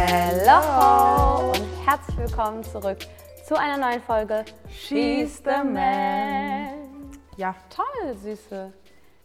Hello 0.00 1.50
und 1.50 1.66
herzlich 1.84 2.16
willkommen 2.18 2.62
zurück 2.62 2.98
zu 3.44 3.56
einer 3.58 3.76
neuen 3.76 4.00
Folge 4.00 4.44
She's 4.70 5.38
the 5.38 5.64
Man. 5.64 7.10
Ja, 7.36 7.52
Toll, 7.68 8.14
Süße. 8.16 8.72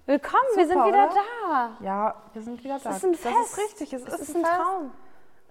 Willkommen, 0.08 0.42
wir 0.56 0.66
sind 0.66 0.74
Super, 0.80 0.88
wieder 0.88 1.04
oder? 1.12 1.22
da. 1.48 1.72
ja, 1.86 2.16
wir 2.34 2.42
sind 2.42 2.64
wieder 2.64 2.80
da. 2.84 2.90
ist 2.90 3.06
ein 3.06 3.12
Das 3.12 3.22
Fest. 3.22 3.36
ist 3.44 3.58
richtig, 3.60 3.94
es 3.94 4.02
Es 4.02 4.14
ist, 4.16 4.30
ist 4.30 4.36
ein 4.36 4.42
Fest. 4.46 4.56
Traum. 4.58 4.92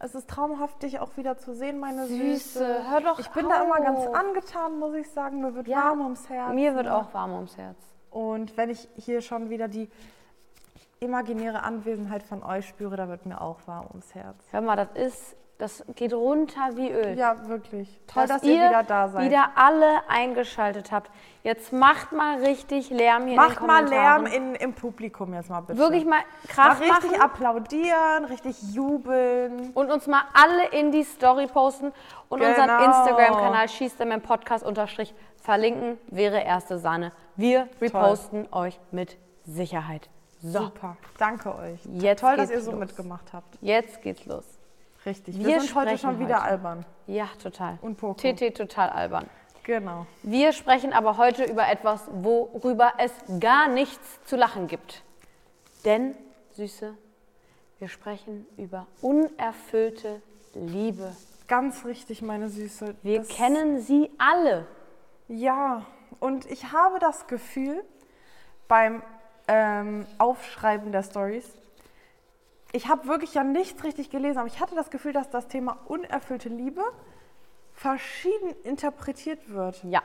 Es 0.01 0.15
ist 0.17 0.29
traumhaft, 0.29 0.83
dich 0.83 0.99
auch 0.99 1.17
wieder 1.17 1.39
zu 1.39 1.55
sehen, 1.55 1.79
meine 1.79 2.09
Süße, 2.09 2.59
Süße. 2.59 2.91
hör 2.91 3.01
doch 3.01 3.21
Ich 3.21 3.29
bin 3.31 3.49
da 3.49 3.63
immer 3.63 3.81
ganz 3.81 4.01
auf. 4.01 4.15
angetan, 4.17 4.81
muss 4.81 4.95
ich 4.95 5.09
sagen. 5.09 5.41
Mir 5.41 5.55
wird 5.55 5.69
Ja, 5.69 5.85
warm 5.85 6.01
ums 6.01 6.29
Herz. 6.29 6.53
Mir 6.53 6.75
wird 6.75 6.89
auch 6.89 7.15
warm 7.15 7.33
ums 7.35 7.57
Herz. 7.57 7.79
Und 8.11 8.57
wenn 8.57 8.71
ich 8.71 8.89
hier 8.97 9.21
schon 9.21 9.51
wieder 9.51 9.69
die 9.69 9.89
imaginäre 11.03 11.63
Anwesenheit 11.63 12.23
von 12.23 12.43
euch 12.43 12.67
spüre, 12.69 12.97
da 12.97 13.09
wird 13.09 13.27
mir 13.27 13.41
auch 13.41 13.59
warm 13.67 13.87
ums 13.91 14.15
Herz. 14.15 14.37
Hör 14.51 14.61
mal, 14.61 14.77
das 14.77 14.89
ist, 14.95 15.37
das 15.59 15.85
geht 15.95 16.13
runter 16.13 16.71
wie 16.75 16.91
Öl. 16.91 17.17
Ja, 17.17 17.49
wirklich. 17.49 18.01
Toll, 18.07 18.27
dass, 18.27 18.41
dass, 18.41 18.43
ihr 18.45 18.69
wieder 18.69 18.83
da 18.83 19.09
seid. 19.09 19.25
wieder 19.25 19.51
alle 19.55 20.09
eingeschaltet 20.09 20.91
habt. 20.91 21.11
Jetzt 21.45 21.73
macht 21.73 22.13
mal 22.13 22.39
richtig 22.39 22.91
Lärm 22.91 23.27
hier 23.27 23.37
Macht 23.37 23.57
in 23.57 23.59
den 23.59 23.67
mal 23.67 23.89
Lärm 23.89 24.27
in, 24.27 24.55
im 24.55 24.73
Publikum 24.73 25.35
jetzt 25.35 25.51
mal 25.51 25.61
bitte. 25.61 25.79
Wirklich 25.79 26.05
mal 26.05 26.21
Mal 26.21 26.49
Kraft 26.49 26.81
richtig 26.81 27.11
machen 27.13 27.21
applaudieren, 27.21 28.25
richtig 28.29 28.57
jubeln. 28.75 29.71
und 29.75 29.91
uns 29.91 30.07
mal 30.07 30.23
alle 30.33 30.69
in 30.71 30.91
die 30.91 31.05
Story 31.05 31.47
posten 31.47 31.93
und 32.29 32.41
unseren 32.43 32.67
Genau. 32.69 32.85
Instagram-Kanal 32.85 33.69
Schießt 33.69 34.05
Man 34.05 34.21
Podcast 34.21 34.65
unterstrich 34.65 35.15
verlinken. 35.37 35.99
Wäre 36.09 36.41
erste 36.43 36.79
Sahne. 36.79 37.13
Wir 37.37 37.69
reposten 37.81 38.49
euch 38.53 38.81
mit 38.91 39.17
Sicherheit. 39.45 40.09
So, 40.43 40.65
Super. 40.65 40.97
Danke 41.19 41.55
euch. 41.55 41.81
Jetzt 41.93 42.21
Toll, 42.21 42.37
dass 42.37 42.51
ihr 42.51 42.61
so 42.61 42.73
los. 42.73 42.81
mitgemacht 42.81 43.33
habt. 43.33 43.57
jetzt 43.61 44.03
geht's 44.03 44.27
los. 44.27 44.45
Richtig. 45.07 45.39
Wir 45.39 45.47
Wir, 45.47 45.61
sind 45.61 45.75
heute 45.75 45.99
schon 45.99 46.19
wieder 46.19 46.37
heute. 46.37 46.43
albern. 46.51 46.85
Ja, 47.07 47.29
total. 47.43 47.79
Und 47.83 47.97
Poco. 47.97 48.15
TT 48.15 48.55
total 48.57 48.91
albern. 48.91 49.29
Genau. 49.65 50.07
Wir 50.25 50.53
sprechen 50.53 50.93
aber 50.93 51.17
heute 51.17 51.45
über 51.45 51.69
etwas, 51.69 52.03
worüber 52.13 52.93
es 52.99 53.13
gar 53.39 53.69
nichts 53.69 54.21
zu 54.25 54.35
lachen 54.37 54.67
gibt. 54.67 55.03
Denn, 55.85 56.17
Süße, 56.53 56.95
wir 57.79 57.89
sprechen 57.89 58.47
über 58.57 58.87
unerfüllte 59.01 60.23
Liebe. 60.55 61.15
Ganz 61.49 61.85
richtig, 61.85 62.23
meine 62.23 62.49
Süße. 62.49 62.97
Wir 63.03 63.19
Das- 63.21 63.29
kennen 63.29 63.81
sie 63.81 64.11
alle. 64.19 64.67
Ja, 65.29 65.85
und 66.21 66.47
ich 66.47 66.73
habe 66.73 66.99
das 66.99 67.27
Gefühl, 67.29 67.85
beim 68.69 69.03
ähm, 69.49 70.07
Aufschreiben 70.19 70.93
der 70.93 71.03
Stories, 71.03 71.47
ich 72.73 72.89
habe 72.89 73.07
wirklich 73.07 73.35
ja 73.35 73.45
nichts 73.45 73.85
richtig 73.85 74.11
gelesen, 74.11 74.39
aber 74.39 74.47
ich 74.47 74.61
hatte 74.61 74.75
das 74.75 74.91
Gefühl, 74.91 75.13
dass 75.13 75.29
das 75.31 75.47
Thema 75.49 75.79
unerfüllte 75.87 76.49
Liebe 76.49 76.83
verschieden 77.75 78.55
interpretiert 78.65 79.51
wird. 79.51 79.83
Ja, 79.85 80.03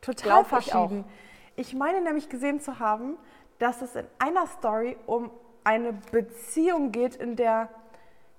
Total 0.00 0.24
Glaub 0.24 0.42
ich 0.42 0.48
verschieden. 0.70 1.04
Ich, 1.56 1.74
meine 1.74 2.00
nämlich 2.00 2.28
gesehen 2.28 2.60
zu 2.60 2.78
haben, 2.78 3.16
dass 3.58 3.82
es 3.82 3.96
in 3.96 4.06
einer 4.18 4.46
Story 4.46 4.96
um 5.06 5.30
eine 5.64 5.92
Beziehung 6.12 6.92
geht, 6.92 7.16
in 7.16 7.36
der 7.36 7.68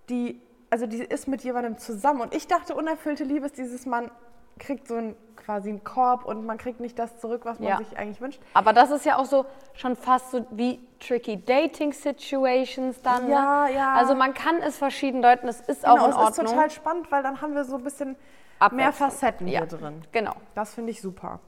die, 0.09 0.41
also 0.69 0.85
die 0.85 0.99
ist 0.99 1.27
mit 1.27 1.43
jemandem 1.43 1.77
zusammen. 1.77 2.21
Und 2.21 2.33
ich 2.33 2.47
dachte, 2.47 2.75
unerfüllte 2.75 3.23
Liebe 3.23 3.47
ist 3.47 3.57
dieses, 3.57 3.85
man 3.85 4.11
kriegt 4.57 4.87
so 4.87 4.95
ein, 4.95 5.15
quasi 5.35 5.69
einen 5.69 5.83
Korb 5.83 6.25
und 6.25 6.45
man 6.45 6.57
kriegt 6.57 6.79
nicht 6.79 6.97
das 6.99 7.19
zurück, 7.19 7.41
was 7.45 7.59
man 7.59 7.69
Ja. 7.69 7.77
sich 7.77 7.97
eigentlich 7.97 8.19
wünscht. 8.21 8.41
aber 8.53 8.73
das 8.73 8.91
ist 8.91 9.05
ja 9.05 9.17
auch 9.17 9.25
so 9.25 9.45
schon 9.73 9.95
fast 9.95 10.31
so 10.31 10.45
wie 10.51 10.79
tricky 10.99 11.43
Dating 11.43 11.93
Situations 11.93 13.01
dann. 13.01 13.29
Ja, 13.29 13.65
ne? 13.65 13.73
ja. 13.75 13.93
Also 13.95 14.15
man 14.15 14.33
kann 14.33 14.57
es 14.61 14.77
verschieden 14.77 15.21
deuten, 15.21 15.47
es 15.47 15.61
ist 15.61 15.87
auch 15.87 15.93
Genau, 15.95 16.05
in 16.05 16.11
es 16.11 16.17
Ordnung. 16.17 16.45
ist 16.45 16.51
total 16.51 16.71
spannend, 16.71 17.11
weil 17.11 17.23
dann 17.23 17.41
haben 17.41 17.53
wir 17.55 17.63
so 17.63 17.75
ein 17.77 17.83
bisschen 17.83 18.09
mehr 18.09 18.17
Abwechslung. 18.59 18.93
Facetten 18.93 19.47
ja. 19.47 19.59
hier 19.59 19.67
drin. 19.67 20.01
Genau. 20.11 20.33
Das 20.55 20.73
finde 20.73 20.91
ich 20.91 21.01
super. 21.01 21.39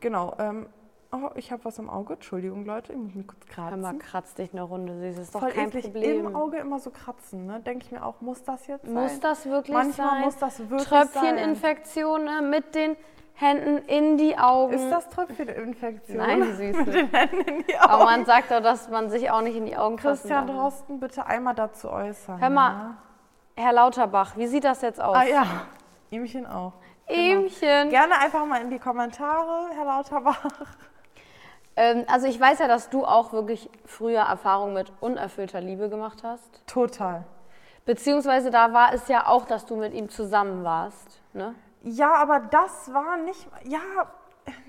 Genau. 0.00 0.34
Ähm, 0.38 0.66
oh, 1.12 1.30
ich 1.34 1.50
habe 1.52 1.64
was 1.64 1.78
im 1.78 1.88
Auge. 1.90 2.14
Entschuldigung, 2.14 2.64
Leute, 2.64 2.92
ich 2.92 2.98
muss 2.98 3.14
mich 3.14 3.26
kurz 3.26 3.40
Hör 3.54 3.64
kratzen. 3.64 3.80
mal, 3.80 3.98
kratz 3.98 4.34
dich 4.34 4.52
eine 4.52 4.62
Runde, 4.62 4.94
Süße. 4.98 5.20
Ist 5.22 5.34
doch 5.34 5.40
Voll 5.40 5.50
kein 5.52 5.68
eklig, 5.68 5.84
Problem. 5.84 6.26
im 6.26 6.36
Auge 6.36 6.58
immer 6.58 6.78
so 6.78 6.90
kratzen, 6.90 7.46
ne? 7.46 7.60
Denke 7.60 7.84
ich 7.86 7.92
mir 7.92 8.04
auch, 8.04 8.20
muss 8.20 8.42
das 8.44 8.66
jetzt 8.66 8.84
sein? 8.84 8.94
Muss 8.94 9.20
das 9.20 9.46
wirklich 9.46 9.74
Manchmal 9.76 10.08
sein? 10.10 10.20
muss 10.22 10.36
das 10.38 10.58
wirklich 10.60 10.88
sein. 10.88 11.08
Tröpfcheninfektionen 11.08 12.50
mit 12.50 12.74
den 12.74 12.96
Händen 13.34 13.78
in 13.88 14.18
die 14.18 14.36
Augen. 14.36 14.74
Ist 14.74 14.90
das 14.90 15.08
Tröpfcheninfektion? 15.08 16.18
Nein, 16.18 16.42
Süße. 16.56 16.84
die 16.84 17.76
Aber 17.78 17.94
Augen. 17.94 18.04
man 18.04 18.24
sagt 18.26 18.50
doch, 18.50 18.60
dass 18.60 18.88
man 18.90 19.08
sich 19.10 19.30
auch 19.30 19.40
nicht 19.40 19.56
in 19.56 19.64
die 19.66 19.76
Augen 19.76 19.98
fassen 19.98 20.28
Christian. 20.28 20.46
Drosten, 20.46 21.00
bitte 21.00 21.24
einmal 21.26 21.54
dazu 21.54 21.90
äußern. 21.90 22.40
Hör 22.40 22.50
mal, 22.50 22.70
ja? 22.72 22.96
Herr 23.56 23.72
Lauterbach, 23.72 24.36
wie 24.36 24.46
sieht 24.46 24.64
das 24.64 24.82
jetzt 24.82 25.00
aus? 25.00 25.16
Ah 25.16 25.24
ja, 25.24 25.44
Ihmchen 26.10 26.46
auch. 26.46 26.72
Ähmchen. 27.06 27.90
Gerne 27.90 28.18
einfach 28.20 28.44
mal 28.46 28.60
in 28.62 28.70
die 28.70 28.78
Kommentare, 28.78 29.70
Herr 29.74 29.84
Lauterbach. 29.84 30.44
Ähm, 31.76 32.04
also 32.08 32.26
ich 32.26 32.38
weiß 32.40 32.58
ja, 32.58 32.68
dass 32.68 32.90
du 32.90 33.04
auch 33.04 33.32
wirklich 33.32 33.70
früher 33.86 34.20
Erfahrungen 34.22 34.74
mit 34.74 34.92
unerfüllter 35.00 35.60
Liebe 35.60 35.88
gemacht 35.88 36.22
hast. 36.22 36.66
Total. 36.66 37.24
Beziehungsweise 37.86 38.50
da 38.50 38.72
war 38.72 38.92
es 38.92 39.08
ja 39.08 39.26
auch, 39.26 39.46
dass 39.46 39.66
du 39.66 39.76
mit 39.76 39.94
ihm 39.94 40.08
zusammen 40.08 40.64
warst. 40.64 41.20
Ne? 41.32 41.54
Ja, 41.82 42.14
aber 42.14 42.40
das 42.40 42.92
war 42.92 43.16
nicht, 43.16 43.48
ja, 43.64 43.80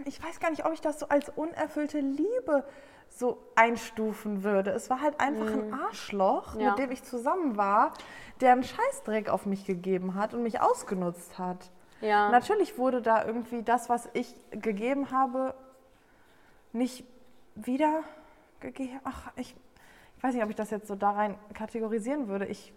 ich 0.06 0.24
weiß 0.24 0.40
gar 0.40 0.50
nicht, 0.50 0.66
ob 0.66 0.74
ich 0.74 0.82
das 0.82 1.00
so 1.00 1.08
als 1.10 1.30
unerfüllte 1.30 2.00
Liebe 2.00 2.64
so 3.10 3.38
einstufen 3.56 4.44
würde. 4.44 4.72
Es 4.72 4.90
war 4.90 5.02
halt 5.02 5.20
einfach 5.20 5.48
ein 5.52 5.74
Arschloch, 5.74 6.56
Ja. 6.56 6.70
mit 6.70 6.80
dem 6.80 6.92
ich 6.92 7.04
zusammen 7.04 7.58
war, 7.58 7.92
der 8.40 8.54
einen 8.54 8.64
Scheißdreck 8.64 9.30
auf 9.30 9.46
mich 9.46 9.66
gegeben 9.66 10.16
hat 10.16 10.34
und 10.34 10.44
mich 10.44 10.62
ausgenutzt 10.62 11.38
hat. 11.38 11.70
Ja. 12.00 12.30
Natürlich 12.30 12.78
wurde 12.78 13.02
da 13.02 13.26
irgendwie 13.26 13.64
das, 13.64 13.90
was 13.90 14.10
ich 14.14 14.34
gegeben 14.52 15.12
habe, 15.12 15.54
nicht 16.74 17.04
wieder 17.56 18.04
gegeben. 18.60 19.00
Ach, 19.04 19.32
ich, 19.36 19.56
ich 20.18 20.24
weiß 20.24 20.34
nicht, 20.34 20.44
ob 20.44 20.50
ich 20.50 20.56
das 20.56 20.70
jetzt 20.70 20.88
so 20.88 20.96
da 20.96 21.12
rein 21.12 21.36
kategorisieren 21.54 22.28
würde. 22.28 22.46
Ich, 22.46 22.74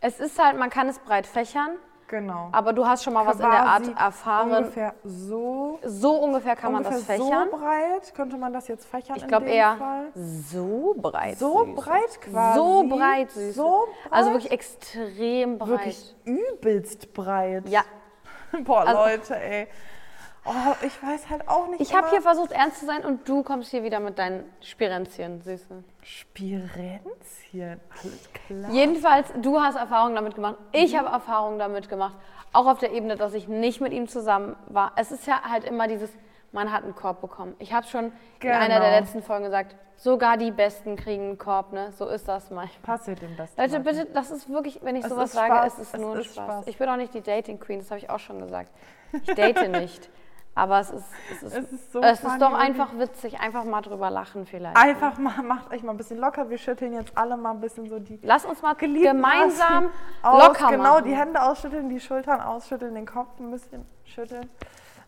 Es 0.00 0.20
ist 0.20 0.38
halt, 0.42 0.58
man 0.58 0.70
kann 0.70 0.88
es 0.88 0.98
breit 0.98 1.26
fächern, 1.26 1.70
genau. 2.06 2.48
aber 2.52 2.72
du 2.72 2.86
hast 2.86 3.04
schon 3.04 3.12
mal 3.14 3.26
was 3.26 3.36
in 3.36 3.42
der 3.50 3.64
Art 3.66 3.88
erfahren. 3.98 4.50
Ungefähr 4.52 4.94
so 5.04 5.78
So 5.84 6.12
ungefähr 6.16 6.56
kann 6.56 6.72
man 6.72 6.82
das 6.84 6.94
ungefähr 6.94 7.16
fächern. 7.18 7.48
So 7.50 7.56
breit 7.58 8.14
könnte 8.14 8.36
man 8.36 8.52
das 8.52 8.68
jetzt 8.68 8.86
fächern 8.86 9.16
Ich 9.16 9.26
glaube 9.26 9.46
eher 9.46 9.76
Fall. 9.76 10.06
so 10.14 10.94
breit. 10.96 11.38
So 11.38 11.64
Süße. 11.64 11.72
breit 11.74 12.20
quasi. 12.20 12.58
So 12.58 12.84
breit, 12.88 13.30
Süße. 13.32 13.52
So 13.52 13.88
breit. 14.02 14.12
Also 14.12 14.30
wirklich 14.32 14.52
extrem 14.52 15.58
breit. 15.58 15.68
wirklich 15.68 16.16
übelst 16.24 17.12
breit. 17.12 17.68
Ja. 17.68 17.82
Boah, 18.64 18.86
Also- 18.86 19.02
Leute, 19.02 19.36
ey. 19.36 19.68
Oh, 20.48 20.74
ich 20.86 21.02
weiß 21.02 21.28
halt 21.28 21.46
auch 21.48 21.68
nicht. 21.68 21.80
Ich 21.80 21.94
habe 21.94 22.08
hier 22.10 22.22
versucht, 22.22 22.52
ernst 22.52 22.78
zu 22.80 22.86
sein 22.86 23.04
und 23.04 23.28
du 23.28 23.42
kommst 23.42 23.70
hier 23.70 23.84
wieder 23.84 24.00
mit 24.00 24.18
deinen 24.18 24.44
Spirenzchen, 24.62 25.42
Süße. 25.42 25.84
Spirenzchen. 26.02 27.80
Alles 28.02 28.30
klar. 28.46 28.70
Jedenfalls, 28.70 29.28
du 29.40 29.60
hast 29.60 29.76
Erfahrungen 29.76 30.14
damit 30.14 30.34
gemacht. 30.34 30.56
Ich 30.72 30.96
habe 30.96 31.08
Erfahrungen 31.08 31.58
damit 31.58 31.88
gemacht. 31.88 32.16
Auch 32.52 32.66
auf 32.66 32.78
der 32.78 32.92
Ebene, 32.92 33.16
dass 33.16 33.34
ich 33.34 33.46
nicht 33.48 33.80
mit 33.80 33.92
ihm 33.92 34.08
zusammen 34.08 34.56
war. 34.68 34.92
Es 34.96 35.12
ist 35.12 35.26
ja 35.26 35.42
halt 35.42 35.64
immer 35.64 35.86
dieses, 35.86 36.10
man 36.52 36.72
hat 36.72 36.82
einen 36.84 36.94
Korb 36.94 37.20
bekommen. 37.20 37.54
Ich 37.58 37.72
habe 37.74 37.86
schon 37.86 38.10
in 38.40 38.50
einer 38.50 38.80
der 38.80 38.88
Genau. 38.88 38.98
letzten 39.00 39.22
Folgen 39.22 39.44
gesagt, 39.44 39.76
sogar 39.96 40.38
die 40.38 40.50
Besten 40.50 40.96
kriegen 40.96 41.24
einen 41.24 41.38
Korb, 41.38 41.72
ne? 41.74 41.92
So 41.92 42.08
ist 42.08 42.26
das 42.26 42.50
manchmal. 42.50 42.96
Passiert 42.96 43.20
dem 43.20 43.36
das. 43.36 43.54
Leute, 43.56 43.80
bitte, 43.80 44.06
das 44.06 44.30
ist 44.30 44.48
wirklich, 44.48 44.78
wenn 44.82 44.96
ich 44.96 45.04
Es 45.04 45.10
sowas 45.10 45.32
sage, 45.32 45.52
Spaß. 45.52 45.72
es 45.74 45.78
ist 45.80 45.94
Es 45.94 46.00
nur 46.00 46.16
ist 46.18 46.26
Spaß. 46.32 46.44
Spaß. 46.46 46.66
Ich 46.68 46.78
bin 46.78 46.88
auch 46.88 46.96
nicht 46.96 47.12
die 47.12 47.20
Dating 47.20 47.60
Queen, 47.60 47.80
das 47.80 47.90
habe 47.90 47.98
ich 47.98 48.08
auch 48.08 48.18
schon 48.18 48.38
gesagt. 48.40 48.70
Ich 49.12 49.34
date 49.34 49.68
nicht. 49.70 50.08
Aber 50.54 50.80
es 50.80 50.90
ist, 50.90 51.04
es 51.30 51.42
ist, 51.44 51.54
Es 51.56 51.72
ist 51.72 51.92
so 51.92 52.00
es 52.00 52.22
ist 52.24 52.40
doch 52.42 52.52
einfach 52.52 52.88
witzig, 52.98 53.38
einfach 53.38 53.62
mal 53.62 53.80
drüber 53.80 54.10
lachen 54.10 54.44
vielleicht. 54.44 54.76
Einfach 54.76 55.16
mal, 55.18 55.40
macht 55.42 55.70
euch 55.72 55.84
mal 55.84 55.92
ein 55.92 55.96
bisschen 55.96 56.18
locker. 56.18 56.50
Wir 56.50 56.58
schütteln 56.58 56.94
jetzt 56.94 57.16
alle 57.16 57.36
mal 57.36 57.52
ein 57.52 57.60
bisschen 57.60 57.88
so 57.88 58.00
die 58.00 58.18
Lass 58.24 58.44
uns 58.44 58.60
mal 58.60 58.74
gemeinsam 58.74 59.90
aus, 60.22 60.42
locker 60.48 60.70
Genau, 60.70 60.94
machen. 60.94 61.04
die 61.04 61.14
Hände 61.14 61.40
ausschütteln, 61.40 61.88
die 61.88 62.00
Schultern 62.00 62.40
ausschütteln, 62.40 62.94
den 62.96 63.06
Kopf 63.06 63.38
ein 63.38 63.50
bisschen 63.52 63.86
schütteln. 64.04 64.48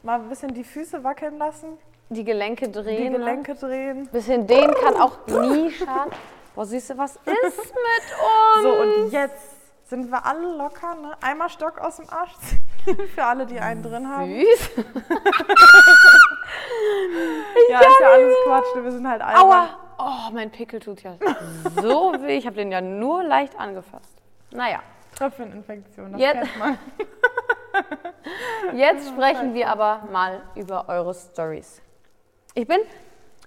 Mal 0.04 0.20
ein 0.20 0.28
bisschen 0.28 0.54
die 0.54 0.62
Füße 0.64 1.02
wackeln 1.02 1.36
lassen, 1.38 1.76
die 2.10 2.24
Gelenke 2.24 2.66
die 2.68 2.72
drehen. 2.72 3.12
ne? 3.12 3.18
Gelenke 3.18 3.54
drehen. 3.56 4.08
Bisschen 4.12 4.46
den 4.46 4.70
kann 4.72 4.94
auch 5.00 5.18
nie 5.26 5.70
schaden. 5.72 6.12
Boah, 6.54 6.64
Süße, 6.64 6.96
was 6.96 7.16
ist 7.16 7.24
mit 7.26 7.42
uns? 7.42 8.62
So, 8.62 8.72
und 8.72 9.10
jetzt 9.12 9.49
sind 9.90 10.10
wir 10.10 10.24
alle 10.24 10.56
locker, 10.56 10.94
ne? 10.94 11.12
Einmal 11.20 11.48
Stock 11.50 11.78
aus 11.78 11.96
dem 11.96 12.08
Arsch 12.10 12.32
ziehen, 12.38 12.96
für 13.14 13.24
alle, 13.24 13.44
die 13.46 13.58
einen 13.60 13.82
drin 13.82 14.08
haben. 14.08 14.26
Süß. 14.40 14.70
Ja, 17.70 17.80
ist 17.80 18.00
ja 18.00 18.08
alles 18.12 18.34
Quatsch, 18.44 18.82
wir 18.84 18.90
sind 18.92 19.06
halt 19.08 19.22
albern. 19.22 19.42
Aua. 19.42 19.68
Oh, 19.98 20.32
mein 20.32 20.50
Pickel 20.50 20.80
tut 20.80 21.02
ja 21.02 21.16
so 21.80 22.12
weh. 22.20 22.36
Ich 22.38 22.46
habe 22.46 22.56
den 22.56 22.72
ja 22.72 22.80
nur 22.80 23.22
leicht 23.22 23.58
angefasst. 23.58 24.10
Naja, 24.50 24.80
Tröpfcheninfektion, 25.16 26.12
das 26.12 26.20
Jetzt- 26.20 26.34
kennt 26.40 26.58
man. 26.58 26.78
jetzt 28.74 29.08
sprechen 29.08 29.54
wir 29.54 29.68
aber 29.68 30.02
mal 30.10 30.42
über 30.54 30.88
eure 30.88 31.14
Stories. 31.14 31.80
Ich 32.54 32.66
bin 32.66 32.80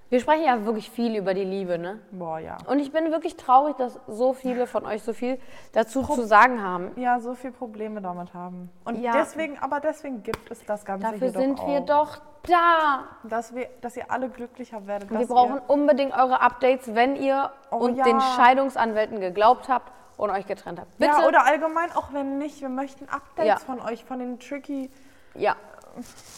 Wir 0.10 0.20
sprechen 0.20 0.44
ja 0.46 0.64
wirklich 0.66 0.92
viel 0.92 1.16
über 1.16 1.34
die 1.34 1.44
Liebe, 1.44 1.80
ne? 1.80 2.00
Boah, 2.12 2.38
ja. 2.38 2.58
Und 2.68 2.78
ich 2.80 2.92
bin 2.92 3.10
wirklich 3.12 3.36
traurig, 3.36 3.76
dass 3.78 4.00
so 4.08 4.34
viele 4.34 4.68
von 4.68 4.86
euch 4.86 5.02
so 5.02 5.12
viel 5.14 5.40
dazu 5.72 6.04
zu 6.04 6.24
sagen 6.28 6.62
haben. 6.62 6.92
Ja, 6.98 7.20
so 7.20 7.34
viele 7.34 7.54
Probleme 7.54 8.00
damit 8.00 8.34
haben. 8.36 8.70
Und 8.86 9.02
Ja. 9.02 9.14
deswegen, 9.14 9.58
aber 9.60 9.80
deswegen 9.80 10.22
gibt 10.22 10.52
es 10.52 10.64
das 10.66 10.86
Ganze 10.86 11.08
Dafür 11.12 11.30
sind 11.32 11.58
doch 11.58 11.68
wir 11.68 11.80
doch 11.80 12.22
da. 12.48 13.06
Dass, 13.24 13.56
wir, 13.56 13.68
dass 13.82 13.98
ihr 13.98 14.12
alle 14.12 14.30
glücklicher 14.30 14.86
werdet. 14.86 15.10
Wir 15.10 15.26
brauchen 15.26 15.60
unbedingt 15.68 16.14
eure 16.14 16.42
Updates, 16.42 16.94
wenn 16.94 17.16
ihr 17.16 17.50
Oh 17.72 17.78
und 17.78 17.96
ja. 17.96 18.04
den 18.04 18.20
Scheidungsanwälten 18.22 19.20
geglaubt 19.20 19.68
habt 19.68 19.92
und 20.18 20.30
euch 20.30 20.46
getrennt 20.46 20.80
habt. 20.80 20.96
Bitte. 21.00 21.12
ja, 21.12 21.28
oder 21.28 21.44
allgemein, 21.46 21.92
auch 21.94 22.14
wenn 22.14 22.38
nicht, 22.38 22.62
wir 22.62 22.70
möchten 22.70 23.10
Updates 23.10 23.48
Ja. 23.48 23.56
von 23.58 23.82
euch, 23.82 24.06
von 24.06 24.20
den 24.20 24.40
Tricky, 24.40 24.92
Ja. 25.34 25.56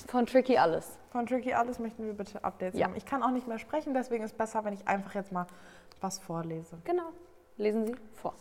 Von 0.08 0.26
Tricky 0.26 0.58
alles. 0.58 0.98
Von 1.16 1.26
Tricky 1.28 1.54
alles 1.54 1.80
möchten 1.80 2.06
wir 2.06 2.12
bitte 2.14 2.44
Updates 2.44 2.78
Ja. 2.78 2.88
haben. 2.88 2.96
Ich 2.98 3.06
kann 3.06 3.24
auch 3.24 3.32
nicht 3.32 3.48
mehr 3.48 3.58
sprechen, 3.58 3.94
deswegen 3.94 4.26
ist 4.26 4.32
es 4.34 4.38
besser, 4.38 4.66
wenn 4.66 4.74
ich 4.74 4.86
einfach 4.86 5.16
jetzt 5.16 5.32
mal 5.32 5.48
was 6.02 6.20
vorlese. 6.20 6.78
Genau. 6.84 7.08
Lesen 7.56 7.88
Sie 7.88 7.96
vor. 8.16 8.34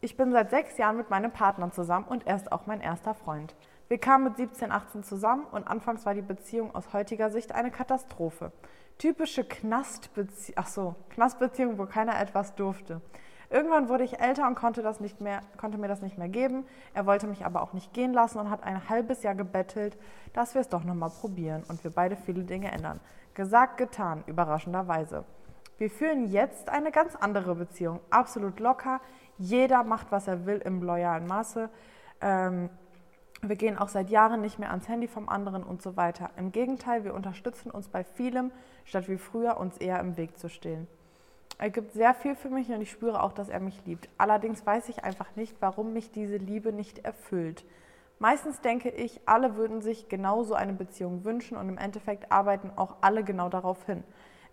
Ich 0.00 0.16
bin 0.16 0.30
seit 0.30 0.50
sechs 0.50 0.78
Jahren 0.78 0.96
mit 0.96 1.10
meinem 1.10 1.32
Partner 1.32 1.72
zusammen 1.72 2.06
und 2.06 2.24
er 2.24 2.36
ist 2.36 2.52
auch 2.52 2.66
mein 2.66 2.80
erster 2.80 3.14
Freund. 3.14 3.56
Wir 3.88 3.98
kamen 3.98 4.22
mit 4.22 4.36
17, 4.36 4.70
18 4.70 5.02
zusammen 5.02 5.44
und 5.50 5.66
anfangs 5.66 6.06
war 6.06 6.14
die 6.14 6.22
Beziehung 6.22 6.72
aus 6.72 6.92
heutiger 6.92 7.30
Sicht 7.30 7.50
eine 7.50 7.72
Katastrophe. 7.72 8.52
Typische 8.98 9.42
Knastbeziehung, 9.42 10.54
ach 10.56 10.68
so, 10.68 10.94
Knastbeziehung, 11.08 11.78
wo 11.78 11.86
keiner 11.86 12.20
etwas 12.20 12.54
durfte. 12.54 13.00
Irgendwann 13.50 13.88
wurde 13.88 14.04
ich 14.04 14.20
älter 14.20 14.46
und 14.46 14.56
konnte, 14.56 14.82
das 14.82 15.00
nicht 15.00 15.20
mehr, 15.22 15.40
konnte 15.56 15.78
mir 15.78 15.88
das 15.88 16.02
nicht 16.02 16.18
mehr 16.18 16.28
geben. 16.28 16.66
Er 16.92 17.06
wollte 17.06 17.26
mich 17.26 17.46
aber 17.46 17.62
auch 17.62 17.72
nicht 17.72 17.94
gehen 17.94 18.12
lassen 18.12 18.38
und 18.38 18.50
hat 18.50 18.62
ein 18.62 18.90
halbes 18.90 19.22
Jahr 19.22 19.34
gebettelt, 19.34 19.96
dass 20.34 20.54
wir 20.54 20.60
es 20.60 20.68
doch 20.68 20.84
nochmal 20.84 21.10
probieren 21.10 21.64
und 21.68 21.82
wir 21.82 21.90
beide 21.90 22.16
viele 22.16 22.44
Dinge 22.44 22.70
ändern. 22.70 23.00
Gesagt, 23.32 23.78
getan, 23.78 24.22
überraschenderweise. 24.26 25.24
Wir 25.78 25.90
führen 25.90 26.28
jetzt 26.30 26.68
eine 26.68 26.90
ganz 26.90 27.14
andere 27.16 27.54
Beziehung, 27.54 28.00
absolut 28.10 28.60
locker. 28.60 29.00
Jeder 29.38 29.82
macht, 29.84 30.10
was 30.10 30.28
er 30.28 30.44
will 30.44 30.58
im 30.58 30.82
loyalen 30.82 31.26
Maße. 31.26 31.70
Ähm, 32.20 32.68
wir 33.40 33.54
gehen 33.54 33.78
auch 33.78 33.88
seit 33.88 34.10
Jahren 34.10 34.40
nicht 34.40 34.58
mehr 34.58 34.70
ans 34.70 34.88
Handy 34.88 35.06
vom 35.06 35.28
anderen 35.28 35.62
und 35.62 35.80
so 35.80 35.96
weiter. 35.96 36.30
Im 36.36 36.50
Gegenteil, 36.50 37.04
wir 37.04 37.14
unterstützen 37.14 37.70
uns 37.70 37.88
bei 37.88 38.02
vielem, 38.02 38.50
statt 38.84 39.08
wie 39.08 39.18
früher 39.18 39.58
uns 39.58 39.78
eher 39.78 40.00
im 40.00 40.16
Weg 40.16 40.36
zu 40.36 40.48
stehen. 40.48 40.88
Er 41.60 41.70
gibt 41.70 41.92
sehr 41.92 42.14
viel 42.14 42.36
für 42.36 42.50
mich 42.50 42.68
und 42.70 42.80
ich 42.80 42.90
spüre 42.90 43.20
auch, 43.20 43.32
dass 43.32 43.48
er 43.48 43.58
mich 43.58 43.84
liebt. 43.84 44.08
Allerdings 44.16 44.64
weiß 44.64 44.88
ich 44.90 45.02
einfach 45.02 45.34
nicht, 45.34 45.56
warum 45.58 45.92
mich 45.92 46.12
diese 46.12 46.36
Liebe 46.36 46.72
nicht 46.72 47.00
erfüllt. 47.00 47.64
Meistens 48.20 48.60
denke 48.60 48.90
ich, 48.90 49.20
alle 49.26 49.56
würden 49.56 49.80
sich 49.80 50.08
genau 50.08 50.44
so 50.44 50.54
eine 50.54 50.72
Beziehung 50.72 51.24
wünschen 51.24 51.56
und 51.56 51.68
im 51.68 51.78
Endeffekt 51.78 52.30
arbeiten 52.30 52.70
auch 52.76 52.96
alle 53.00 53.24
genau 53.24 53.48
darauf 53.48 53.84
hin. 53.86 54.04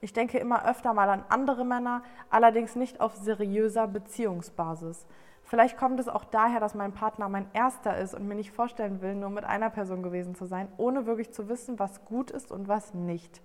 Ich 0.01 0.13
denke 0.13 0.39
immer 0.39 0.67
öfter 0.67 0.93
mal 0.95 1.09
an 1.09 1.23
andere 1.29 1.63
Männer, 1.63 2.03
allerdings 2.31 2.75
nicht 2.75 2.99
auf 2.99 3.15
seriöser 3.15 3.87
Beziehungsbasis. 3.87 5.05
Vielleicht 5.43 5.77
kommt 5.77 5.99
es 5.99 6.07
auch 6.07 6.25
daher, 6.25 6.59
dass 6.59 6.73
mein 6.73 6.91
Partner 6.91 7.29
mein 7.29 7.47
erster 7.53 7.97
ist 7.97 8.15
und 8.15 8.27
mir 8.27 8.35
nicht 8.35 8.51
vorstellen 8.51 9.01
will, 9.01 9.13
nur 9.13 9.29
mit 9.29 9.45
einer 9.45 9.69
Person 9.69 10.01
gewesen 10.01 10.33
zu 10.33 10.45
sein, 10.45 10.67
ohne 10.77 11.05
wirklich 11.05 11.31
zu 11.31 11.49
wissen, 11.49 11.77
was 11.77 12.03
gut 12.05 12.31
ist 12.31 12.51
und 12.51 12.67
was 12.67 12.95
nicht. 12.95 13.41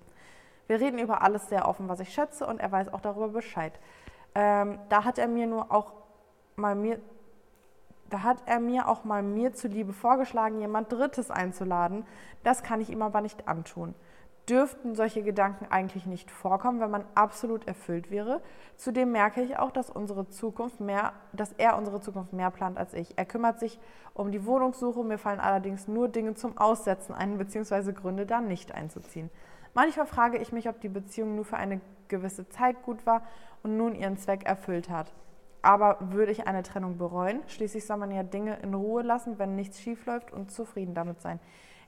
Wir 0.71 0.81
reden 0.81 1.01
über 1.01 1.23
alles 1.23 1.49
sehr 1.49 1.67
offen, 1.67 1.89
was 1.89 1.99
ich 1.99 2.15
schätze, 2.15 2.47
und 2.47 2.61
er 2.61 2.71
weiß 2.71 2.95
auch 2.95 3.01
darüber 3.01 3.27
Bescheid. 3.31 3.73
Ähm, 4.37 4.79
da 4.89 5.03
hat 5.03 5.19
er 5.19 5.27
mir 5.27 5.49
nur 5.49 5.73
auch 5.73 5.95
mal 6.55 6.77
mir, 6.77 7.01
da 8.09 8.23
hat 8.23 8.37
er 8.47 8.61
mir 8.61 8.87
auch 8.87 9.03
mal 9.03 9.21
mir 9.21 9.53
zuliebe 9.53 9.93
vorgeschlagen, 9.93 10.61
jemand 10.61 10.93
Drittes 10.93 11.29
einzuladen. 11.29 12.07
Das 12.45 12.63
kann 12.63 12.81
ich 12.81 12.89
ihm 12.89 13.03
aber 13.03 13.21
nicht 13.21 13.49
antun. 13.49 13.97
Dürften 14.49 14.95
solche 14.95 15.25
Gedanken 15.25 15.67
eigentlich 15.71 16.07
nicht 16.07 16.31
vorkommen, 16.31 16.79
wenn 16.79 16.93
man 16.93 17.05
absolut 17.17 17.67
erfüllt 17.67 18.13
wäre. 18.13 18.41
Zudem 18.77 19.11
merke 19.11 19.43
ich 19.43 19.59
auch, 19.59 19.73
dass 19.73 19.91
unsere 19.91 20.29
Zukunft 20.29 20.79
mehr, 20.79 21.15
dass 21.33 21.53
er 21.55 21.79
unsere 21.79 22.01
Zukunft 22.01 22.33
mehr 22.33 22.53
plant 22.53 22.79
als 22.79 22.95
ich. 22.95 23.19
Er 23.19 23.25
kümmert 23.25 23.59
sich 23.59 23.81
um 24.15 24.31
die 24.31 24.47
Wohnungssuche, 24.47 25.03
mir 25.03 25.19
fallen 25.19 25.41
allerdings 25.41 25.89
nur 25.89 26.07
Dinge 26.07 26.35
zum 26.35 26.57
Aussetzen 26.59 27.13
ein, 27.13 27.39
beziehungsweise 27.39 27.93
Gründe, 27.93 28.25
da 28.25 28.41
nicht 28.41 28.73
einzuziehen. 28.73 29.31
Manchmal 29.75 30.07
frage 30.07 30.39
ich 30.39 30.53
mich, 30.53 30.69
ob 30.69 30.81
die 30.81 30.89
Beziehung 30.89 31.37
nur 31.37 31.45
für 31.45 31.57
eine 31.57 31.81
gewisse 32.09 32.49
Zeit 32.49 32.83
gut 32.83 33.07
war 33.07 33.23
und 33.63 33.77
nun 33.77 33.95
ihren 33.95 34.19
Zweck 34.19 34.45
erfüllt 34.45 34.91
hat. 34.91 35.13
Aber 35.63 35.99
würde 36.01 36.33
ich 36.33 36.47
eine 36.47 36.63
Trennung 36.63 36.97
bereuen? 36.99 37.43
Schließlich 37.47 37.87
soll 37.87 37.99
man 37.99 38.11
ja 38.11 38.23
Dinge 38.23 38.57
in 38.63 38.75
Ruhe 38.75 39.03
lassen, 39.03 39.39
wenn 39.39 39.57
nichts 39.57 39.81
schief 39.81 40.07
läuft 40.07 40.33
und 40.33 40.51
zufrieden 40.51 40.95
damit 40.95 41.21
sein. 41.21 41.39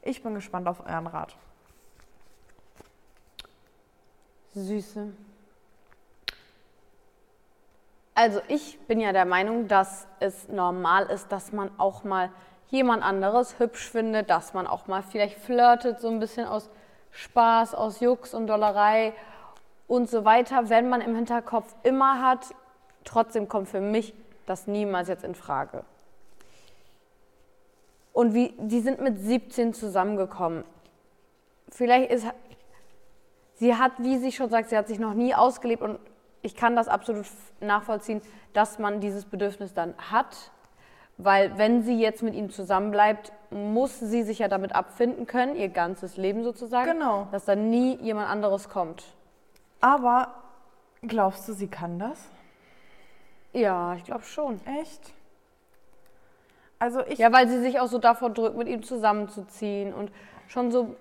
Ich 0.02 0.22
bin 0.22 0.34
gespannt 0.34 0.68
auf 0.68 0.80
euren 0.80 1.06
Rat. 1.06 1.36
Süße. 4.54 5.12
Also 8.14 8.42
ich 8.48 8.78
bin 8.86 9.00
ja 9.00 9.12
der 9.12 9.24
Meinung, 9.24 9.68
dass 9.68 10.06
es 10.20 10.48
normal 10.48 11.06
ist, 11.06 11.32
dass 11.32 11.52
man 11.52 11.70
auch 11.78 12.04
mal 12.04 12.30
jemand 12.68 13.02
anderes 13.02 13.58
hübsch 13.58 13.90
findet, 13.90 14.28
dass 14.28 14.52
man 14.52 14.66
auch 14.66 14.86
mal 14.86 15.02
vielleicht 15.02 15.38
flirtet, 15.38 16.00
so 16.00 16.08
ein 16.08 16.18
bisschen 16.18 16.46
aus 16.46 16.68
Spaß, 17.12 17.74
aus 17.74 18.00
Jux 18.00 18.34
und 18.34 18.46
Dollerei 18.46 19.14
und 19.86 20.08
so 20.10 20.24
weiter, 20.24 20.70
wenn 20.70 20.88
man 20.88 21.00
im 21.00 21.14
Hinterkopf 21.14 21.74
immer 21.82 22.22
hat. 22.22 22.54
Trotzdem 23.04 23.48
kommt 23.48 23.68
für 23.68 23.80
mich 23.80 24.14
das 24.46 24.66
niemals 24.66 25.08
jetzt 25.08 25.24
in 25.24 25.34
Frage. 25.34 25.84
Und 28.12 28.34
wie, 28.34 28.54
die 28.58 28.80
sind 28.80 29.00
mit 29.00 29.18
17 29.18 29.72
zusammengekommen. 29.72 30.64
Vielleicht 31.70 32.10
ist, 32.10 32.26
sie 33.54 33.76
hat, 33.76 33.92
wie 33.98 34.18
sie 34.18 34.32
schon 34.32 34.50
sagt, 34.50 34.68
sie 34.68 34.76
hat 34.76 34.88
sich 34.88 34.98
noch 34.98 35.14
nie 35.14 35.34
ausgelebt 35.34 35.82
und 35.82 35.98
ich 36.42 36.56
kann 36.56 36.76
das 36.76 36.88
absolut 36.88 37.26
nachvollziehen, 37.60 38.20
dass 38.52 38.78
man 38.78 39.00
dieses 39.00 39.24
Bedürfnis 39.24 39.72
dann 39.72 39.94
hat, 40.10 40.50
weil 41.18 41.56
wenn 41.58 41.82
sie 41.82 41.98
jetzt 42.00 42.22
mit 42.22 42.34
ihm 42.34 42.50
zusammenbleibt, 42.50 43.32
muss 43.50 44.00
sie 44.00 44.22
sich 44.22 44.38
ja 44.40 44.48
damit 44.48 44.74
abfinden 44.74 45.26
können, 45.26 45.54
ihr 45.56 45.68
ganzes 45.68 46.16
Leben 46.16 46.42
sozusagen, 46.42 46.90
Genau. 46.92 47.28
dass 47.30 47.44
da 47.44 47.54
nie 47.54 47.96
jemand 47.96 48.28
anderes 48.28 48.68
kommt. 48.68 49.04
Aber 49.80 50.28
glaubst 51.02 51.46
du, 51.48 51.52
sie 51.52 51.68
kann 51.68 51.98
das? 51.98 52.18
Ja, 53.52 53.94
ich 53.94 54.04
glaube 54.04 54.22
schon. 54.24 54.60
Echt? 54.66 55.12
Also 56.78 57.00
ich, 57.06 57.18
Ja, 57.18 57.32
weil 57.32 57.48
sie 57.48 57.60
sich 57.60 57.78
auch 57.80 57.86
so 57.88 57.98
davor 57.98 58.30
drückt, 58.30 58.56
mit 58.56 58.68
ihm 58.68 58.82
zusammenzuziehen 58.82 59.92
und 59.94 60.10
schon 60.48 60.72
so 60.72 60.96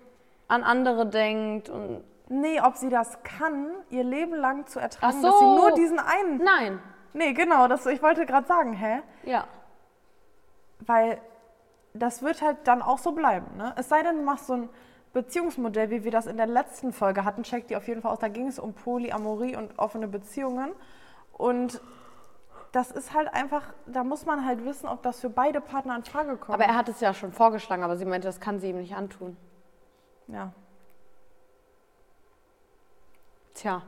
an 0.48 0.63
andere 0.63 1.06
denkt 1.06 1.69
und 1.69 2.04
nee, 2.28 2.60
ob 2.62 2.75
sie 2.75 2.90
das 2.90 3.24
kann, 3.24 3.68
ihr 3.90 4.04
Leben 4.04 4.36
lang 4.36 4.68
zu 4.68 4.80
ertragen, 4.80 5.15
Ach 5.18 5.22
dass 5.22 5.39
sie 5.39 5.46
so. 5.46 5.56
nur 5.58 5.72
diesen 5.74 6.00
einen. 6.00 6.38
nein, 6.44 6.80
Nee, 7.13 7.34
genau, 7.34 7.68
das, 7.68 7.86
ich 7.88 8.01
wollte 8.01 8.25
gerade 8.25 8.48
sagen, 8.48 8.72
hä? 8.74 9.00
ja. 9.24 9.46
Weil 10.86 11.20
das 11.94 12.22
wird 12.22 12.42
halt 12.42 12.58
dann 12.66 12.82
auch 12.82 12.98
so 12.98 13.12
bleiben. 13.12 13.58
Ne? 13.58 13.74
Es 13.78 13.90
sei 13.90 14.02
denn, 14.04 14.18
du 14.18 14.24
machst 14.24 14.48
so 14.48 14.54
ein 14.54 14.70
Beziehungsmodell, 15.14 15.90
wie 15.90 16.04
wir 16.04 16.12
das 16.12 16.26
in 16.26 16.38
der 16.38 16.48
letzten 16.48 16.94
Folge 16.94 17.26
hatten. 17.26 17.44
Check 17.44 17.68
die 17.68 17.76
auf 17.76 17.88
jeden 17.88 18.02
Fall 18.02 18.12
aus. 18.12 18.20
Da 18.20 18.30
ging 18.30 18.48
es 18.48 18.60
um 18.60 18.74
Polyamorie 18.74 19.56
und 19.58 19.78
offene 19.78 20.08
Beziehungen. 20.08 20.72
Und 21.34 21.82
das 22.72 22.92
ist 22.92 23.14
halt 23.14 23.34
einfach, 23.34 23.74
da 23.86 24.04
muss 24.06 24.26
man 24.26 24.46
halt 24.46 24.64
wissen, 24.64 24.88
ob 24.88 25.04
das 25.04 25.20
für 25.20 25.30
beide 25.30 25.60
Partner 25.60 25.96
in 25.98 26.04
Frage 26.06 26.38
kommt. 26.38 26.54
Aber 26.54 26.64
er 26.64 26.76
hat 26.78 26.88
es 26.88 27.02
ja 27.02 27.14
schon 27.14 27.34
vorgeschlagen, 27.34 27.84
aber 27.84 27.98
sie 27.98 28.06
meinte, 28.06 28.28
das 28.28 28.40
kann 28.40 28.60
sie 28.60 28.70
ihm 28.70 28.78
nicht 28.78 28.96
antun. 28.96 29.36
ja. 30.28 30.54
Tja, 33.54 33.82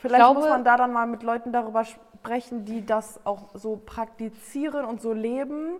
Vielleicht 0.00 0.20
glaube- 0.20 0.40
muss 0.40 0.48
man 0.48 0.64
da 0.64 0.76
dann 0.76 0.92
mal 0.92 1.06
mit 1.06 1.22
Leuten 1.24 1.52
darüber 1.52 1.84
sprechen, 1.84 2.64
die 2.64 2.86
das 2.86 3.20
auch 3.26 3.50
so 3.54 3.76
praktizieren 3.84 4.84
und 4.84 5.00
so 5.00 5.12
leben. 5.12 5.78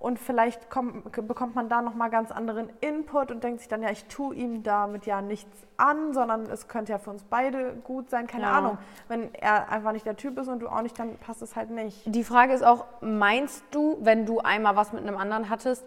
Und 0.00 0.18
vielleicht 0.18 0.70
kommt, 0.70 1.12
bekommt 1.28 1.54
man 1.54 1.68
da 1.68 1.82
nochmal 1.82 2.08
ganz 2.08 2.32
anderen 2.32 2.70
Input 2.80 3.30
und 3.30 3.44
denkt 3.44 3.60
sich 3.60 3.68
dann, 3.68 3.82
ja, 3.82 3.90
ich 3.90 4.06
tue 4.06 4.34
ihm 4.34 4.62
damit 4.62 5.04
ja 5.04 5.20
nichts 5.20 5.66
an, 5.76 6.14
sondern 6.14 6.46
es 6.46 6.68
könnte 6.68 6.92
ja 6.92 6.98
für 6.98 7.10
uns 7.10 7.22
beide 7.22 7.74
gut 7.84 8.08
sein. 8.08 8.26
Keine 8.26 8.44
Ja. 8.44 8.52
Ahnung. 8.52 8.78
Wenn 9.08 9.34
er 9.34 9.68
einfach 9.68 9.92
nicht 9.92 10.06
der 10.06 10.16
Typ 10.16 10.38
ist 10.38 10.48
und 10.48 10.60
du 10.60 10.68
auch 10.68 10.80
nicht, 10.80 10.98
dann 10.98 11.18
passt 11.18 11.42
es 11.42 11.54
halt 11.54 11.68
nicht. 11.68 12.00
die 12.06 12.24
Frage 12.24 12.54
ist 12.54 12.64
auch, 12.64 12.86
meinst 13.02 13.62
du, 13.72 13.98
wenn 14.00 14.24
du 14.24 14.38
einmal 14.40 14.74
was 14.74 14.94
mit 14.94 15.02
einem 15.06 15.18
anderen 15.18 15.50
hattest, 15.50 15.84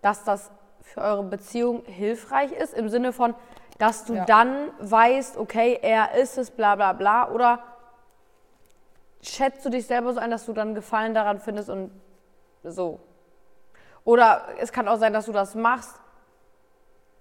dass 0.00 0.22
das 0.22 0.52
für 0.82 1.00
eure 1.00 1.24
Beziehung 1.24 1.82
hilfreich 1.86 2.52
ist? 2.52 2.72
Im 2.72 2.88
Sinne 2.88 3.12
von, 3.12 3.34
dass 3.78 4.04
du 4.04 4.14
Ja. 4.14 4.24
dann 4.26 4.70
weißt, 4.78 5.36
okay, 5.38 5.76
er 5.82 6.14
ist 6.14 6.38
es, 6.38 6.52
bla 6.52 6.76
bla 6.76 6.92
bla, 6.92 7.30
oder 7.32 7.58
schätzt 9.22 9.64
du 9.64 9.70
dich 9.70 9.86
selber 9.88 10.12
so 10.12 10.20
ein, 10.20 10.30
dass 10.30 10.46
du 10.46 10.52
dann 10.52 10.76
Gefallen 10.76 11.14
daran 11.14 11.40
findest 11.40 11.68
und 11.68 11.90
so? 12.62 13.00
Oder 14.06 14.46
es 14.60 14.72
kann 14.72 14.86
auch 14.86 14.98
sein, 14.98 15.12
dass 15.12 15.26
du 15.26 15.32
das 15.32 15.56
machst, 15.56 16.00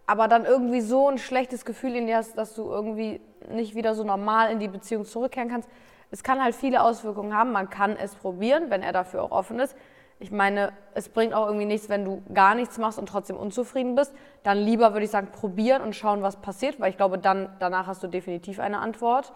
aber 0.06 0.28
dann 0.28 0.46
irgendwie 0.46 0.82
so 0.82 1.10
ein 1.10 1.18
schlechtes 1.18 1.66
Gefühl 1.66 1.96
in 1.96 2.06
dir 2.06 2.18
hast, 2.18 2.38
dass 2.38 2.54
du 2.54 2.70
irgendwie 2.70 3.20
nicht 3.50 3.74
wieder 3.74 3.96
so 3.96 4.04
normal 4.04 4.52
in 4.52 4.60
die 4.60 4.68
Beziehung 4.68 5.04
zurückkehren 5.04 5.50
kannst. 5.50 5.68
Es 6.12 6.24
kann 6.24 6.44
halt 6.44 6.54
viele 6.54 6.84
Auswirkungen 6.84 7.36
haben. 7.36 7.52
Man 7.52 7.72
kann 7.72 7.98
es 7.98 8.14
probieren, 8.14 8.70
wenn 8.70 8.84
er 8.84 8.94
dafür 8.94 9.24
auch 9.24 9.32
offen 9.32 9.60
ist. 9.60 9.76
Ich 10.20 10.30
meine, 10.30 10.74
es 10.94 11.10
bringt 11.10 11.34
auch 11.34 11.48
irgendwie 11.48 11.66
nichts, 11.66 11.90
wenn 11.90 12.06
du 12.06 12.22
gar 12.32 12.54
nichts 12.54 12.78
machst 12.78 13.00
und 13.00 13.10
trotzdem 13.10 13.36
unzufrieden 13.36 13.96
bist. 13.96 14.14
Dann 14.44 14.60
lieber 14.60 14.94
würde 14.94 15.06
ich 15.06 15.12
sagen, 15.12 15.30
probieren 15.32 15.82
und 15.82 15.96
schauen, 15.96 16.22
was 16.22 16.38
passiert, 16.38 16.80
weil 16.80 16.92
ich 16.92 16.98
glaube, 16.98 17.18
dann 17.18 17.50
danach 17.58 17.88
hast 17.88 18.04
du 18.04 18.08
definitiv 18.08 18.60
eine 18.60 18.78
Antwort. 18.78 19.34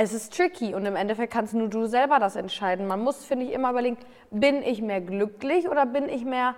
Es 0.00 0.12
ist 0.12 0.32
tricky 0.36 0.76
und 0.76 0.86
im 0.86 0.94
Endeffekt 0.94 1.32
kannst 1.32 1.54
nur 1.54 1.66
du 1.66 1.86
selber 1.86 2.20
das 2.20 2.36
entscheiden. 2.36 2.86
Man 2.86 3.00
muss, 3.00 3.24
finde 3.24 3.46
ich, 3.46 3.52
immer 3.52 3.70
überlegen, 3.70 3.96
bin 4.30 4.62
ich 4.62 4.80
mehr 4.80 5.00
glücklich 5.00 5.68
oder 5.68 5.86
bin 5.86 6.08
ich 6.08 6.24
mehr 6.24 6.54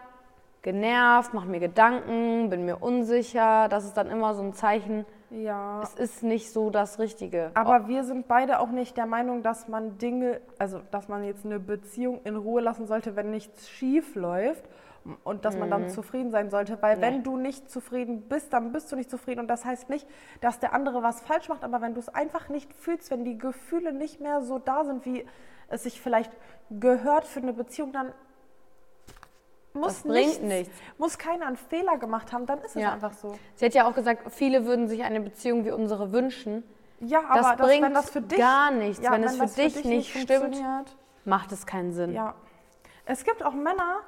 genervt, 0.60 1.32
mache 1.32 1.48
mir 1.48 1.58
Gedanken, 1.58 2.50
bin 2.50 2.66
mir 2.66 2.82
unsicher. 2.82 3.68
Das 3.70 3.86
ist 3.86 3.94
dann 3.96 4.10
immer 4.10 4.34
so 4.34 4.42
ein 4.42 4.52
Zeichen, 4.52 5.06
Ja. 5.30 5.80
es 5.82 5.94
ist 5.94 6.22
nicht 6.22 6.52
so 6.52 6.68
das 6.68 6.98
Richtige. 6.98 7.50
Aber 7.54 7.88
wir 7.88 8.04
sind 8.04 8.28
beide 8.28 8.60
auch 8.60 8.68
nicht 8.68 8.98
der 8.98 9.06
Meinung, 9.06 9.42
dass 9.42 9.68
man 9.68 9.96
Dinge, 9.96 10.42
also 10.58 10.82
dass 10.90 11.08
man 11.08 11.24
jetzt 11.24 11.46
eine 11.46 11.58
Beziehung 11.58 12.20
in 12.24 12.36
Ruhe 12.36 12.60
lassen 12.60 12.86
sollte, 12.86 13.16
wenn 13.16 13.30
nichts 13.30 13.70
schief 13.70 14.16
läuft 14.16 14.64
und 15.24 15.44
dass 15.44 15.56
man 15.56 15.70
dann 15.70 15.88
zufrieden 15.88 16.30
sein 16.30 16.50
sollte, 16.50 16.80
weil 16.82 16.96
Nee. 16.96 17.02
wenn 17.02 17.22
du 17.22 17.36
nicht 17.36 17.70
zufrieden 17.70 18.22
bist, 18.28 18.52
dann 18.52 18.70
bist 18.72 18.92
du 18.92 18.96
nicht 18.96 19.10
zufrieden 19.10 19.40
und 19.40 19.48
das 19.48 19.64
heißt 19.64 19.88
nicht, 19.88 20.06
dass 20.40 20.58
der 20.58 20.72
andere 20.74 21.02
was 21.02 21.20
falsch 21.22 21.48
macht, 21.48 21.64
aber 21.64 21.80
wenn 21.80 21.94
du 21.94 22.00
es 22.00 22.08
einfach 22.08 22.48
nicht 22.48 22.72
fühlst, 22.74 23.10
wenn 23.10 23.24
die 23.24 23.38
Gefühle 23.38 23.92
nicht 23.92 24.20
mehr 24.20 24.42
so 24.42 24.58
da 24.58 24.84
sind, 24.84 25.04
wie 25.06 25.26
es 25.68 25.84
sich 25.84 26.00
vielleicht 26.00 26.30
gehört 26.70 27.24
für 27.26 27.40
eine 27.40 27.52
Beziehung, 27.52 27.92
dann 27.92 28.12
muss 29.72 30.02
Das 30.02 30.04
nichts, 30.04 30.40
nichts. 30.40 30.74
muss 30.98 31.16
keiner 31.16 31.46
einen 31.46 31.56
Fehler 31.56 31.96
gemacht 31.96 32.32
haben, 32.32 32.44
dann 32.46 32.58
ist 32.58 32.74
es 32.76 32.82
Ja. 32.82 32.92
einfach 32.92 33.12
so. 33.12 33.38
Sie 33.54 33.64
hat 33.64 33.72
ja 33.74 33.88
auch 33.88 33.94
gesagt, 33.94 34.32
viele 34.32 34.66
würden 34.66 34.88
sich 34.88 35.02
eine 35.04 35.20
Beziehung 35.20 35.64
wie 35.64 35.70
unsere 35.70 36.12
wünschen. 36.12 36.64
Ja, 36.98 37.22
Das 37.34 37.46
aber 37.46 37.56
das, 37.56 37.66
bringt 37.68 37.84
wenn 37.86 37.94
das 37.94 38.10
für 38.10 38.20
dich 38.20 38.38
gar 38.38 38.70
nichts. 38.72 39.02
Ja, 39.02 39.12
wenn 39.12 39.24
es 39.24 39.34
für 39.36 39.42
das 39.44 39.54
dich 39.54 39.84
nicht 39.84 40.20
stimmt, 40.20 40.60
macht 41.24 41.52
es 41.52 41.64
keinen 41.66 41.92
Sinn. 41.92 42.12
Ja. 42.12 42.34
Es 43.06 43.24
gibt 43.24 43.44
auch 43.44 43.54
Männer, 43.54 44.00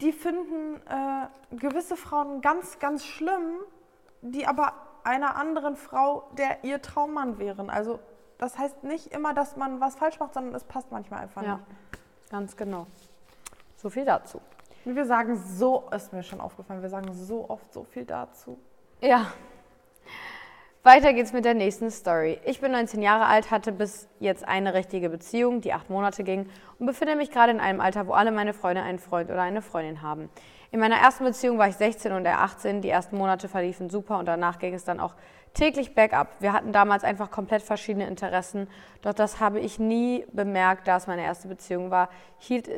die 0.00 0.12
finden 0.12 0.80
äh, 0.86 1.56
gewisse 1.56 1.96
Frauen 1.96 2.40
ganz, 2.40 2.78
ganz 2.78 3.04
schlimm, 3.04 3.58
die 4.22 4.46
aber 4.46 4.72
einer 5.04 5.36
anderen 5.36 5.76
Frau 5.76 6.28
der 6.36 6.64
ihr 6.64 6.82
Traummann 6.82 7.38
wären. 7.38 7.70
Also 7.70 7.98
das 8.38 8.58
heißt 8.58 8.84
nicht 8.84 9.12
immer, 9.12 9.34
dass 9.34 9.56
man 9.56 9.80
was 9.80 9.96
falsch 9.96 10.20
macht, 10.20 10.34
sondern 10.34 10.54
es 10.54 10.64
passt 10.64 10.90
manchmal 10.92 11.20
einfach 11.22 11.42
Ja, 11.42 11.60
ganz 12.30 12.56
genau. 12.56 12.86
So 13.76 13.90
viel 13.90 14.04
dazu. 14.04 14.40
nicht. 14.84 14.96
Wir 14.96 15.06
sagen 15.06 15.36
so, 15.36 15.88
ist 15.94 16.12
mir 16.12 16.22
schon 16.22 16.40
aufgefallen, 16.40 16.82
wir 16.82 16.88
sagen 16.88 17.12
so 17.12 17.48
oft 17.48 17.72
so 17.72 17.84
viel 17.84 18.04
dazu. 18.04 18.58
Ja. 19.00 19.26
Weiter 20.84 21.12
geht's 21.12 21.32
mit 21.32 21.44
der 21.44 21.54
nächsten 21.54 21.90
Story. 21.90 22.38
Ich 22.44 22.60
bin 22.60 22.70
19 22.70 23.02
Jahre 23.02 23.26
alt, 23.26 23.50
hatte 23.50 23.72
bis 23.72 24.08
jetzt 24.20 24.46
eine 24.46 24.74
richtige 24.74 25.10
Beziehung, 25.10 25.60
die 25.60 25.72
acht 25.72 25.90
Monate 25.90 26.22
ging, 26.22 26.48
und 26.78 26.86
befinde 26.86 27.16
mich 27.16 27.32
gerade 27.32 27.50
in 27.50 27.58
einem 27.58 27.80
Alter, 27.80 28.06
wo 28.06 28.12
alle 28.12 28.30
meine 28.30 28.54
Freunde 28.54 28.82
einen 28.82 29.00
Freund 29.00 29.28
oder 29.28 29.42
eine 29.42 29.60
Freundin 29.60 30.02
haben. 30.02 30.30
In 30.70 30.78
meiner 30.78 30.94
ersten 30.96 31.24
Beziehung 31.24 31.58
war 31.58 31.66
ich 31.66 31.74
16 31.74 32.12
und 32.12 32.24
er 32.24 32.42
18. 32.42 32.80
Die 32.80 32.90
ersten 32.90 33.16
Monate 33.16 33.48
verliefen 33.48 33.90
super 33.90 34.18
und 34.18 34.26
danach 34.26 34.60
ging 34.60 34.72
es 34.72 34.84
dann 34.84 35.00
auch 35.00 35.14
täglich 35.52 35.96
bergab. 35.96 36.28
Wir 36.38 36.52
hatten 36.52 36.72
damals 36.72 37.02
einfach 37.02 37.32
komplett 37.32 37.62
verschiedene 37.62 38.06
Interessen, 38.06 38.68
doch 39.02 39.14
das 39.14 39.40
habe 39.40 39.58
ich 39.58 39.80
nie 39.80 40.26
bemerkt, 40.32 40.86
da 40.86 40.96
es 40.96 41.08
meine 41.08 41.22
erste 41.22 41.48
Beziehung 41.48 41.90
war. 41.90 42.08
Hielt, 42.38 42.70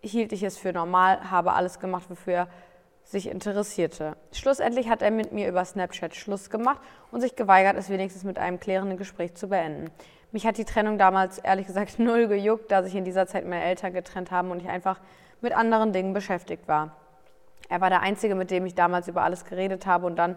hielt 0.00 0.32
ich 0.32 0.42
es 0.42 0.58
für 0.58 0.72
normal, 0.72 1.30
habe 1.30 1.52
alles 1.52 1.78
gemacht, 1.78 2.10
wofür 2.10 2.48
sich 3.10 3.28
interessierte. 3.28 4.16
Schlussendlich 4.32 4.88
hat 4.88 5.02
er 5.02 5.10
mit 5.10 5.32
mir 5.32 5.48
über 5.48 5.64
Snapchat 5.64 6.14
Schluss 6.14 6.48
gemacht 6.48 6.80
und 7.10 7.20
sich 7.20 7.34
geweigert, 7.34 7.76
es 7.76 7.90
wenigstens 7.90 8.22
mit 8.22 8.38
einem 8.38 8.60
klärenden 8.60 8.96
Gespräch 8.96 9.34
zu 9.34 9.48
beenden. 9.48 9.90
Mich 10.30 10.46
hat 10.46 10.58
die 10.58 10.64
Trennung 10.64 10.96
damals 10.96 11.38
ehrlich 11.38 11.66
gesagt 11.66 11.98
null 11.98 12.28
gejuckt, 12.28 12.70
da 12.70 12.84
sich 12.84 12.94
in 12.94 13.04
dieser 13.04 13.26
Zeit 13.26 13.44
meine 13.44 13.64
Eltern 13.64 13.92
getrennt 13.92 14.30
haben 14.30 14.52
und 14.52 14.62
ich 14.62 14.68
einfach 14.68 15.00
mit 15.40 15.52
anderen 15.56 15.92
Dingen 15.92 16.12
beschäftigt 16.12 16.68
war. 16.68 16.96
Er 17.68 17.80
war 17.80 17.90
der 17.90 18.02
Einzige, 18.02 18.36
mit 18.36 18.50
dem 18.52 18.64
ich 18.64 18.74
damals 18.74 19.08
über 19.08 19.22
alles 19.22 19.44
geredet 19.44 19.86
habe 19.86 20.06
und 20.06 20.16
dann 20.16 20.36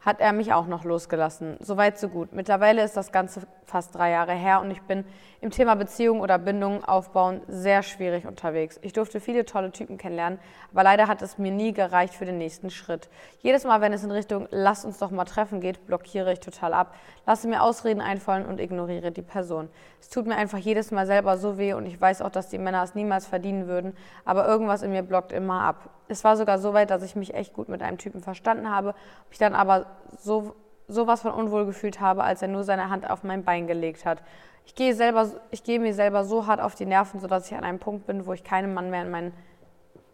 hat 0.00 0.20
er 0.20 0.32
mich 0.32 0.52
auch 0.52 0.66
noch 0.66 0.84
losgelassen. 0.84 1.56
Soweit, 1.60 1.98
so 1.98 2.08
gut. 2.08 2.32
Mittlerweile 2.32 2.82
ist 2.82 2.96
das 2.96 3.12
Ganze 3.12 3.42
fast 3.64 3.94
drei 3.94 4.10
Jahre 4.10 4.32
her 4.32 4.60
und 4.60 4.70
ich 4.70 4.82
bin 4.82 5.04
im 5.40 5.50
Thema 5.50 5.76
Beziehung 5.76 6.20
oder 6.20 6.38
Bindung 6.38 6.84
aufbauen 6.84 7.42
sehr 7.48 7.82
schwierig 7.82 8.26
unterwegs. 8.26 8.78
Ich 8.82 8.92
durfte 8.92 9.20
viele 9.20 9.44
tolle 9.44 9.70
Typen 9.70 9.98
kennenlernen, 9.98 10.38
aber 10.72 10.82
leider 10.82 11.06
hat 11.06 11.20
es 11.22 11.38
mir 11.38 11.52
nie 11.52 11.72
gereicht 11.72 12.14
für 12.14 12.24
den 12.24 12.38
nächsten 12.38 12.70
Schritt. 12.70 13.08
Jedes 13.40 13.64
Mal, 13.64 13.80
wenn 13.80 13.92
es 13.92 14.02
in 14.04 14.10
Richtung 14.10 14.48
Lass 14.50 14.84
uns 14.84 14.98
doch 14.98 15.10
mal 15.10 15.24
treffen 15.24 15.60
geht, 15.60 15.86
blockiere 15.86 16.32
ich 16.32 16.40
total 16.40 16.72
ab, 16.72 16.94
lasse 17.26 17.48
mir 17.48 17.62
Ausreden 17.62 18.00
einfallen 18.00 18.46
und 18.46 18.60
ignoriere 18.60 19.12
die 19.12 19.22
Person. 19.22 19.68
Es 20.00 20.08
tut 20.08 20.26
mir 20.26 20.36
einfach 20.36 20.58
jedes 20.58 20.90
Mal 20.90 21.06
selber 21.06 21.36
so 21.36 21.58
weh 21.58 21.74
und 21.74 21.86
ich 21.86 22.00
weiß 22.00 22.22
auch, 22.22 22.30
dass 22.30 22.48
die 22.48 22.58
Männer 22.58 22.82
es 22.82 22.94
niemals 22.94 23.26
verdienen 23.26 23.66
würden, 23.66 23.96
aber 24.24 24.46
irgendwas 24.46 24.82
in 24.82 24.92
mir 24.92 25.02
blockt 25.02 25.32
immer 25.32 25.62
ab. 25.62 25.90
Es 26.08 26.24
war 26.24 26.36
sogar 26.36 26.58
so 26.58 26.72
weit, 26.72 26.90
dass 26.90 27.02
ich 27.02 27.16
mich 27.16 27.34
echt 27.34 27.52
gut 27.52 27.68
mit 27.68 27.82
einem 27.82 27.98
Typen 27.98 28.22
verstanden 28.22 28.70
habe, 28.70 28.94
mich 29.28 29.38
dann 29.38 29.54
aber 29.54 29.86
so 30.18 30.54
sowas 30.88 31.20
von 31.20 31.32
unwohl 31.32 31.66
gefühlt 31.66 32.00
habe, 32.00 32.24
als 32.24 32.42
er 32.42 32.48
nur 32.48 32.64
seine 32.64 32.88
Hand 32.88 33.08
auf 33.08 33.22
mein 33.22 33.44
Bein 33.44 33.66
gelegt 33.66 34.06
hat. 34.06 34.22
Ich 34.64 34.74
gehe, 34.74 34.94
selber, 34.94 35.30
ich 35.50 35.62
gehe 35.62 35.78
mir 35.78 35.94
selber 35.94 36.24
so 36.24 36.46
hart 36.46 36.60
auf 36.60 36.74
die 36.74 36.86
Nerven, 36.86 37.20
sodass 37.20 37.50
ich 37.50 37.56
an 37.56 37.64
einem 37.64 37.78
Punkt 37.78 38.06
bin, 38.06 38.26
wo 38.26 38.32
ich 38.32 38.42
keinen 38.42 38.74
Mann 38.74 38.90
mehr 38.90 39.02
in 39.02 39.10
mein 39.10 39.32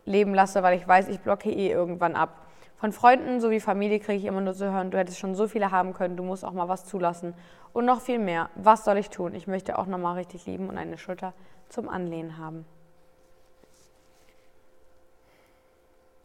Leben 0.05 0.35
lasse, 0.35 0.63
weil 0.63 0.77
ich 0.77 0.87
weiß, 0.87 1.09
ich 1.09 1.21
blocke 1.21 1.51
eh 1.51 1.71
irgendwann 1.71 2.15
ab. 2.15 2.41
Von 2.77 2.93
Freunden 2.93 3.41
sowie 3.41 3.61
Familie 3.61 3.99
kriege 4.01 4.19
ich 4.19 4.25
immer 4.27 4.41
nur 4.41 4.55
zu 4.55 4.71
hören, 4.71 4.91
du 4.91 4.99
hättest 4.99 5.19
schon 5.19 5.35
so 5.35 5.49
viele 5.49 5.71
haben 5.71 5.95
können, 5.95 6.17
du 6.17 6.23
musst 6.23 6.45
auch 6.45 6.53
mal 6.53 6.69
was 6.69 6.85
zulassen. 6.85 7.35
Und 7.73 7.87
noch 7.87 8.01
viel 8.01 8.19
mehr. 8.19 8.51
Was 8.57 8.85
soll 8.85 8.99
ich 8.99 9.11
tun? 9.11 9.35
Ich 9.35 9.47
möchte 9.47 9.79
auch 9.79 9.87
noch 9.87 9.99
mal 9.99 10.13
richtig 10.15 10.47
lieben 10.47 10.69
und 10.69 10.77
eine 10.77 10.99
Schulter 10.99 11.33
zum 11.69 11.89
Anlehnen 11.89 12.39
haben. 12.39 12.67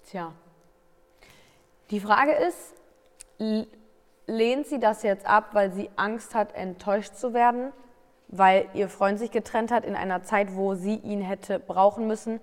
Tja. 0.10 0.34
Die 1.92 2.00
Frage 2.00 2.32
ist, 2.34 2.74
lehnt 4.28 4.68
sie 4.68 4.80
das 4.80 5.04
jetzt 5.04 5.26
ab, 5.26 5.50
weil 5.54 5.72
sie 5.72 5.90
Angst 5.96 6.34
hat, 6.36 6.54
enttäuscht 6.56 7.16
zu 7.16 7.34
werden, 7.34 7.72
weil 8.28 8.68
ihr 8.74 8.90
Freund 8.90 9.20
sich 9.20 9.32
getrennt 9.32 9.72
hat 9.72 9.86
in 9.86 9.96
einer 9.96 10.24
Zeit, 10.24 10.56
wo 10.56 10.74
sie 10.76 10.96
ihn 10.96 11.22
hätte 11.22 11.60
brauchen 11.60 12.08
müssen. 12.08 12.40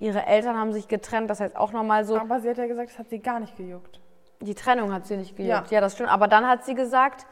Ihre 0.00 0.26
Eltern 0.26 0.56
haben 0.56 0.72
sich 0.72 0.86
getrennt, 0.88 1.28
das 1.30 1.40
heißt 1.40 1.56
auch 1.56 1.72
nochmal 1.72 2.04
so, 2.04 2.18
Aber 2.18 2.40
sie 2.40 2.50
hat 2.50 2.58
ja 2.58 2.66
gesagt, 2.66 2.90
das 2.90 2.98
hat 2.98 3.08
sie 3.10 3.18
gar 3.18 3.40
nicht 3.40 3.56
gejuckt. 3.56 4.00
die 4.40 4.54
Trennung 4.54 4.92
hat 4.92 5.06
sie 5.06 5.16
nicht 5.16 5.36
gejuckt. 5.36 5.70
Ja. 5.70 5.76
Ja, 5.76 5.80
das 5.80 5.94
stimmt. 5.94 6.10
Aber 6.10 6.28
dann 6.28 6.46
hat 6.46 6.64
sie 6.64 6.74
gesagt, 6.74 7.26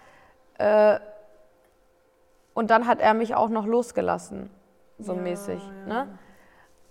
äh, 0.59 0.99
und 2.55 2.71
dann 2.71 2.87
hat 2.89 3.01
er 3.01 3.15
mich 3.15 3.35
auch 3.37 3.51
noch 3.51 3.67
losgelassen, 3.67 4.51
so 4.99 5.15
Ja, 5.15 5.21
mäßig. 5.21 5.61
ja. 5.87 6.05
Ne? 6.05 6.19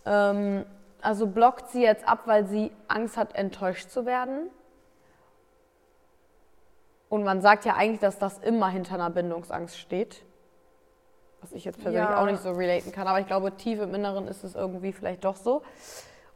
Ähm, 0.06 0.66
also 1.06 1.28
blockt 1.28 1.70
sie 1.70 1.82
jetzt 1.84 2.08
ab, 2.08 2.24
weil 2.26 2.48
sie 2.48 2.72
Angst 2.88 3.16
hat, 3.18 3.36
enttäuscht 3.36 3.90
zu 3.90 4.06
werden. 4.06 4.50
Und 7.10 7.24
man 7.24 7.42
sagt 7.42 7.66
ja 7.66 7.76
eigentlich, 7.76 8.00
dass 8.00 8.18
das 8.18 8.40
immer 8.40 8.70
hinter 8.70 8.96
einer 8.96 9.10
Bindungsangst 9.10 9.78
steht. 9.78 10.24
Was 11.42 11.52
ich 11.52 11.64
jetzt 11.64 11.80
persönlich 11.82 12.10
Ja. 12.10 12.20
auch 12.22 12.26
nicht 12.26 12.42
so 12.42 12.52
relaten 12.52 12.92
kann. 12.92 13.08
Aber 13.08 13.20
ich 13.20 13.28
glaube, 13.28 13.56
tief 13.56 13.80
im 13.80 13.94
Inneren 13.94 14.28
ist 14.28 14.44
es 14.44 14.56
irgendwie 14.56 14.92
vielleicht 14.92 15.24
doch 15.24 15.36
so. 15.36 15.62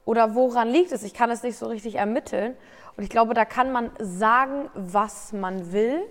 Oder 0.06 0.36
woran 0.36 0.68
liegt 0.70 0.92
es? 0.92 1.04
Ich 1.04 1.14
kann 1.14 1.32
es 1.32 1.44
nicht 1.44 1.58
so 1.58 1.68
richtig 1.68 1.96
ermitteln. 1.96 2.56
Und 2.96 3.04
ich 3.04 3.10
glaube, 3.10 3.34
da 3.34 3.46
kann 3.46 3.72
man 3.72 3.92
sagen, 4.00 4.70
was 4.76 5.34
man 5.34 5.72
will. 5.72 6.02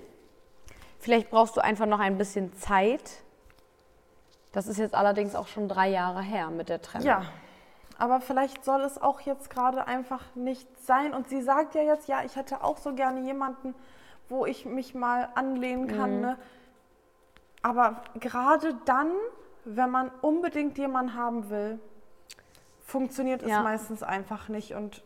Vielleicht 0.99 1.31
brauchst 1.31 1.57
du 1.57 1.61
einfach 1.61 1.87
noch 1.87 2.01
ein 2.01 2.19
bisschen 2.19 2.53
Zeit. 2.57 3.23
Das 4.53 4.67
ist 4.67 4.79
jetzt 4.79 4.95
allerdings 4.95 5.35
auch 5.37 5.47
schon 5.47 5.69
drei 5.69 5.89
Jahre 5.89 6.23
her 6.23 6.51
mit 6.51 6.69
der 6.69 6.83
Trennung. 6.83 7.07
Ja, 7.07 7.23
aber 7.99 8.21
vielleicht 8.21 8.65
soll 8.65 8.83
es 8.83 9.01
auch 9.01 9.21
jetzt 9.21 9.51
gerade 9.51 9.87
einfach 9.87 10.23
nicht 10.37 10.69
sein. 10.85 11.13
Und 11.13 11.29
sie 11.29 11.43
sagt 11.43 11.75
ja 11.75 11.83
jetzt, 11.83 12.09
ja, 12.09 12.25
ich 12.25 12.37
hätte 12.37 12.63
auch 12.63 12.79
so 12.79 12.95
gerne 12.95 13.21
jemanden, 13.21 13.75
wo 14.29 14.47
ich 14.47 14.65
mich 14.65 14.95
mal 14.95 15.29
anlehnen 15.35 15.89
kann. 15.89 16.17
Mhm. 16.17 16.21
Ne? 16.21 16.39
Aber 17.61 18.03
gerade 18.21 18.75
dann, 18.85 19.11
wenn 19.65 19.91
man 19.91 20.11
unbedingt 20.21 20.79
jemanden 20.79 21.15
haben 21.15 21.51
will, 21.51 21.81
funktioniert 22.85 23.43
es 23.43 23.51
Ja. 23.51 23.63
meistens 23.63 24.05
einfach 24.05 24.49
nicht. 24.49 24.75
Und 24.75 25.03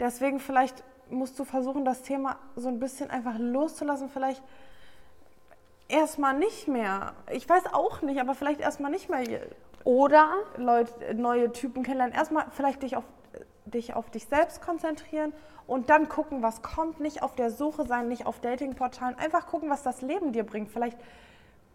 deswegen 0.00 0.40
vielleicht 0.40 0.82
musst 1.08 1.38
du 1.38 1.44
versuchen, 1.44 1.84
das 1.84 2.02
Thema 2.02 2.36
so 2.56 2.68
ein 2.68 2.80
bisschen 2.80 3.10
einfach 3.10 3.38
loszulassen. 3.38 4.08
Vielleicht 4.08 4.42
erstmal 5.92 6.36
nicht 6.36 6.68
mehr. 6.68 7.12
Ich 7.30 7.48
weiß 7.48 7.72
auch 7.72 8.02
nicht, 8.02 8.20
aber 8.20 8.34
vielleicht 8.34 8.60
erstmal 8.60 8.90
nicht 8.90 9.08
mehr 9.08 9.22
Oder 9.84 10.32
Leute, 10.56 11.14
neue 11.14 11.52
Typen 11.52 11.82
kennenlernen. 11.82 12.14
Erstmal 12.14 12.46
vielleicht 12.50 12.82
dich 12.82 12.96
auf, 12.96 13.04
dich 13.64 13.94
auf 13.94 14.10
dich 14.10 14.26
selbst 14.26 14.62
konzentrieren 14.62 15.32
und 15.66 15.90
dann 15.90 16.08
gucken, 16.08 16.42
was 16.42 16.62
kommt. 16.62 17.00
Nicht 17.00 17.22
auf 17.22 17.34
der 17.34 17.50
Suche 17.50 17.86
sein, 17.86 18.08
nicht 18.08 18.26
auf 18.26 18.40
Datingportalen. 18.40 19.18
Einfach 19.18 19.46
gucken, 19.46 19.70
was 19.70 19.82
das 19.82 20.02
Leben 20.02 20.32
dir 20.32 20.44
bringt. 20.44 20.70
Vielleicht 20.70 20.98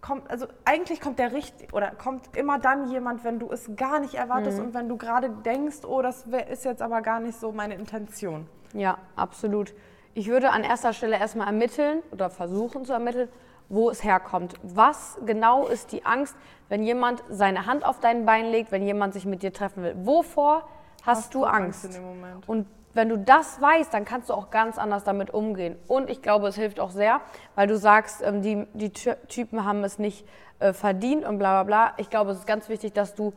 kommt, 0.02 0.30
also 0.30 0.48
eigentlich 0.66 1.02
kommt 1.02 1.20
der 1.20 1.34
richtig 1.34 1.74
oder 1.74 1.92
kommt 1.92 2.36
immer 2.36 2.60
dann 2.60 2.90
jemand, 2.90 3.24
wenn 3.24 3.40
du 3.40 3.52
es 3.52 3.76
gar 3.76 4.00
nicht 4.00 4.16
erwartest 4.16 4.60
und 4.60 4.74
wenn 4.74 4.90
du 4.90 4.98
gerade 4.98 5.30
denkst, 5.30 5.86
oh, 5.88 6.02
das 6.02 6.26
ist 6.50 6.66
jetzt 6.66 6.82
aber 6.82 7.02
gar 7.02 7.20
nicht 7.20 7.40
so 7.40 7.52
meine 7.52 7.76
Intention. 7.76 8.48
Ja, 8.74 8.98
absolut. 9.16 9.74
Ich 10.14 10.28
würde 10.28 10.50
an 10.52 10.64
erster 10.64 10.94
Stelle 10.94 11.18
erstmal 11.18 11.48
ermitteln 11.48 12.02
oder 12.12 12.30
versuchen 12.30 12.86
zu 12.86 12.94
ermitteln, 12.94 13.30
wo 13.70 13.90
es 13.90 14.04
herkommt. 14.04 14.56
Was 14.64 15.18
genau 15.26 15.68
ist 15.68 15.92
die 15.92 16.06
Angst, 16.06 16.36
wenn 16.70 16.84
jemand 16.84 17.24
seine 17.30 17.66
Hand 17.66 17.86
auf 17.86 18.00
dein 18.00 18.26
Bein 18.26 18.52
legt, 18.52 18.72
wenn 18.72 18.86
jemand 18.86 19.14
sich 19.14 19.26
mit 19.26 19.44
dir 19.44 19.54
treffen 19.54 19.84
will? 19.84 19.96
Wovor 20.04 20.68
hast, 21.04 21.34
du 21.34 21.46
Angst? 21.46 22.00
Moment? 22.02 22.48
Und 22.48 22.68
wenn 22.94 23.10
du 23.10 23.18
das 23.18 23.62
weißt, 23.62 23.94
dann 23.94 24.06
kannst 24.06 24.30
du 24.30 24.34
auch 24.34 24.50
ganz 24.50 24.78
anders 24.78 25.04
damit 25.04 25.32
umgehen. 25.32 25.78
Und 25.88 26.10
ich 26.10 26.22
glaube, 26.22 26.48
es 26.48 26.56
hilft 26.56 26.80
auch 26.80 26.90
sehr, 26.90 27.22
weil 27.56 27.68
du 27.68 27.78
sagst, 27.78 28.22
ähm, 28.24 28.42
die, 28.42 28.66
die 28.74 28.90
Ty- 28.92 29.18
Typen 29.28 29.66
haben 29.66 29.84
es 29.84 30.00
nicht 30.00 30.28
äh, 30.60 30.74
verdient 30.74 31.24
und 31.24 31.38
bla 31.38 31.62
bla 31.62 31.64
bla. 31.64 31.94
Ich 31.98 32.10
glaube, 32.10 32.32
es 32.32 32.40
ist 32.40 32.48
ganz 32.48 32.70
wichtig, 32.70 32.94
dass 32.94 33.14
du 33.14 33.34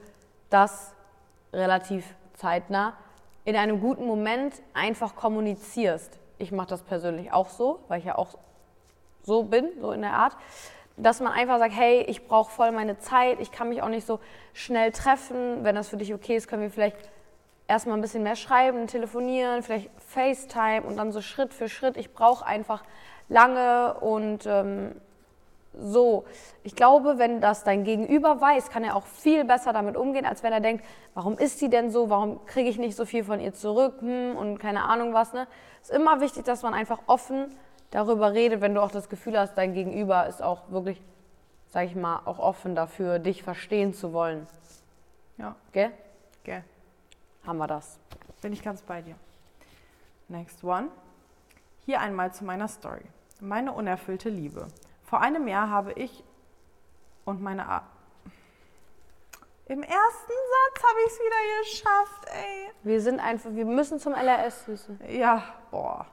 das 0.48 0.94
relativ 1.52 2.14
zeitnah 2.34 2.94
in 3.44 3.56
einem 3.56 3.80
guten 3.80 4.06
Moment 4.06 4.54
einfach 4.72 5.14
kommunizierst. 5.14 6.18
Ich 6.38 6.52
mache 6.52 6.68
das 6.68 6.82
persönlich 6.82 7.32
auch 7.32 7.50
so, 7.50 7.80
weil 7.88 7.98
ich 7.98 8.06
ja 8.06 8.16
auch 8.16 8.38
so 9.22 9.44
bin, 9.44 9.68
so 9.80 9.92
in 9.92 10.02
der 10.02 10.12
Art, 10.12 10.36
dass 10.96 11.20
man 11.20 11.32
einfach 11.32 11.58
sagt, 11.58 11.74
hey, 11.74 12.02
ich 12.02 12.26
brauche 12.26 12.50
voll 12.50 12.72
meine 12.72 12.98
Zeit, 12.98 13.40
ich 13.40 13.52
kann 13.52 13.68
mich 13.68 13.82
auch 13.82 13.88
nicht 13.88 14.06
so 14.06 14.20
schnell 14.52 14.92
treffen. 14.92 15.64
Wenn 15.64 15.74
das 15.74 15.88
für 15.88 15.96
dich 15.96 16.12
okay 16.12 16.36
ist, 16.36 16.48
können 16.48 16.62
wir 16.62 16.70
vielleicht 16.70 16.96
erstmal 17.68 17.96
ein 17.96 18.02
bisschen 18.02 18.22
mehr 18.22 18.36
schreiben, 18.36 18.86
telefonieren, 18.86 19.62
vielleicht 19.62 19.90
FaceTime 19.98 20.82
und 20.82 20.96
dann 20.96 21.12
so 21.12 21.20
Schritt 21.20 21.54
für 21.54 21.68
Schritt. 21.68 21.96
Ich 21.96 22.12
brauche 22.12 22.44
einfach 22.44 22.82
lange 23.28 23.94
und 24.00 24.44
ähm, 24.46 24.94
so. 25.72 26.24
Ich 26.64 26.74
glaube, 26.74 27.18
wenn 27.18 27.40
das 27.40 27.62
dein 27.64 27.84
Gegenüber 27.84 28.40
weiß, 28.40 28.70
kann 28.70 28.82
er 28.82 28.96
auch 28.96 29.06
viel 29.06 29.44
besser 29.44 29.72
damit 29.72 29.96
umgehen, 29.96 30.26
als 30.26 30.42
wenn 30.42 30.52
er 30.52 30.60
denkt, 30.60 30.84
warum 31.14 31.38
ist 31.38 31.60
sie 31.60 31.70
denn 31.70 31.90
so, 31.90 32.10
warum 32.10 32.44
kriege 32.44 32.68
ich 32.68 32.78
nicht 32.78 32.96
so 32.96 33.04
viel 33.04 33.24
von 33.24 33.40
ihr 33.40 33.54
zurück 33.54 34.00
hm, 34.00 34.36
und 34.36 34.58
keine 34.58 34.82
Ahnung 34.84 35.14
was. 35.14 35.32
Ne? 35.32 35.46
Es 35.80 35.90
ist 35.90 35.96
immer 35.96 36.20
wichtig, 36.20 36.44
dass 36.44 36.62
man 36.62 36.74
einfach 36.74 37.00
offen 37.06 37.54
darüber 37.90 38.32
redet, 38.32 38.60
wenn 38.60 38.74
du 38.74 38.82
auch 38.82 38.90
das 38.90 39.08
Gefühl 39.08 39.38
hast, 39.38 39.54
dein 39.54 39.74
Gegenüber 39.74 40.26
ist 40.26 40.42
auch 40.42 40.70
wirklich, 40.70 41.00
sag 41.68 41.86
ich 41.86 41.94
mal, 41.94 42.22
auch 42.24 42.38
offen 42.38 42.74
dafür, 42.74 43.18
dich 43.18 43.42
verstehen 43.42 43.94
zu 43.94 44.12
wollen. 44.12 44.46
Ja, 45.38 45.56
Gell? 45.72 45.90
gell. 46.44 46.64
Haben 47.46 47.58
wir 47.58 47.66
das. 47.66 47.98
Bin 48.42 48.52
ich 48.52 48.62
ganz 48.62 48.82
bei 48.82 49.02
dir. 49.02 49.14
Next 50.28 50.62
one. 50.62 50.88
Hier 51.86 52.00
einmal 52.00 52.32
zu 52.32 52.44
meiner 52.44 52.68
Story. 52.68 53.02
Meine 53.40 53.72
unerfüllte 53.72 54.28
Liebe. 54.28 54.66
Vor 55.02 55.20
einem 55.20 55.48
Jahr 55.48 55.70
habe 55.70 55.92
ich 55.94 56.22
und 57.24 57.40
meine 57.40 57.68
A 57.68 57.82
Im 59.66 59.82
ersten 59.82 59.92
Satz 59.92 60.82
habe 60.84 60.98
ich 61.06 61.12
es 61.12 61.18
wieder 61.18 61.60
geschafft, 61.62 62.26
ey. 62.26 62.70
Wir 62.82 63.00
sind 63.00 63.20
einfach, 63.20 63.50
wir 63.52 63.64
müssen 63.64 63.98
zum 63.98 64.12
LRS, 64.14 64.66
Süße. 64.66 64.98
Ja, 65.08 65.42
boah. 65.70 66.06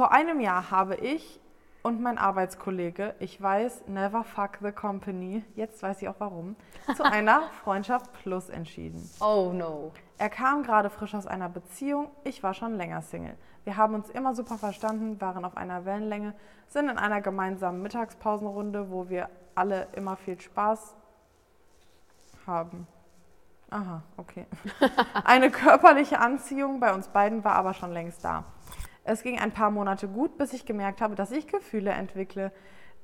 Vor 0.00 0.12
einem 0.12 0.40
Jahr 0.40 0.70
habe 0.70 0.94
ich 0.94 1.38
und 1.82 2.00
mein 2.00 2.16
Arbeitskollege, 2.16 3.14
ich 3.18 3.38
weiß, 3.38 3.86
never 3.86 4.24
fuck 4.24 4.52
the 4.62 4.72
company, 4.72 5.44
jetzt 5.56 5.82
weiß 5.82 6.00
ich 6.00 6.08
auch 6.08 6.14
warum, 6.16 6.56
zu 6.96 7.04
einer 7.04 7.42
Freundschaft 7.62 8.10
Plus 8.14 8.48
entschieden. 8.48 9.06
Oh 9.20 9.52
no. 9.52 9.92
Er 10.16 10.30
kam 10.30 10.62
gerade 10.62 10.88
frisch 10.88 11.14
aus 11.14 11.26
einer 11.26 11.50
Beziehung, 11.50 12.08
ich 12.24 12.42
war 12.42 12.54
schon 12.54 12.76
länger 12.76 13.02
Single. 13.02 13.36
Wir 13.64 13.76
haben 13.76 13.94
uns 13.94 14.08
immer 14.08 14.34
super 14.34 14.56
verstanden, 14.56 15.20
waren 15.20 15.44
auf 15.44 15.58
einer 15.58 15.84
Wellenlänge, 15.84 16.32
sind 16.66 16.88
in 16.88 16.96
einer 16.96 17.20
gemeinsamen 17.20 17.82
Mittagspausenrunde, 17.82 18.90
wo 18.90 19.10
wir 19.10 19.28
alle 19.54 19.86
immer 19.92 20.16
viel 20.16 20.40
Spaß 20.40 20.96
haben. 22.46 22.86
Aha, 23.68 24.02
okay. 24.16 24.46
Eine 25.24 25.50
körperliche 25.50 26.20
Anziehung 26.20 26.80
bei 26.80 26.94
uns 26.94 27.08
beiden 27.08 27.44
war 27.44 27.56
aber 27.56 27.74
schon 27.74 27.92
längst 27.92 28.24
da. 28.24 28.44
Es 29.10 29.24
ging 29.24 29.40
ein 29.40 29.50
paar 29.50 29.72
Monate 29.72 30.06
gut, 30.06 30.38
bis 30.38 30.52
ich 30.52 30.64
gemerkt 30.64 31.00
habe, 31.00 31.16
dass 31.16 31.32
ich 31.32 31.48
Gefühle 31.48 31.90
entwickle, 31.90 32.52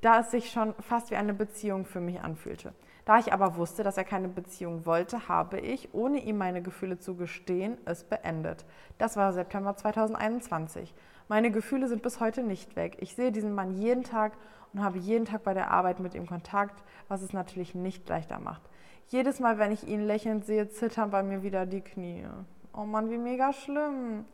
da 0.03 0.21
es 0.21 0.31
sich 0.31 0.53
schon 0.53 0.73
fast 0.79 1.11
wie 1.11 1.17
eine 1.17 1.35
Beziehung 1.35 1.85
für 1.85 1.99
mich 1.99 2.21
anfühlte. 2.21 2.75
Da 3.05 3.19
ich 3.19 3.33
aber 3.33 3.57
wusste, 3.57 3.83
dass 3.83 3.97
er 3.97 4.05
keine 4.05 4.29
Beziehung 4.29 4.87
wollte, 4.87 5.27
habe 5.27 5.59
ich, 5.59 5.95
ohne 5.95 6.23
ihm 6.23 6.39
meine 6.39 6.63
Gefühle 6.63 7.01
zu 7.01 7.17
gestehen, 7.17 7.77
es 7.87 8.05
beendet. 8.05 8.65
Das 8.99 9.17
war 9.17 9.33
September 9.33 9.75
2021. 9.75 10.95
Meine 11.27 11.51
Gefühle 11.51 11.89
sind 11.89 12.03
bis 12.03 12.21
heute 12.21 12.45
nicht 12.45 12.77
weg. 12.77 12.99
Ich 13.01 13.17
sehe 13.17 13.33
diesen 13.33 13.53
Mann 13.53 13.73
jeden 13.73 14.05
Tag 14.05 14.35
und 14.73 14.85
habe 14.85 14.99
jeden 14.99 15.25
Tag 15.25 15.43
bei 15.43 15.55
der 15.55 15.73
Arbeit 15.73 15.99
mit 15.99 16.15
ihm 16.15 16.29
Kontakt, 16.29 16.85
was 17.09 17.23
es 17.23 17.33
natürlich 17.33 17.75
nicht 17.75 18.09
leichter 18.09 18.39
macht. 18.39 18.63
Jedes 19.09 19.41
Mal, 19.41 19.59
wenn 19.59 19.73
ich 19.73 19.89
ihn 19.89 20.07
lächelnd 20.07 20.45
sehe, 20.45 20.69
zittern 20.69 21.11
bei 21.11 21.25
mir 21.25 21.43
wieder 21.43 21.67
die 21.67 21.81
Knie. 21.81 22.27
Oh 22.73 22.85
Mann, 22.85 23.11
wie 23.11 23.19
mega 23.19 23.53
schlimm. 23.53 24.25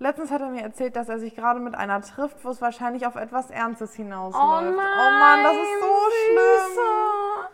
Letztens 0.00 0.30
hat 0.30 0.40
er 0.40 0.50
mir 0.50 0.62
erzählt, 0.62 0.94
dass 0.94 1.08
er 1.08 1.18
sich 1.18 1.34
gerade 1.34 1.58
mit 1.58 1.74
einer 1.74 2.00
trifft, 2.00 2.44
wo 2.44 2.50
es 2.50 2.60
wahrscheinlich 2.60 3.06
auf 3.06 3.16
etwas 3.16 3.50
Ernstes 3.50 3.94
hinausläuft. 3.94 4.44
oh 4.44 4.60
Mann, 4.60 5.42
das 5.42 5.56
ist 5.56 5.80
so 5.80 6.10
schlimm. 6.24 7.48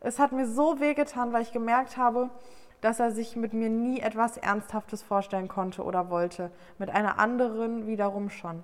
Es 0.00 0.18
hat 0.18 0.32
mir 0.32 0.46
so 0.46 0.78
wehgetan, 0.80 1.32
weil 1.32 1.40
ich 1.40 1.52
gemerkt 1.52 1.96
habe, 1.96 2.28
dass 2.82 3.00
er 3.00 3.12
sich 3.12 3.34
mit 3.34 3.54
mir 3.54 3.70
nie 3.70 4.00
etwas 4.00 4.36
Ernsthaftes 4.36 5.02
vorstellen 5.02 5.48
konnte 5.48 5.82
oder 5.82 6.10
wollte. 6.10 6.50
Mit 6.78 6.90
einer 6.90 7.18
anderen 7.18 7.86
wiederum 7.86 8.28
schon. 8.28 8.62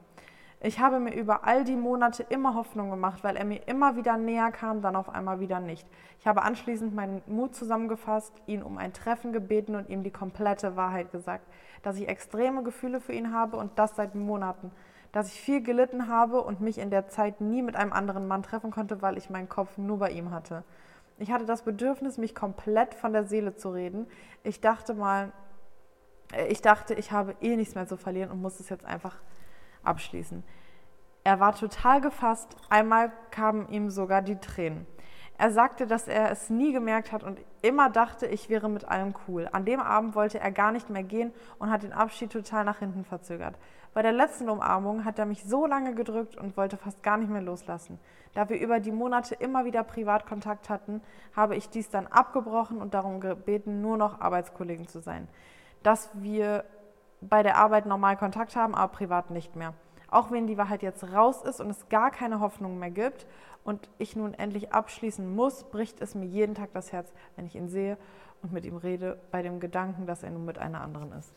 Ich 0.63 0.79
habe 0.79 1.01
mir 1.01 1.15
über 1.15 1.45
all 1.45 1.65
die 1.65 1.77
Monate 1.77 2.23
immer 2.29 2.55
Hoffnung 2.55 2.91
gemacht, 2.91 3.25
weil 3.25 3.35
er 3.37 3.47
mir 3.47 3.67
immer 3.67 3.97
wieder 3.97 4.19
näher 4.19 4.53
kam, 4.53 4.83
dann 4.83 4.95
auf 4.95 5.09
einmal 5.09 5.41
wieder 5.41 5.59
nicht. 5.59 5.89
Ich 6.19 6.27
habe 6.27 6.43
anschließend 6.43 6.95
meinen 6.95 7.23
Mut 7.27 7.55
zusammengefasst, 7.55 8.35
ihn 8.47 8.63
um 8.63 8.77
ein 8.77 8.93
Treffen 8.93 9.33
gebeten 9.33 9.75
und 9.75 9.89
ihm 9.89 10.03
die 10.03 10.11
komplette 10.11 10.77
Wahrheit 10.77 11.13
gesagt, 11.13 11.47
dass 11.83 11.97
ich 11.97 12.09
extreme 12.09 12.63
Gefühle 12.63 13.01
für 13.01 13.15
ihn 13.15 13.33
habe 13.33 13.57
und 13.57 13.79
das 13.79 13.97
seit 13.97 14.15
Monaten, 14.15 14.71
dass 15.13 15.33
ich 15.33 15.41
viel 15.41 15.63
gelitten 15.63 16.09
habe 16.09 16.43
und 16.43 16.61
mich 16.61 16.77
in 16.77 16.91
der 16.91 17.09
Zeit 17.09 17.41
nie 17.41 17.63
mit 17.63 17.75
einem 17.75 17.95
anderen 17.95 18.29
Mann 18.29 18.43
treffen 18.43 18.71
konnte, 18.71 19.01
weil 19.01 19.17
ich 19.17 19.31
meinen 19.31 19.49
Kopf 19.49 19.79
nur 19.79 19.99
bei 19.99 20.11
ihm 20.11 20.31
hatte. 20.31 20.63
Ich 21.17 21.33
hatte 21.33 21.47
das 21.47 21.63
Bedürfnis, 21.63 22.19
mich 22.19 22.35
komplett 22.35 22.95
von 22.95 23.15
der 23.15 23.25
Seele 23.25 23.57
zu 23.57 23.71
reden. 23.71 24.07
Ich 24.43 24.61
dachte 24.61 24.93
mal, 24.93 25.33
äh, 26.35 26.49
ich 26.49 26.61
dachte, 26.61 26.93
ich 26.93 27.13
habe 27.13 27.35
eh 27.41 27.57
nichts 27.57 27.75
mehr 27.75 27.87
zu 27.87 27.97
verlieren 27.97 28.31
und 28.31 28.43
muss 28.43 28.61
es 28.61 28.69
jetzt 28.69 28.85
einfach 28.85 29.17
abschließen. 29.83 30.43
Er 31.25 31.41
war 31.41 31.55
total 31.55 32.01
gefasst. 32.01 32.57
Einmal 32.71 33.13
kamen 33.31 33.69
ihm 33.69 33.91
sogar 33.91 34.23
die 34.23 34.37
Tränen. 34.37 34.87
Er 35.41 35.51
sagte, 35.51 35.87
dass 35.87 36.07
er 36.07 36.31
es 36.31 36.51
nie 36.51 36.73
gemerkt 36.73 37.13
hat 37.13 37.23
und 37.23 37.41
immer 37.63 37.89
dachte, 37.89 38.27
ich 38.27 38.51
wäre 38.51 38.69
mit 38.69 38.85
allem 38.85 39.15
cool. 39.27 39.49
An 39.53 39.65
dem 39.65 39.81
Abend 39.81 40.15
wollte 40.15 40.39
er 40.39 40.51
gar 40.51 40.71
nicht 40.71 40.91
mehr 40.91 41.03
gehen 41.03 41.33
und 41.59 41.71
hat 41.71 41.83
den 41.83 41.95
Abschied 41.95 42.31
total 42.31 42.65
nach 42.65 42.81
hinten 42.81 43.05
verzögert. 43.05 43.57
Bei 43.95 44.03
der 44.03 44.13
letzten 44.13 44.51
Umarmung 44.51 45.05
hat 45.07 45.19
er 45.19 45.25
mich 45.25 45.45
so 45.45 45.67
lange 45.67 45.95
gedrückt 45.95 46.37
und 46.37 46.57
wollte 46.57 46.77
fast 46.77 47.03
gar 47.03 47.17
nicht 47.17 47.31
mehr 47.31 47.41
loslassen. 47.41 47.99
Da 48.35 48.49
wir 48.49 48.61
über 48.61 48.81
die 48.81 48.93
Monate 48.93 49.35
immer 49.35 49.65
wieder 49.65 49.83
Privatkontakt 49.83 50.69
hatten, 50.69 51.03
habe 51.35 51.57
ich 51.57 51.71
dies 51.71 51.89
dann 51.89 52.07
abgebrochen 52.07 52.81
und 52.81 52.93
darum 52.93 53.21
gebeten, 53.21 53.81
nur 53.81 53.97
noch 53.97 54.21
Arbeitskollegen 54.21 54.89
zu 54.89 55.01
sein. 55.01 55.27
Dass 55.83 56.11
wir 56.15 56.65
bei 57.21 57.43
der 57.43 57.57
Arbeit 57.57 57.87
normal 57.87 58.17
Kontakt 58.17 58.57
haben, 58.57 58.75
aber 58.75 58.93
privat 58.93 59.31
nicht 59.31 59.57
mehr. 59.57 59.75
Auch 60.11 60.31
wenn 60.31 60.47
die 60.47 60.59
Wahrheit 60.59 60.83
jetzt 60.83 61.05
raus 61.13 61.43
ist 61.43 61.61
und 61.61 61.71
es 61.71 61.89
gar 61.89 62.11
keine 62.11 62.41
Hoffnung 62.41 62.79
mehr 62.79 62.91
gibt 62.91 63.27
und 63.65 63.89
ich 63.99 64.17
nun 64.17 64.35
endlich 64.35 64.73
abschließen 64.73 65.35
muss, 65.37 65.65
bricht 65.65 66.01
es 66.01 66.15
mir 66.15 66.25
jeden 66.27 66.55
Tag 66.55 66.71
das 66.73 66.93
Herz, 66.93 67.13
wenn 67.37 67.47
ich 67.47 67.55
ihn 67.55 67.69
sehe 67.69 67.97
und 68.43 68.53
mit 68.53 68.65
ihm 68.65 68.77
rede, 68.77 69.21
bei 69.31 69.43
dem 69.43 69.61
Gedanken, 69.61 70.07
dass 70.07 70.23
er 70.23 70.31
nun 70.31 70.45
mit 70.45 70.59
einer 70.59 70.81
anderen 70.81 71.13
ist. 71.13 71.33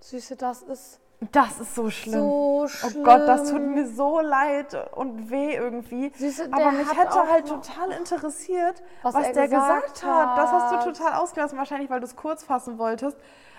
Süße, 0.00 0.36
das 0.36 0.62
ist 0.62 1.00
Das 1.32 1.58
ist 1.60 1.74
so 1.74 1.88
schlimm. 1.90 2.20
so 2.20 2.60
Oh 2.64 2.68
schlimm. 2.68 3.04
Gott, 3.04 3.26
das 3.26 3.50
tut 3.50 3.62
mir 3.62 3.88
so 3.88 4.20
leid 4.20 4.76
und 4.94 5.30
weh 5.30 5.54
irgendwie. 5.54 6.12
Süße, 6.14 6.48
Aber 6.52 6.70
mich 6.72 6.86
hat 6.88 6.96
hätte 6.98 7.28
halt 7.30 7.48
total 7.48 7.90
interessiert, 7.92 8.82
Was 9.02 9.14
was, 9.14 9.26
er 9.28 9.32
der 9.32 9.48
gesagt 9.48 9.94
gesagt 9.94 10.04
hat. 10.04 10.38
Das 10.38 10.52
hast 10.52 10.72
hat. 10.72 10.86
du 10.86 10.92
total 10.92 11.14
ausgelassen, 11.14 11.56
wahrscheinlich, 11.58 11.88
weil 11.90 12.00
du 12.00 12.06
es 12.06 12.14
kurz 12.16 12.44
fassen 12.44 12.78
wolltest. 12.78 13.16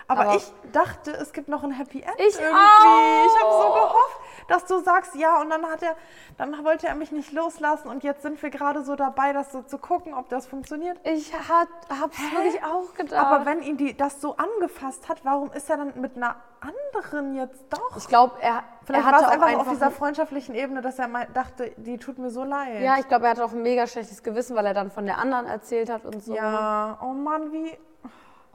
Aber, 0.07 0.21
Aber- 0.21 0.35
ich 0.35 0.53
dachte, 0.71 1.11
es 1.11 1.33
gibt 1.33 1.47
noch 1.47 1.63
ein 1.63 1.71
Happy 1.71 2.01
End 2.01 2.13
Ich 2.17 2.39
irgendwie. 2.39 2.53
auch. 2.53 3.25
Ich 3.25 3.41
habe 3.41 3.51
so 3.51 3.73
gehofft, 3.73 4.19
dass 4.47 4.65
du 4.65 4.79
sagst, 4.79 5.15
ja, 5.15 5.41
und 5.41 5.49
dann 5.49 5.65
hat 5.65 5.81
er, 5.81 5.95
dann 6.37 6.63
wollte 6.63 6.87
er 6.87 6.95
mich 6.95 7.11
nicht 7.11 7.31
loslassen 7.31 7.89
und 7.89 8.03
jetzt 8.03 8.21
sind 8.21 8.41
wir 8.43 8.49
gerade 8.51 8.83
so 8.83 8.95
dabei, 8.95 9.33
das 9.33 9.51
so 9.51 9.63
zu 9.63 9.77
gucken, 9.79 10.13
ob 10.13 10.29
das 10.29 10.45
funktioniert. 10.45 10.99
Ich 11.03 11.33
hat, 11.33 11.67
hab's 11.89 12.19
wirklich 12.19 12.63
auch 12.63 12.93
gedacht. 12.93 13.25
Aber 13.25 13.45
wenn 13.45 13.61
ihn 13.63 13.77
die, 13.77 13.97
das 13.97 14.21
so 14.21 14.35
angefasst 14.37 15.09
hat, 15.09 15.25
warum 15.25 15.51
ist 15.53 15.69
er 15.69 15.77
dann 15.77 15.93
mit 15.99 16.15
einer 16.15 16.35
anderen 16.59 17.35
jetzt 17.35 17.65
doch? 17.71 17.97
ich 17.97 18.07
glaube, 18.07 18.35
er, 18.41 18.63
Vielleicht 18.83 19.05
er 19.05 19.11
war 19.11 19.19
es 19.19 19.25
auch 19.25 19.31
einfach, 19.31 19.47
einfach 19.47 19.61
auf 19.61 19.69
dieser 19.69 19.91
freundschaftlichen 19.91 20.53
Ebene, 20.53 20.81
dass 20.81 20.99
er 20.99 21.07
mal 21.07 21.27
dachte, 21.33 21.71
die 21.77 21.97
tut 21.97 22.19
mir 22.19 22.29
so 22.29 22.43
leid. 22.43 22.81
Ja, 22.81 22.97
ich 22.99 23.07
glaube, 23.07 23.25
er 23.25 23.31
hatte 23.31 23.43
auch 23.45 23.53
ein 23.53 23.63
mega 23.63 23.87
schlechtes 23.87 24.21
Gewissen, 24.21 24.55
weil 24.55 24.65
er 24.67 24.73
dann 24.75 24.91
von 24.91 25.05
der 25.05 25.17
anderen 25.17 25.47
erzählt 25.47 25.89
hat 25.89 26.05
und 26.05 26.23
so. 26.23 26.35
Ja, 26.35 26.99
oh 27.01 27.13
Mann, 27.13 27.51
wie. 27.51 27.75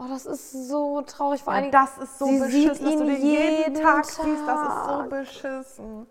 Oh, 0.03 0.07
das 0.09 0.25
ist 0.25 0.69
so 0.69 1.03
traurig. 1.03 1.43
Vor 1.43 1.53
Ja, 1.53 1.59
allem, 1.61 1.71
das 1.71 1.99
ist 1.99 2.19
so 2.19 2.25
sie 2.25 2.39
beschissen, 2.39 2.75
sieht 2.75 3.01
ihn 3.01 3.07
den 3.07 3.23
jeden 3.23 3.57
jeden 3.57 3.75
Tag 3.83 4.07
siehst. 4.07 4.19
Das 4.19 4.29
ist 4.29 4.85
so 4.87 4.97
Tag. 5.03 5.11
beschissen. 5.11 6.07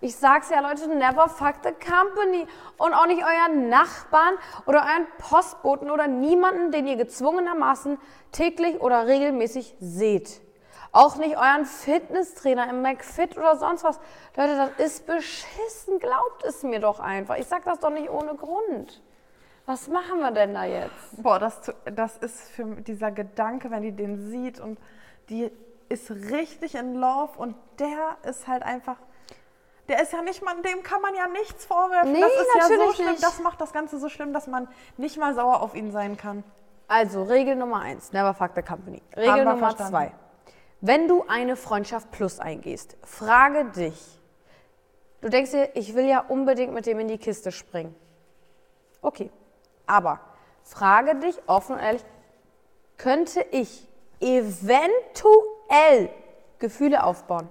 ich 0.00 0.14
sag's 0.14 0.48
ja, 0.50 0.60
Leute, 0.60 0.86
never 0.88 1.28
fuck 1.28 1.56
the 1.64 1.72
company. 1.72 2.46
Und 2.78 2.94
auch 2.94 3.06
nicht 3.06 3.24
euren 3.24 3.68
Nachbarn 3.68 4.34
oder 4.66 4.78
euren 4.82 5.06
Postboten 5.18 5.90
oder 5.90 6.06
niemanden, 6.06 6.70
den 6.70 6.86
ihr 6.86 6.94
gezwungenermaßen 6.96 7.98
täglich 8.30 8.80
oder 8.80 9.08
regelmäßig 9.08 9.74
seht. 9.80 10.40
Auch 10.92 11.16
nicht 11.16 11.36
euren 11.36 11.64
Fitnesstrainer 11.66 12.70
im 12.70 12.80
McFit 12.82 13.36
oder 13.36 13.56
sonst 13.56 13.82
was. 13.82 13.98
Leute, 14.36 14.56
das 14.56 14.86
ist 14.86 15.06
beschissen. 15.06 15.98
Glaubt 15.98 16.44
es 16.44 16.62
mir 16.62 16.78
doch 16.78 17.00
einfach. 17.00 17.36
Ich 17.38 17.48
sag 17.48 17.64
das 17.64 17.80
doch 17.80 17.90
nicht 17.90 18.08
ohne 18.08 18.36
Grund. 18.36 19.02
Was 19.66 19.88
machen 19.88 20.20
wir 20.20 20.30
denn 20.30 20.54
da 20.54 20.64
jetzt? 20.64 21.22
Boah, 21.22 21.40
das, 21.40 21.72
das 21.84 22.16
ist 22.18 22.50
für 22.50 22.64
dieser 22.76 23.10
Gedanke, 23.10 23.70
wenn 23.70 23.82
die 23.82 23.92
den 23.92 24.30
sieht 24.30 24.60
und 24.60 24.78
die 25.28 25.50
ist 25.88 26.10
richtig 26.10 26.76
in 26.76 26.94
Love 26.94 27.36
und 27.36 27.56
der 27.78 28.16
ist 28.28 28.46
halt 28.46 28.62
einfach. 28.62 28.96
Der 29.88 30.02
ist 30.02 30.12
ja 30.12 30.22
nicht 30.22 30.42
mal, 30.44 30.54
dem 30.62 30.82
kann 30.82 31.00
man 31.00 31.14
ja 31.14 31.26
nichts 31.28 31.64
vorwerfen. 31.64 32.12
Nee, 32.12 32.20
das 32.20 32.32
ist 32.32 32.48
ja 32.54 32.62
so 32.62 32.68
natürlich 32.70 32.94
schlimm, 32.96 33.10
nicht. 33.10 33.22
das 33.22 33.40
macht 33.40 33.60
das 33.60 33.72
Ganze 33.72 33.98
so 33.98 34.08
schlimm, 34.08 34.32
dass 34.32 34.46
man 34.46 34.68
nicht 34.96 35.16
mal 35.16 35.34
sauer 35.34 35.62
auf 35.62 35.74
ihn 35.74 35.92
sein 35.92 36.16
kann. 36.16 36.44
Also, 36.88 37.24
Regel 37.24 37.56
Nummer 37.56 37.80
eins, 37.80 38.12
never 38.12 38.34
fuck 38.34 38.52
the 38.54 38.62
company. 38.62 39.02
Regel 39.16 39.34
wir 39.34 39.44
Nummer 39.44 39.58
verstanden. 39.58 39.90
zwei, 39.90 40.12
wenn 40.80 41.08
du 41.08 41.24
eine 41.26 41.56
Freundschaft 41.56 42.10
plus 42.12 42.38
eingehst, 42.38 42.96
frage 43.02 43.64
dich. 43.76 44.20
Du 45.20 45.28
denkst 45.28 45.50
dir, 45.50 45.70
ich 45.74 45.94
will 45.94 46.06
ja 46.06 46.20
unbedingt 46.20 46.72
mit 46.72 46.86
dem 46.86 47.00
in 47.00 47.08
die 47.08 47.18
Kiste 47.18 47.50
springen. 47.50 47.94
Okay, 49.02 49.30
aber 49.86 50.20
frage 50.62 51.16
dich 51.16 51.36
offen 51.46 51.76
und 51.76 51.82
ehrlich, 51.82 52.04
könnte 52.96 53.40
ich 53.50 53.86
eventuell 54.20 56.10
Gefühle 56.58 57.04
aufbauen? 57.04 57.48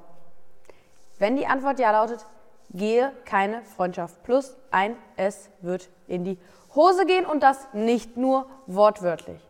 Wenn 1.18 1.38
die 1.38 1.48
Antwort 1.48 1.80
ja 1.80 1.92
lautet, 1.92 2.26
gehe 2.72 3.12
keine 3.26 3.64
Freundschaft 3.64 4.22
plus 4.24 4.58
ein, 4.72 4.98
es 5.16 5.50
wird 5.62 5.90
in 6.08 6.24
die 6.26 6.38
Hose 6.74 7.06
gehen 7.06 7.26
und 7.26 7.42
das 7.42 7.74
nicht 7.74 8.18
nur 8.18 8.50
wortwörtlich. 8.68 9.42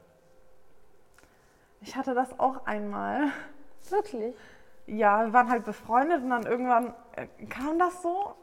Ich 1.81 1.95
hatte 1.95 2.13
das 2.13 2.39
auch 2.39 2.65
einmal. 2.65 3.31
Wirklich? 3.89 4.35
Ja, 4.87 5.25
wir 5.25 5.33
waren 5.33 5.49
halt 5.49 5.65
befreundet 5.65 6.21
und 6.21 6.29
dann 6.29 6.45
irgendwann 6.45 6.93
äh, 7.15 7.27
kam 7.47 7.79
das 7.79 8.01
so. 8.01 8.35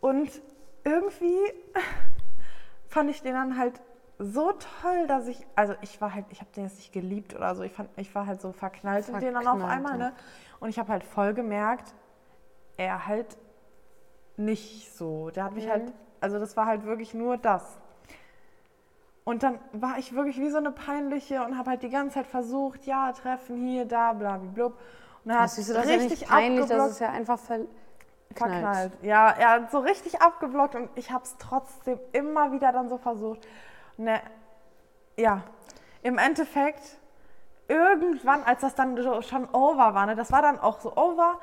Und 0.00 0.30
irgendwie 0.84 1.38
fand 2.92 3.10
ich 3.10 3.22
den 3.22 3.32
dann 3.32 3.56
halt 3.56 3.80
so 4.18 4.52
toll, 4.52 5.06
dass 5.06 5.26
ich, 5.26 5.46
also 5.56 5.74
ich 5.80 6.00
war 6.00 6.14
halt, 6.14 6.26
ich 6.30 6.40
habe 6.40 6.50
den 6.54 6.64
jetzt 6.64 6.76
nicht 6.76 6.92
geliebt 6.92 7.34
oder 7.34 7.54
so, 7.54 7.62
ich, 7.62 7.72
fand, 7.72 7.88
ich 7.96 8.14
war 8.14 8.26
halt 8.26 8.40
so 8.40 8.52
verknallt, 8.52 9.08
in 9.08 9.18
den 9.18 9.34
dann 9.34 9.46
auf 9.46 9.58
Verknallt, 9.58 9.72
einmal, 9.72 9.98
ne? 9.98 10.12
Und 10.60 10.68
ich 10.68 10.78
habe 10.78 10.92
halt 10.92 11.02
voll 11.02 11.32
gemerkt, 11.32 11.94
er 12.76 13.06
halt 13.06 13.38
nicht 14.36 14.94
so. 14.94 15.30
Der 15.30 15.44
hat 15.44 15.54
mich 15.54 15.68
halt, 15.68 15.92
also 16.20 16.38
das 16.38 16.56
war 16.56 16.66
halt 16.66 16.84
wirklich 16.84 17.14
nur 17.14 17.38
das. 17.38 17.78
Und 19.24 19.42
dann 19.42 19.58
war 19.72 19.98
ich 19.98 20.14
wirklich 20.14 20.38
wie 20.38 20.50
so 20.50 20.58
eine 20.58 20.72
peinliche 20.72 21.44
und 21.44 21.56
habe 21.56 21.70
halt 21.70 21.82
die 21.82 21.90
ganze 21.90 22.16
Zeit 22.16 22.26
versucht, 22.26 22.84
ja, 22.84 23.12
treffen 23.12 23.56
hier, 23.66 23.86
da, 23.86 24.12
bla, 24.12 24.36
bla. 24.36 24.66
Und 25.24 25.30
er 25.30 25.40
hat 25.40 25.44
Das 25.44 25.56
das 25.56 25.68
ist 25.68 25.74
ja 25.74 25.80
richtig 25.80 26.10
nicht 26.20 26.28
peinlich, 26.28 26.60
das 26.60 26.70
abgeblockt, 26.70 26.90
ist 26.92 27.00
ja 27.00 27.10
einfach 27.10 27.38
verknallt. 27.38 27.70
Verknallt. 28.34 28.92
Ja, 29.02 29.30
er 29.30 29.50
hat 29.50 29.70
so 29.70 29.78
richtig 29.78 30.20
abgeblockt 30.20 30.74
und 30.74 30.90
ich 30.94 31.10
habe 31.10 31.24
es 31.24 31.36
trotzdem 31.38 31.98
immer 32.12 32.52
wieder 32.52 32.72
dann 32.72 32.88
so 32.88 32.98
versucht. 32.98 33.46
Er, 33.98 34.22
ja, 35.16 35.42
im 36.02 36.18
Endeffekt, 36.18 36.98
irgendwann, 37.68 38.42
als 38.44 38.60
das 38.60 38.74
dann 38.74 38.96
schon 39.22 39.48
over 39.52 39.94
war, 39.94 40.06
ne, 40.06 40.16
das 40.16 40.32
war 40.32 40.42
dann 40.42 40.58
auch 40.58 40.80
so 40.80 40.96
over 40.96 41.38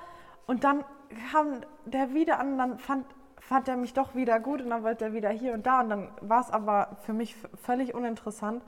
und 0.48 0.64
dann 0.64 0.84
kam 1.32 1.62
der 1.86 2.14
wieder 2.14 2.40
an 2.40 2.58
dann 2.58 2.80
fand, 2.80 3.06
fand 3.40 3.68
er 3.68 3.78
mich 3.78 3.94
doch 3.94 4.16
wieder 4.16 4.40
gut 4.40 4.62
und 4.62 4.70
dann 4.70 4.84
wollte 4.84 5.06
er 5.06 5.14
wieder 5.14 5.30
hier 5.30 5.54
und 5.54 5.66
da 5.66 5.82
und 5.82 5.90
dann 5.90 6.12
war 6.22 6.42
es 6.42 6.52
aber 6.52 6.98
für 7.02 7.14
mich 7.14 7.36
völlig 7.64 7.96
uninteressant. 7.96 8.64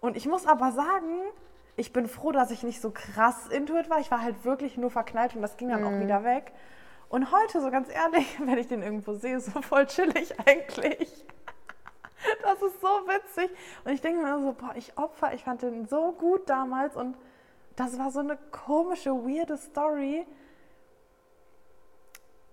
Und 0.00 0.16
ich 0.16 0.26
muss 0.26 0.46
aber 0.46 0.72
sagen, 0.72 1.20
ich 1.76 1.92
bin 1.92 2.06
froh, 2.06 2.32
dass 2.32 2.50
ich 2.50 2.62
nicht 2.62 2.80
so 2.80 2.90
krass 2.90 3.48
intuit 3.48 3.90
war. 3.90 3.98
Ich 4.00 4.10
war 4.10 4.22
halt 4.22 4.44
wirklich 4.44 4.76
nur 4.76 4.90
verknallt 4.90 5.36
und 5.36 5.42
das 5.42 5.56
ging 5.56 5.68
dann 5.68 5.84
auch 5.84 6.00
wieder 6.00 6.24
weg. 6.24 6.52
Und 7.08 7.30
heute, 7.32 7.60
so 7.60 7.70
ganz 7.70 7.88
ehrlich, 7.88 8.38
wenn 8.44 8.58
ich 8.58 8.68
den 8.68 8.82
irgendwo 8.82 9.14
sehe, 9.14 9.40
so 9.40 9.62
voll 9.62 9.86
chillig 9.86 10.34
eigentlich. 10.46 11.24
Das 12.42 12.60
ist 12.60 12.80
so 12.80 12.86
witzig. 12.86 13.50
Und 13.84 13.92
ich 13.92 14.00
denke 14.00 14.20
mir 14.22 14.40
so, 14.40 14.52
boah, 14.54 14.72
ich 14.74 14.96
Opfer, 14.98 15.32
ich 15.34 15.44
fand 15.44 15.62
den 15.62 15.86
so 15.86 16.10
gut 16.12 16.48
damals 16.48 16.96
und 16.96 17.14
das 17.76 17.98
war 17.98 18.10
so 18.10 18.18
eine 18.20 18.36
komische, 18.50 19.10
weirde 19.12 19.56
Story. 19.58 20.26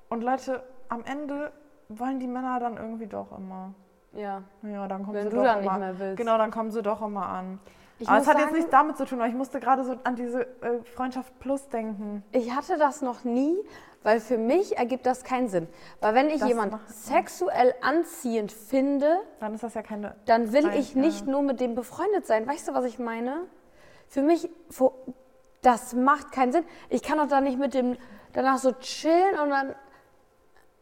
Und 0.10 0.22
Leute, 0.22 0.64
am 0.90 1.04
Ende 1.06 1.52
wollen 1.90 2.20
die 2.20 2.28
Männer 2.28 2.60
dann 2.60 2.78
irgendwie 2.78 3.08
doch 3.08 3.36
immer. 3.36 3.74
Ja. 4.12 4.44
Ja, 4.62 4.88
dann 4.88 5.04
kommen 5.04 5.16
Wenn 5.16 5.24
sie 5.24 5.30
du 5.30 5.38
doch 5.38 5.44
dann 5.44 5.62
nicht 5.62 5.68
immer. 5.70 5.80
mehr 5.80 5.98
willst. 6.00 6.18
Genau, 6.18 6.38
dann 6.38 6.52
kommen 6.52 6.70
sie 6.70 6.84
doch 6.84 7.02
immer 7.02 7.26
an. 7.26 7.60
Ich 8.00 8.08
aber 8.08 8.20
es 8.20 8.28
hat 8.28 8.36
jetzt 8.36 8.44
sagen- 8.46 8.56
nichts 8.56 8.70
damit 8.72 8.98
zu 8.98 9.06
tun, 9.06 9.20
aber 9.20 9.30
ich 9.30 9.36
musste 9.36 9.60
gerade 9.60 9.84
so 9.84 9.96
an 10.04 10.16
diese 10.16 10.42
äh, 10.62 10.84
Freundschaft 10.84 11.40
Plus 11.40 11.68
denken. 11.70 12.24
Ich 12.32 12.54
hatte 12.54 12.78
das 12.78 13.02
noch 13.02 13.24
nie, 13.24 13.58
weil 14.04 14.20
für 14.20 14.38
mich 14.38 14.78
ergibt 14.78 15.06
das 15.06 15.24
keinen 15.24 15.48
Sinn. 15.48 15.68
Weil 16.02 16.14
wenn 16.14 16.30
ich 16.30 16.40
Das 16.40 16.48
jemand 16.50 16.72
macht- 16.74 16.90
sexuell 16.94 17.74
anziehend 17.82 18.52
finde, 18.52 19.18
Dann 19.40 19.54
ist 19.56 19.64
das 19.64 19.74
ja 19.74 19.82
keine. 19.82 20.16
dann 20.26 20.52
will 20.54 20.70
ich 20.76 20.96
nicht 20.96 21.26
nur 21.28 21.42
mit 21.42 21.60
dem 21.60 21.74
befreundet 21.76 22.26
sein. 22.28 22.46
Weißt 22.48 22.68
du, 22.68 22.74
was 22.74 22.86
ich 22.86 23.00
meine? 23.00 23.42
Für 24.08 24.22
mich, 24.22 24.50
das 25.62 25.94
macht 25.94 26.32
keinen 26.32 26.52
Sinn. 26.52 26.66
Ich 26.90 27.02
kann 27.02 27.18
doch 27.18 27.28
da 27.28 27.42
nicht 27.42 27.58
mit 27.58 27.74
dem 27.74 27.98
danach 28.34 28.58
so 28.58 28.74
chillen 28.74 29.40
und 29.40 29.50
dann 29.50 29.76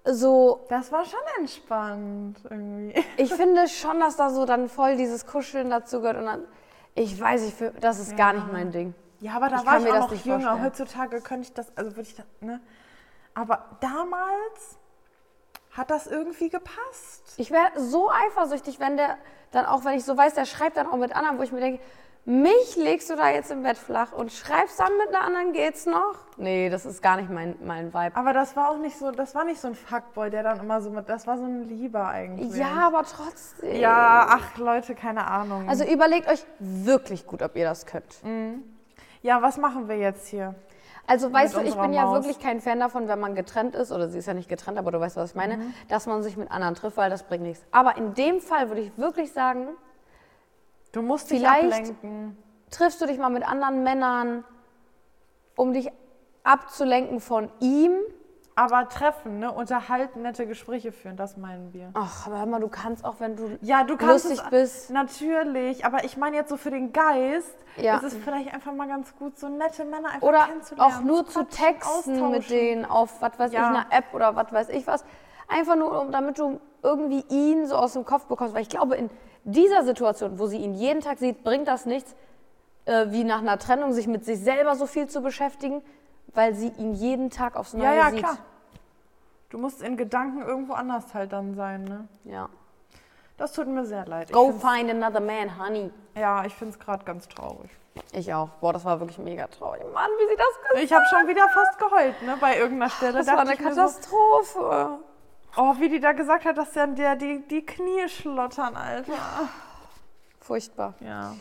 so. 0.05 0.65
Das 0.69 0.91
war 0.91 1.05
schon 1.05 1.19
entspannt 1.39 2.39
irgendwie. 2.49 2.93
Ich 3.17 3.33
finde 3.33 3.67
schon, 3.67 3.99
dass 3.99 4.17
da 4.17 4.29
so 4.29 4.45
dann 4.45 4.67
voll 4.69 4.95
dieses 4.97 5.25
Kuscheln 5.25 5.69
dazu 5.69 6.01
gehört 6.01 6.17
und 6.17 6.25
dann. 6.25 6.43
Ich 6.95 7.19
weiß, 7.21 7.43
ich, 7.47 7.53
das 7.79 7.99
ist 7.99 8.17
gar 8.17 8.33
nicht 8.33 8.51
mein 8.51 8.71
Ding. 8.71 8.93
Ja, 9.21 9.33
aber 9.35 9.47
da 9.49 9.59
Ich 9.59 9.65
war 9.65 9.79
ich 9.79 9.87
auch 9.87 9.93
das 9.93 9.99
noch 10.01 10.11
nicht 10.11 10.25
jünger. 10.25 10.39
vorstellen. 10.41 10.65
Heutzutage 10.65 11.21
könnte 11.21 11.43
ich 11.43 11.53
das, 11.53 11.71
also 11.77 11.91
würde 11.91 12.01
ich 12.09 12.15
das, 12.15 12.25
ne? 12.41 12.59
Aber 13.33 13.65
damals 13.79 14.77
hat 15.71 15.89
das 15.89 16.07
irgendwie 16.07 16.49
gepasst. 16.49 17.33
Ich 17.37 17.51
wäre 17.51 17.71
so 17.77 18.11
eifersüchtig, 18.11 18.79
wenn 18.79 18.97
der 18.97 19.17
dann 19.51 19.65
auch, 19.65 19.85
wenn 19.85 19.97
ich 19.97 20.05
so 20.05 20.17
weiß, 20.17 20.33
der 20.33 20.45
schreibt 20.45 20.77
dann 20.77 20.87
auch 20.87 20.97
mit 20.97 21.15
anderen, 21.15 21.37
wo 21.37 21.43
ich 21.43 21.51
mir 21.51 21.61
denke, 21.61 21.81
mich 22.23 22.75
legst 22.75 23.09
du 23.09 23.15
da 23.15 23.29
jetzt 23.29 23.49
im 23.49 23.63
Bett 23.63 23.77
flach 23.77 24.11
und 24.11 24.31
schreibst 24.31 24.79
dann 24.79 24.95
mit 24.97 25.07
einer 25.09 25.25
anderen, 25.25 25.53
geht's 25.53 25.87
noch? 25.87 26.15
Nee, 26.37 26.69
das 26.69 26.85
ist 26.85 27.01
gar 27.01 27.17
nicht 27.17 27.31
mein, 27.31 27.55
mein 27.65 27.91
Vibe. 27.93 28.15
Aber 28.15 28.31
das 28.31 28.55
war 28.55 28.69
auch 28.69 28.77
nicht 28.77 28.95
so, 28.97 29.09
das 29.09 29.33
war 29.33 29.43
nicht 29.43 29.59
so 29.59 29.69
ein 29.69 29.75
Fuckboy, 29.75 30.29
der 30.29 30.43
dann 30.43 30.59
immer 30.59 30.81
so 30.81 30.91
mit, 30.91 31.09
das 31.09 31.25
war 31.25 31.37
so 31.37 31.45
ein 31.45 31.67
Lieber 31.67 32.07
eigentlich. 32.07 32.55
Ja, 32.55 32.87
aber 32.87 33.03
trotzdem. 33.05 33.75
Ja, 33.75 34.27
ach 34.29 34.57
Leute, 34.57 34.93
keine 34.93 35.25
Ahnung. 35.25 35.67
Also 35.67 35.83
überlegt 35.83 36.27
euch 36.29 36.45
wirklich 36.59 37.25
gut, 37.25 37.41
ob 37.41 37.55
ihr 37.55 37.65
das 37.65 37.87
könnt. 37.87 38.21
ja, 39.23 39.41
was 39.41 39.57
machen 39.57 39.87
wir 39.87 39.97
jetzt 39.97 40.27
hier? 40.27 40.53
Also 41.07 41.31
weißt 41.33 41.55
du, 41.55 41.61
ich 41.61 41.75
bin 41.75 41.93
ja 41.93 42.05
Maus. 42.05 42.15
wirklich 42.23 42.39
kein 42.39 42.61
Fan 42.61 42.79
davon, 42.79 43.07
wenn 43.07 43.19
man 43.19 43.35
getrennt 43.35 43.75
ist, 43.75 43.91
oder 43.91 44.07
sie 44.07 44.19
ist 44.19 44.27
ja 44.27 44.33
nicht 44.33 44.47
getrennt, 44.49 44.77
aber 44.77 44.91
du 44.91 44.99
weißt, 44.99 45.17
was 45.17 45.31
ich 45.31 45.35
meine, 45.35 45.57
Mhm. 45.57 45.73
dass 45.89 46.05
man 46.05 46.23
sich 46.23 46.37
mit 46.37 46.49
anderen 46.51 46.75
trifft, 46.75 46.95
weil 46.97 47.09
das 47.09 47.23
bringt 47.23 47.43
nichts. 47.43 47.63
Aber 47.71 47.97
in 47.97 48.13
dem 48.13 48.39
Fall 48.39 48.69
würde 48.69 48.81
ich 48.81 48.97
wirklich 48.97 49.31
sagen, 49.33 49.69
Du 50.93 51.01
musst 51.01 51.31
dich 51.31 51.39
Vielleicht- 51.39 51.71
ablenken. 51.73 52.37
triffst 52.69 52.99
du 53.01 53.05
dich 53.05 53.17
mal 53.17 53.29
mit 53.29 53.47
anderen 53.47 53.81
Männern, 53.83 54.43
um 55.55 55.71
dich 55.71 55.89
abzulenken 56.43 57.21
von 57.21 57.49
ihm. 57.61 57.93
Aber 58.55 58.89
treffen, 58.89 59.39
ne? 59.39 59.51
Unterhalten, 59.51 60.23
nette 60.23 60.45
Gespräche 60.45 60.91
führen, 60.91 61.15
das 61.15 61.37
meinen 61.37 61.71
wir. 61.73 61.91
Ach, 61.93 62.27
aber 62.27 62.39
hör 62.39 62.45
mal, 62.45 62.59
du 62.59 62.67
kannst 62.67 63.05
auch, 63.05 63.15
wenn 63.19 63.35
du 63.37 63.57
Ja, 63.61 63.83
du 63.85 63.95
kannst 63.95 64.25
lustig 64.25 64.43
es, 64.43 64.49
bist. 64.49 64.89
Natürlich, 64.89 65.85
aber 65.85 66.03
ich 66.03 66.17
meine 66.17 66.35
jetzt 66.35 66.49
so 66.49 66.57
für 66.57 66.69
den 66.69 66.91
Geist 66.91 67.55
Ja. 67.77 67.95
ist 67.97 68.03
es 68.03 68.15
vielleicht 68.15 68.53
einfach 68.53 68.73
mal 68.73 68.87
ganz 68.89 69.15
gut, 69.15 69.39
so 69.39 69.47
nette 69.47 69.85
Männer 69.85 70.09
einfach 70.09 70.27
Oder 70.27 70.45
kennenzulernen. 70.47 70.93
auch 70.93 71.01
nur 71.01 71.25
zu 71.27 71.45
texten 71.45 72.29
mit 72.29 72.49
denen 72.49 72.83
auf, 72.85 73.21
was 73.21 73.39
weiß 73.39 73.53
Ja. 73.53 73.61
ich, 73.71 73.77
einer 73.77 73.85
App 73.89 74.13
oder 74.13 74.35
was 74.35 74.51
weiß 74.51 74.69
ich 74.69 74.85
was. 74.85 75.05
Einfach 75.47 75.75
nur, 75.77 76.01
um, 76.01 76.11
damit 76.11 76.37
du 76.37 76.59
irgendwie 76.83 77.23
ihn 77.29 77.67
so 77.67 77.75
aus 77.75 77.93
dem 77.93 78.03
Kopf 78.05 78.25
bekommst. 78.25 78.53
Weil 78.53 78.63
ich 78.63 78.69
glaube, 78.69 78.95
in 78.95 79.09
dieser 79.45 79.83
Situation, 79.83 80.39
wo 80.39 80.47
sie 80.47 80.57
ihn 80.57 80.73
jeden 80.73 80.99
Tag 81.01 81.19
sieht, 81.19 81.43
bringt 81.43 81.67
das 81.67 81.85
nichts, 81.85 82.15
äh, 82.85 83.07
wie 83.09 83.23
nach 83.23 83.39
einer 83.39 83.57
Trennung 83.59 83.93
sich 83.93 84.07
mit 84.07 84.25
sich 84.25 84.39
selber 84.39 84.75
so 84.75 84.85
viel 84.87 85.07
zu 85.07 85.21
beschäftigen, 85.21 85.81
weil 86.33 86.53
sie 86.55 86.69
ihn 86.77 86.93
jeden 86.93 87.29
Tag 87.29 87.55
aufs 87.55 87.73
Neue 87.73 87.85
Ja, 87.85 87.93
ja, 87.93 88.09
sieht. 88.09 88.19
klar. 88.19 88.37
Du 89.49 89.57
musst 89.57 89.81
in 89.81 89.97
Gedanken 89.97 90.41
irgendwo 90.41 90.73
anders 90.73 91.13
halt 91.13 91.33
dann 91.33 91.55
sein, 91.55 91.83
ne? 91.83 92.07
Ja. 92.23 92.49
Das 93.37 93.53
tut 93.53 93.67
mir 93.67 93.85
sehr 93.85 94.05
leid. 94.05 94.31
Go 94.31 94.51
find 94.51 94.89
another 94.89 95.19
man, 95.19 95.59
honey. 95.59 95.91
ja, 96.15 96.45
ich 96.45 96.53
finde 96.53 96.73
es 96.73 96.79
gerade 96.79 97.03
ganz 97.03 97.27
traurig. 97.27 97.69
Ich 98.13 98.33
auch. 98.33 98.49
Boah, 98.61 98.71
das 98.71 98.85
war 98.85 98.99
wirklich 98.99 99.17
mega 99.17 99.47
traurig. 99.47 99.81
Mann, 99.93 100.09
wie 100.19 100.29
sie 100.29 100.37
das 100.37 100.61
gesagt 100.61 100.83
Ich 100.83 100.93
habe 100.93 101.03
schon 101.09 101.27
wieder 101.27 101.47
fast 101.49 101.77
geheult, 101.79 102.21
ne? 102.21 102.37
Bei 102.39 102.57
irgendeiner 102.57 102.89
Stelle. 102.89 103.13
Das 103.13 103.27
war 103.27 103.37
Dachte 103.37 103.49
eine 103.49 103.57
Katastrophe. 103.57 104.99
So, 105.55 105.61
oh, 105.61 105.75
wie 105.79 105.89
die 105.89 105.99
da 105.99 106.13
gesagt 106.13 106.45
hat, 106.45 106.57
dass 106.57 106.71
dann 106.71 106.95
der 106.95 107.15
die, 107.15 107.45
die 107.47 107.65
Knie 107.65 108.07
schlottern, 108.07 108.75
Alter. 108.77 109.13
Furchtbar. 110.39 110.93
Ja. 111.01 111.33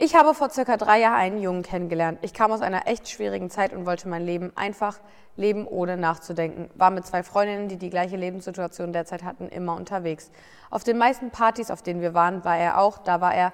Ich 0.00 0.14
habe 0.14 0.32
vor 0.32 0.48
circa 0.48 0.76
drei 0.76 1.00
Jahren 1.00 1.16
einen 1.16 1.42
Jungen 1.42 1.64
kennengelernt. 1.64 2.20
Ich 2.22 2.32
kam 2.32 2.52
aus 2.52 2.60
einer 2.60 2.86
echt 2.86 3.08
schwierigen 3.08 3.50
Zeit 3.50 3.72
und 3.72 3.84
wollte 3.84 4.08
mein 4.08 4.24
Leben 4.24 4.52
einfach 4.54 5.00
leben, 5.34 5.66
ohne 5.66 5.96
nachzudenken. 5.96 6.70
War 6.76 6.90
mit 6.90 7.04
zwei 7.04 7.24
Freundinnen, 7.24 7.66
die 7.66 7.78
die 7.78 7.90
gleiche 7.90 8.16
Lebenssituation 8.16 8.92
derzeit 8.92 9.24
hatten, 9.24 9.48
immer 9.48 9.74
unterwegs. 9.74 10.30
Auf 10.70 10.84
den 10.84 10.98
meisten 10.98 11.30
Partys, 11.30 11.72
auf 11.72 11.82
denen 11.82 12.00
wir 12.00 12.14
waren, 12.14 12.44
war 12.44 12.56
er 12.56 12.78
auch. 12.78 12.98
Da 12.98 13.20
war 13.20 13.34
er, 13.34 13.52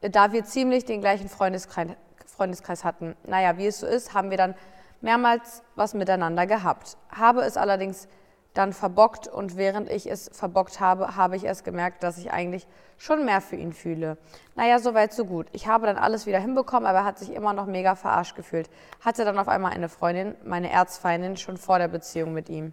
da 0.00 0.32
wir 0.32 0.46
ziemlich 0.46 0.86
den 0.86 1.02
gleichen 1.02 1.28
Freundeskreis, 1.28 1.88
Freundeskreis 2.24 2.82
hatten. 2.82 3.14
Naja, 3.26 3.58
wie 3.58 3.66
es 3.66 3.80
so 3.80 3.86
ist, 3.86 4.14
haben 4.14 4.30
wir 4.30 4.38
dann 4.38 4.54
mehrmals 5.02 5.62
was 5.74 5.92
miteinander 5.92 6.46
gehabt. 6.46 6.96
Habe 7.10 7.42
es 7.42 7.58
allerdings 7.58 8.08
dann 8.56 8.72
verbockt 8.72 9.28
und 9.28 9.56
während 9.56 9.90
ich 9.90 10.10
es 10.10 10.30
verbockt 10.32 10.80
habe, 10.80 11.16
habe 11.16 11.36
ich 11.36 11.44
erst 11.44 11.64
gemerkt, 11.64 12.02
dass 12.02 12.18
ich 12.18 12.32
eigentlich 12.32 12.66
schon 12.98 13.24
mehr 13.24 13.40
für 13.40 13.56
ihn 13.56 13.72
fühle. 13.72 14.16
Naja, 14.54 14.78
soweit 14.78 15.12
so 15.12 15.24
gut. 15.24 15.46
Ich 15.52 15.66
habe 15.66 15.86
dann 15.86 15.96
alles 15.96 16.26
wieder 16.26 16.38
hinbekommen, 16.38 16.86
aber 16.86 16.98
er 16.98 17.04
hat 17.04 17.18
sich 17.18 17.32
immer 17.32 17.52
noch 17.52 17.66
mega 17.66 17.94
verarscht 17.94 18.34
gefühlt. 18.36 18.70
Hatte 19.00 19.24
dann 19.24 19.38
auf 19.38 19.48
einmal 19.48 19.72
eine 19.72 19.88
Freundin, 19.88 20.34
meine 20.44 20.70
Erzfeindin, 20.70 21.36
schon 21.36 21.56
vor 21.56 21.78
der 21.78 21.88
Beziehung 21.88 22.32
mit 22.32 22.48
ihm. 22.48 22.72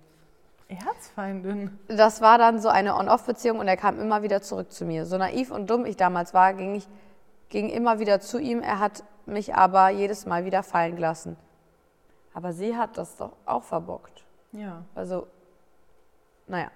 Erzfeindin? 0.69 1.78
Das 1.88 2.22
war 2.22 2.38
dann 2.38 2.60
so 2.60 2.69
eine 2.69 2.96
On-Off-Beziehung 2.96 3.60
und 3.60 3.67
er 3.67 3.78
kam 3.78 4.00
immer 4.00 4.24
wieder 4.24 4.41
zurück 4.41 4.72
zu 4.72 4.86
mir. 4.86 5.06
So 5.06 5.17
naiv 5.17 5.52
und 5.52 5.69
dumm 5.69 5.86
ich 5.86 5.98
damals 5.98 6.34
war, 6.34 6.54
ging 6.54 6.76
ich 6.76 6.88
ging 7.54 7.69
immer 7.69 8.00
wieder 8.00 8.19
zu 8.19 8.39
ihm. 8.39 8.62
Er 8.62 8.80
hat 8.80 9.04
mich 9.26 9.56
aber 9.56 9.89
jedes 9.89 10.26
Mal 10.26 10.43
wieder 10.43 10.63
fallen 10.63 10.96
gelassen. 10.96 11.38
Aber 12.34 12.52
sie 12.52 12.76
hat 12.76 12.98
das 12.98 13.15
doch 13.15 13.34
auch 13.46 13.63
verbockt. 13.63 14.26
Ja. 14.52 14.84
Also, 14.96 15.28
naja. 16.47 16.69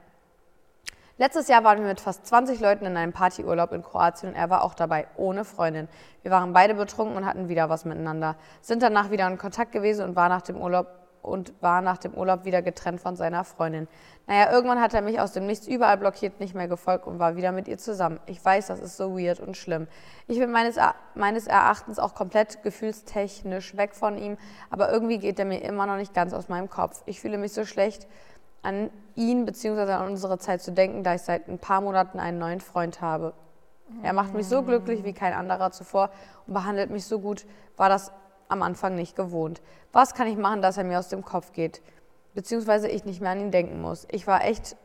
Letztes 1.19 1.47
Jahr 1.47 1.63
waren 1.63 1.80
wir 1.80 1.88
mit 1.88 1.99
fast 1.99 2.27
20 2.27 2.60
Leuten 2.60 2.86
in 2.86 2.95
einem 2.95 3.12
Partyurlaub 3.12 3.71
in 3.71 3.82
Kroatien 3.82 4.30
und 4.30 4.36
er 4.36 4.51
war 4.51 4.63
auch 4.63 4.75
dabei, 4.75 5.08
ohne 5.17 5.45
Freundin. 5.45 5.88
Wir 6.21 6.30
waren 6.30 6.53
beide 6.53 6.75
betrunken 6.75 7.17
und 7.17 7.25
hatten 7.25 7.49
wieder 7.49 7.69
was 7.69 7.86
miteinander. 7.86 8.36
Sind 8.62 8.84
danach 8.84 9.10
wieder 9.10 9.27
in 9.27 9.39
Kontakt 9.39 9.71
gewesen 9.71 10.06
und 10.06 10.15
war 10.15 10.30
nach 10.30 10.43
dem 10.43 10.58
Urlaub 10.58 10.88
und 11.27 11.53
war 11.62 11.82
nach 11.82 11.97
dem 11.97 12.13
Urlaub 12.13 12.45
wieder 12.45 12.62
getrennt 12.62 13.01
von 13.01 13.15
seiner 13.15 13.43
Freundin. 13.43 13.88
Naja, 14.27 14.51
irgendwann 14.51 14.82
hat 14.82 14.93
er 14.93 15.01
mich 15.01 15.19
aus 15.19 15.34
dem 15.34 15.45
Nichts 15.45 15.67
überall 15.67 15.97
blockiert, 15.97 16.39
nicht 16.39 16.56
mehr 16.56 16.67
gefolgt 16.67 17.08
und 17.08 17.19
war 17.19 17.36
wieder 17.36 17.51
mit 17.51 17.67
ihr 17.67 17.77
zusammen. 17.77 18.19
Ich 18.25 18.43
weiß, 18.43 18.67
das 18.67 18.80
ist 18.80 18.97
so 18.97 19.17
weird 19.17 19.39
und 19.39 19.58
schlimm. 19.58 19.88
Ich 20.27 20.39
bin 20.39 20.51
meines, 20.51 20.77
meines 21.15 21.47
Erachtens 21.47 21.99
auch 21.99 22.13
komplett 22.13 22.63
gefühlstechnisch 22.63 23.75
weg 23.75 23.95
von 23.95 24.17
ihm, 24.17 24.38
aber 24.69 24.91
irgendwie 24.91 25.17
geht 25.17 25.39
er 25.39 25.45
mir 25.45 25.62
immer 25.63 25.86
noch 25.86 25.97
nicht 25.97 26.13
ganz 26.13 26.34
aus 26.34 26.47
meinem 26.47 26.69
Kopf. 26.69 27.03
Ich 27.06 27.19
fühle 27.19 27.38
mich 27.38 27.53
so 27.53 27.65
schlecht, 27.65 28.08
an 28.62 28.89
ihn 29.15 29.46
bzw. 29.46 29.91
an 29.93 30.08
unsere 30.08 30.38
Zeit 30.38 30.62
zu 30.62 30.72
denken, 30.72 31.04
da 31.04 31.15
ich 31.15 31.22
seit 31.22 31.48
ein 31.48 31.60
paar 31.60 31.82
Monaten 31.82 32.20
einen 32.20 32.39
neuen 32.39 32.62
Freund 32.62 33.02
habe. 33.02 33.34
Er 34.04 34.13
macht 34.13 34.34
mich 34.34 34.48
so 34.48 34.63
glücklich 34.63 35.04
wie 35.04 35.13
kein 35.13 35.34
anderer 35.34 35.72
zuvor 35.72 36.10
und 36.46 36.54
behandelt 36.54 36.89
mich 36.89 37.06
so 37.06 37.20
gut. 37.20 37.46
War 37.78 37.89
das 37.89 38.12
am 38.50 38.62
Anfang 38.62 38.96
nicht 38.96 39.15
gewohnt. 39.15 39.62
Was 39.91 40.13
kann 40.13 40.28
ich 40.28 40.38
machen, 40.38 40.62
dass 40.62 40.78
er 40.78 40.84
mir 40.84 41.00
aus 41.00 41.10
dem 41.10 41.24
Kopf 41.24 41.54
geht? 41.54 41.82
Beziehungsweise 42.34 42.88
ich 42.89 43.06
nicht 43.06 43.22
mehr 43.22 43.32
an 43.32 43.39
ihn 43.39 43.52
denken 43.52 43.82
muss. 43.82 44.08
Ich 44.12 44.28
war 44.28 44.43
echt 44.43 44.76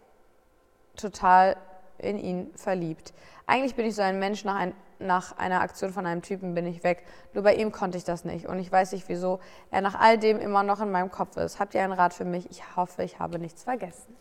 total 0.96 1.56
in 1.98 2.18
ihn 2.18 2.50
verliebt. 2.54 3.12
Eigentlich 3.46 3.74
bin 3.74 3.86
ich 3.86 3.94
so 3.94 4.02
ein 4.02 4.18
Mensch, 4.18 4.44
nach, 4.44 4.56
ein, 4.56 4.74
nach 5.06 5.36
einer 5.38 5.60
Aktion 5.60 5.92
von 5.92 6.06
einem 6.06 6.22
Typen 6.22 6.54
bin 6.54 6.66
ich 6.66 6.84
weg. 6.84 7.04
Nur 7.34 7.44
bei 7.44 7.54
ihm 7.54 7.72
konnte 7.72 7.98
ich 7.98 8.04
das 8.04 8.24
nicht. 8.24 8.46
Und 8.46 8.58
ich 8.58 8.70
weiß 8.70 8.92
nicht, 8.92 9.08
wieso 9.08 9.40
er 9.70 9.80
nach 9.80 9.98
all 9.98 10.18
dem 10.18 10.38
immer 10.40 10.62
noch 10.62 10.80
in 10.80 10.90
meinem 10.90 11.10
Kopf 11.10 11.36
ist. 11.36 11.60
Habt 11.60 11.74
ihr 11.74 11.82
einen 11.82 11.92
Rat 11.92 12.14
für 12.14 12.24
mich? 12.24 12.50
Ich 12.50 12.76
hoffe, 12.76 13.02
ich 13.02 13.18
habe 13.18 13.38
nichts 13.38 13.64
vergessen. 13.64 14.16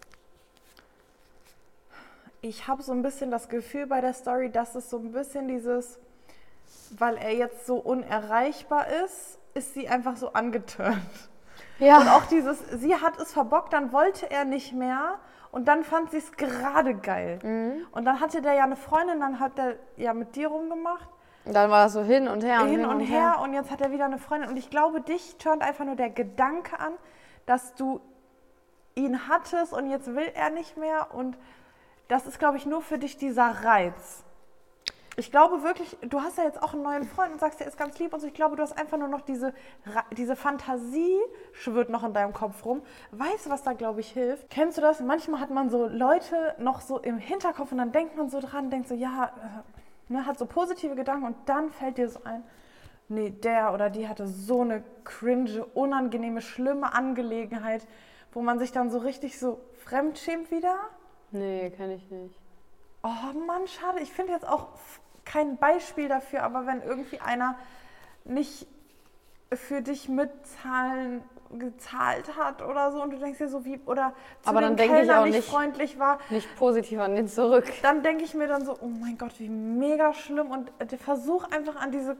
Ich 2.41 2.67
habe 2.67 2.81
so 2.81 2.91
ein 2.91 3.03
bisschen 3.03 3.29
das 3.29 3.49
Gefühl 3.49 3.85
bei 3.85 4.01
der 4.01 4.13
Story, 4.13 4.49
dass 4.49 4.75
es 4.75 4.89
so 4.89 4.97
ein 4.97 5.11
bisschen 5.11 5.47
dieses 5.47 5.99
weil 6.97 7.17
er 7.17 7.33
jetzt 7.33 7.65
so 7.65 7.75
unerreichbar 7.75 8.87
ist, 9.05 9.39
ist 9.53 9.73
sie 9.73 9.87
einfach 9.87 10.17
so 10.17 10.33
angeturnt. 10.33 11.29
Ja. 11.79 11.99
Und 11.99 12.07
auch 12.09 12.25
dieses, 12.25 12.59
sie 12.73 12.95
hat 12.95 13.19
es 13.19 13.33
verbockt, 13.33 13.73
dann 13.73 13.91
wollte 13.91 14.29
er 14.29 14.45
nicht 14.45 14.73
mehr 14.73 15.19
und 15.51 15.67
dann 15.67 15.83
fand 15.83 16.11
sie 16.11 16.17
es 16.17 16.31
gerade 16.31 16.95
geil. 16.95 17.39
Mhm. 17.43 17.87
Und 17.91 18.05
dann 18.05 18.19
hatte 18.19 18.41
der 18.41 18.53
ja 18.53 18.63
eine 18.63 18.75
Freundin, 18.75 19.19
dann 19.19 19.39
hat 19.39 19.59
er 19.59 19.75
ja 19.97 20.13
mit 20.13 20.35
dir 20.35 20.47
rumgemacht. 20.47 21.09
Und 21.43 21.53
dann 21.53 21.69
war 21.69 21.85
das 21.85 21.93
so 21.93 22.03
hin 22.03 22.27
und 22.27 22.43
her. 22.43 22.61
Und 22.61 22.69
hin, 22.69 22.85
und, 22.85 22.95
und 22.95 22.99
her. 23.01 23.33
her 23.33 23.41
und 23.41 23.53
jetzt 23.53 23.71
hat 23.71 23.81
er 23.81 23.91
wieder 23.91 24.05
eine 24.05 24.17
Freundin. 24.17 24.49
Und 24.49 24.57
ich 24.57 24.69
glaube, 24.69 25.01
dich 25.01 25.37
turnt 25.37 25.61
einfach 25.61 25.85
nur 25.85 25.95
der 25.95 26.09
Gedanke 26.09 26.79
an, 26.79 26.93
dass 27.45 27.73
du 27.75 27.99
ihn 28.95 29.27
hattest 29.27 29.73
und 29.73 29.89
jetzt 29.89 30.07
will 30.07 30.29
er 30.33 30.51
nicht 30.51 30.77
mehr. 30.77 31.13
Und 31.13 31.37
das 32.07 32.27
ist, 32.27 32.39
glaube 32.39 32.57
ich, 32.57 32.65
nur 32.65 32.81
für 32.81 32.97
dich 32.97 33.17
dieser 33.17 33.63
Reiz. 33.63 34.23
Ich 35.17 35.29
glaube 35.29 35.61
wirklich, 35.63 35.97
du 36.01 36.21
hast 36.21 36.37
ja 36.37 36.45
jetzt 36.45 36.61
auch 36.63 36.73
einen 36.73 36.83
neuen 36.83 37.03
Freund 37.03 37.33
und 37.33 37.39
sagst, 37.39 37.59
der 37.59 37.67
ist 37.67 37.77
ganz 37.77 37.99
lieb 37.99 38.13
und 38.13 38.21
so. 38.21 38.27
Ich 38.27 38.33
glaube, 38.33 38.55
du 38.55 38.63
hast 38.63 38.77
einfach 38.77 38.97
nur 38.97 39.09
noch 39.09 39.21
diese, 39.21 39.53
diese 40.15 40.37
Fantasie 40.37 41.19
schwirrt 41.51 41.89
noch 41.89 42.05
in 42.05 42.13
deinem 42.13 42.31
Kopf 42.31 42.63
rum. 42.63 42.81
Weißt 43.11 43.45
du, 43.45 43.49
was 43.49 43.61
da, 43.61 43.73
glaube 43.73 43.99
ich, 43.99 44.11
hilft? 44.11 44.49
Kennst 44.49 44.77
du 44.77 44.81
das? 44.81 45.01
Manchmal 45.01 45.41
hat 45.41 45.49
man 45.49 45.69
so 45.69 45.87
Leute 45.87 46.55
noch 46.59 46.79
so 46.79 46.97
im 46.97 47.17
Hinterkopf 47.17 47.73
und 47.73 47.79
dann 47.79 47.91
denkt 47.91 48.15
man 48.15 48.29
so 48.29 48.39
dran, 48.39 48.69
denkt 48.69 48.87
so, 48.87 48.95
ja, 48.95 49.63
äh, 50.09 50.13
ne, 50.13 50.25
hat 50.25 50.39
so 50.39 50.45
positive 50.45 50.95
Gedanken 50.95 51.25
und 51.25 51.35
dann 51.45 51.71
fällt 51.71 51.97
dir 51.97 52.07
so 52.07 52.23
ein, 52.23 52.43
nee, 53.09 53.31
der 53.31 53.73
oder 53.73 53.89
die 53.89 54.07
hatte 54.07 54.27
so 54.27 54.61
eine 54.61 54.81
cringe, 55.03 55.65
unangenehme, 55.73 56.41
schlimme 56.41 56.93
Angelegenheit, 56.93 57.85
wo 58.31 58.41
man 58.41 58.59
sich 58.59 58.71
dann 58.71 58.89
so 58.89 58.99
richtig 58.99 59.37
so 59.37 59.59
fremdschämt 59.83 60.51
wieder. 60.51 60.77
Nee, 61.31 61.69
kenne 61.71 61.95
ich 61.95 62.09
nicht. 62.09 62.40
Oh 63.03 63.37
Mann, 63.45 63.67
schade. 63.67 63.99
Ich 64.01 64.11
finde 64.11 64.33
jetzt 64.33 64.47
auch 64.47 64.67
kein 65.25 65.57
Beispiel 65.57 66.07
dafür, 66.07 66.43
aber 66.43 66.65
wenn 66.65 66.81
irgendwie 66.81 67.19
einer 67.19 67.55
nicht 68.25 68.67
für 69.53 69.81
dich 69.81 70.07
mitzahlen 70.07 71.23
gezahlt 71.57 72.37
hat 72.37 72.61
oder 72.61 72.91
so 72.91 73.01
und 73.01 73.11
du 73.11 73.17
denkst 73.17 73.39
dir 73.39 73.49
so 73.49 73.65
wie 73.65 73.79
oder 73.85 74.13
zu 74.41 74.49
aber 74.49 74.61
dann 74.61 74.77
denke 74.77 75.01
ich 75.01 75.11
auch 75.11 75.25
nicht, 75.25 75.47
freundlich 75.47 75.99
war, 75.99 76.19
nicht 76.29 76.47
positiv 76.55 76.99
an 76.99 77.15
den 77.15 77.27
zurück. 77.27 77.65
Dann 77.81 78.03
denke 78.03 78.23
ich 78.23 78.33
mir 78.33 78.47
dann 78.47 78.65
so, 78.65 78.77
oh 78.79 78.87
mein 78.87 79.17
Gott, 79.17 79.33
wie 79.37 79.49
mega 79.49 80.13
schlimm 80.13 80.49
und 80.49 80.71
versuch 81.01 81.43
einfach 81.51 81.75
an 81.75 81.91
diese 81.91 82.15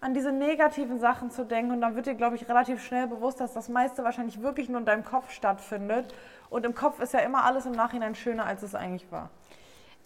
an 0.00 0.14
diese 0.14 0.32
negativen 0.32 0.98
Sachen 0.98 1.30
zu 1.30 1.44
denken 1.44 1.72
und 1.72 1.82
dann 1.82 1.94
wird 1.94 2.06
dir 2.06 2.14
glaube 2.14 2.36
ich 2.36 2.48
relativ 2.48 2.82
schnell 2.82 3.06
bewusst, 3.06 3.38
dass 3.38 3.52
das 3.52 3.68
meiste 3.68 4.02
wahrscheinlich 4.02 4.40
wirklich 4.40 4.70
nur 4.70 4.80
in 4.80 4.86
deinem 4.86 5.04
Kopf 5.04 5.30
stattfindet 5.30 6.14
und 6.48 6.64
im 6.64 6.74
Kopf 6.74 7.00
ist 7.00 7.12
ja 7.12 7.20
immer 7.20 7.44
alles 7.44 7.66
im 7.66 7.72
Nachhinein 7.72 8.14
schöner 8.14 8.46
als 8.46 8.62
es 8.62 8.74
eigentlich 8.74 9.12
war. 9.12 9.28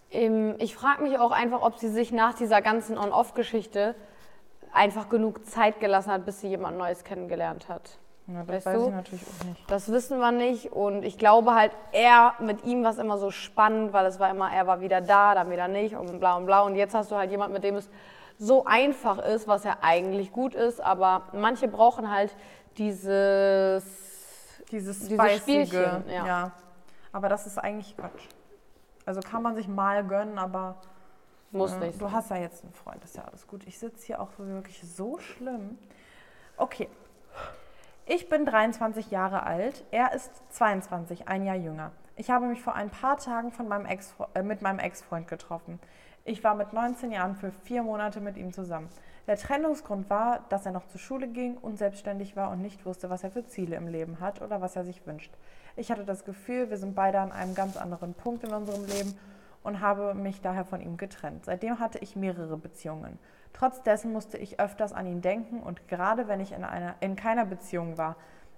Ich 0.09 0.75
frage 0.75 1.03
mich 1.03 1.19
auch 1.19 1.31
einfach, 1.31 1.61
ob 1.61 1.77
sie 1.77 1.89
sich 1.89 2.11
nach 2.11 2.33
dieser 2.33 2.61
ganzen 2.61 2.97
On-Off-Geschichte 2.97 3.95
einfach 4.71 5.09
genug 5.09 5.45
Zeit 5.45 5.79
gelassen 5.79 6.11
hat, 6.11 6.25
bis 6.25 6.41
sie 6.41 6.47
jemand 6.47 6.77
Neues 6.77 7.03
kennengelernt 7.03 7.69
hat. 7.69 7.97
Ja, 8.27 8.39
das 8.39 8.47
weißt 8.47 8.65
weiß 8.65 8.75
du? 8.75 8.87
ich 8.87 8.93
natürlich 8.93 9.23
auch 9.23 9.45
nicht. 9.45 9.71
Das 9.71 9.91
wissen 9.91 10.19
wir 10.19 10.31
nicht. 10.31 10.71
Und 10.71 11.03
ich 11.03 11.17
glaube 11.17 11.53
halt, 11.53 11.71
er 11.91 12.33
mit 12.39 12.65
ihm 12.65 12.83
war 12.83 12.91
es 12.91 12.97
immer 12.97 13.17
so 13.17 13.29
spannend, 13.29 13.93
weil 13.93 14.05
es 14.05 14.19
war 14.19 14.29
immer, 14.29 14.51
er 14.51 14.67
war 14.67 14.81
wieder 14.81 15.01
da, 15.01 15.35
dann 15.35 15.51
wieder 15.51 15.67
nicht 15.67 15.95
und 15.95 16.19
bla 16.19 16.35
und 16.35 16.45
bla. 16.45 16.61
Und 16.61 16.75
jetzt 16.75 16.95
hast 16.95 17.11
du 17.11 17.15
halt 17.15 17.29
jemand, 17.29 17.53
mit 17.53 17.63
dem 17.63 17.75
es 17.75 17.89
so 18.37 18.65
einfach 18.65 19.19
ist, 19.19 19.47
was 19.47 19.63
ja 19.63 19.77
eigentlich 19.81 20.31
gut 20.31 20.55
ist. 20.55 20.81
Aber 20.81 21.23
manche 21.33 21.67
brauchen 21.67 22.09
halt 22.09 22.35
dieses, 22.77 23.85
dieses, 24.71 25.07
dieses 25.07 25.37
Spielchen. 25.37 26.03
Ja. 26.09 26.25
ja. 26.25 26.51
Aber 27.11 27.29
das 27.29 27.45
ist 27.45 27.57
eigentlich 27.57 27.95
Quatsch. 27.95 28.27
Also 29.05 29.21
kann 29.21 29.43
man 29.43 29.55
sich 29.55 29.67
mal 29.67 30.05
gönnen, 30.05 30.37
aber 30.39 30.75
muss 31.51 31.73
äh, 31.73 31.79
nicht. 31.79 32.01
Du 32.01 32.11
hast 32.11 32.29
ja 32.29 32.37
jetzt 32.37 32.63
einen 32.63 32.73
Freund, 32.73 33.03
das 33.03 33.11
ist 33.11 33.17
ja 33.17 33.23
alles 33.25 33.47
gut. 33.47 33.65
Ich 33.67 33.79
sitze 33.79 34.05
hier 34.05 34.21
auch 34.21 34.29
wirklich 34.37 34.81
so 34.81 35.19
schlimm. 35.19 35.77
Okay. 36.57 36.89
Ich 38.07 38.29
bin 38.29 38.45
23 38.45 39.09
Jahre 39.09 39.43
alt, 39.43 39.83
er 39.89 40.13
ist 40.13 40.31
22, 40.53 41.27
ein 41.27 41.43
Jahr 41.43 41.55
jünger. 41.55 41.91
Ich 42.15 42.29
habe 42.29 42.45
mich 42.45 42.61
vor 42.61 42.75
ein 42.75 42.91
paar 42.91 43.17
Tagen 43.17 43.51
von 43.51 43.67
meinem 43.67 43.85
Ex, 43.85 44.13
äh, 44.35 44.43
mit 44.43 44.61
meinem 44.61 44.79
Ex-Freund 44.79 45.27
getroffen. 45.27 45.79
Ich 46.27 46.43
war 46.43 46.55
mit 46.55 46.73
19 46.73 47.11
Jahren 47.11 47.35
für 47.35 47.51
vier 47.51 47.83
Monate 47.83 48.19
mit 48.19 48.35
ihm 48.35 48.51
zusammen. 48.51 48.89
Der 49.27 49.37
Trennungsgrund 49.37 50.09
war, 50.09 50.43
dass 50.49 50.65
er 50.65 50.71
noch 50.71 50.87
zur 50.87 50.99
Schule 50.99 51.27
ging, 51.27 51.55
unselbstständig 51.55 52.35
war 52.35 52.49
und 52.49 52.63
nicht 52.63 52.83
wusste, 52.83 53.11
was 53.11 53.23
er 53.23 53.29
für 53.29 53.45
Ziele 53.45 53.75
im 53.75 53.87
Leben 53.87 54.19
hat 54.19 54.41
oder 54.41 54.59
was 54.59 54.75
er 54.75 54.83
sich 54.83 55.05
wünscht. 55.05 55.31
Ich 55.75 55.91
hatte 55.91 56.03
das 56.03 56.25
Gefühl, 56.25 56.71
wir 56.71 56.77
sind 56.77 56.95
beide 56.95 57.19
an 57.19 57.31
einem 57.31 57.53
ganz 57.53 57.77
anderen 57.77 58.15
Punkt 58.15 58.43
in 58.43 58.53
unserem 58.53 58.85
Leben 58.85 59.13
und 59.61 59.81
habe 59.81 60.15
mich 60.15 60.41
daher 60.41 60.65
von 60.65 60.81
ihm 60.81 60.97
getrennt. 60.97 61.45
Seitdem 61.45 61.79
hatte 61.79 61.99
ich 61.99 62.15
mehrere 62.15 62.57
Beziehungen. 62.57 63.19
Trotz 63.53 63.83
dessen 63.83 64.11
musste 64.11 64.39
ich 64.39 64.59
öfters 64.59 64.93
an 64.93 65.05
ihn 65.05 65.21
denken 65.21 65.59
und 65.59 65.87
gerade 65.87 66.27
wenn 66.27 66.39
ich 66.39 66.53
in, 66.53 66.63
einer, 66.63 66.95
in 67.01 67.15
keiner 67.15 67.45
Beziehung 67.45 67.99
war, 67.99 68.15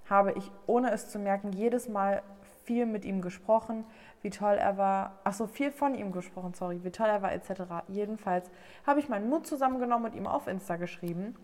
habe 0.10 0.32
ich, 0.34 0.52
ohne 0.68 0.92
es 0.92 1.10
zu 1.10 1.20
merken, 1.20 1.52
jedes 1.52 1.90
Mal 1.90 2.22
viel 2.68 2.86
mit 2.86 3.06
ihm 3.06 3.22
gesprochen, 3.22 3.86
wie 4.22 4.30
toll 4.30 4.56
er 4.56 4.78
war, 4.78 5.20
ach 5.24 5.34
so, 5.34 5.48
viel 5.48 5.72
von 5.72 5.96
ihm 5.96 6.12
gesprochen, 6.12 6.54
sorry, 6.54 6.84
wie 6.84 6.92
toll 6.92 7.08
er 7.08 7.22
war, 7.22 7.32
etc. 7.32 7.64
Jedenfalls 7.88 8.52
habe 8.86 9.00
ich 9.00 9.10
meinen 9.10 9.30
Mut 9.30 9.48
zusammengenommen 9.48 10.12
und 10.12 10.18
ihm 10.18 10.28
auf 10.28 10.48
Insta 10.48 10.76
geschrieben, 10.76 11.36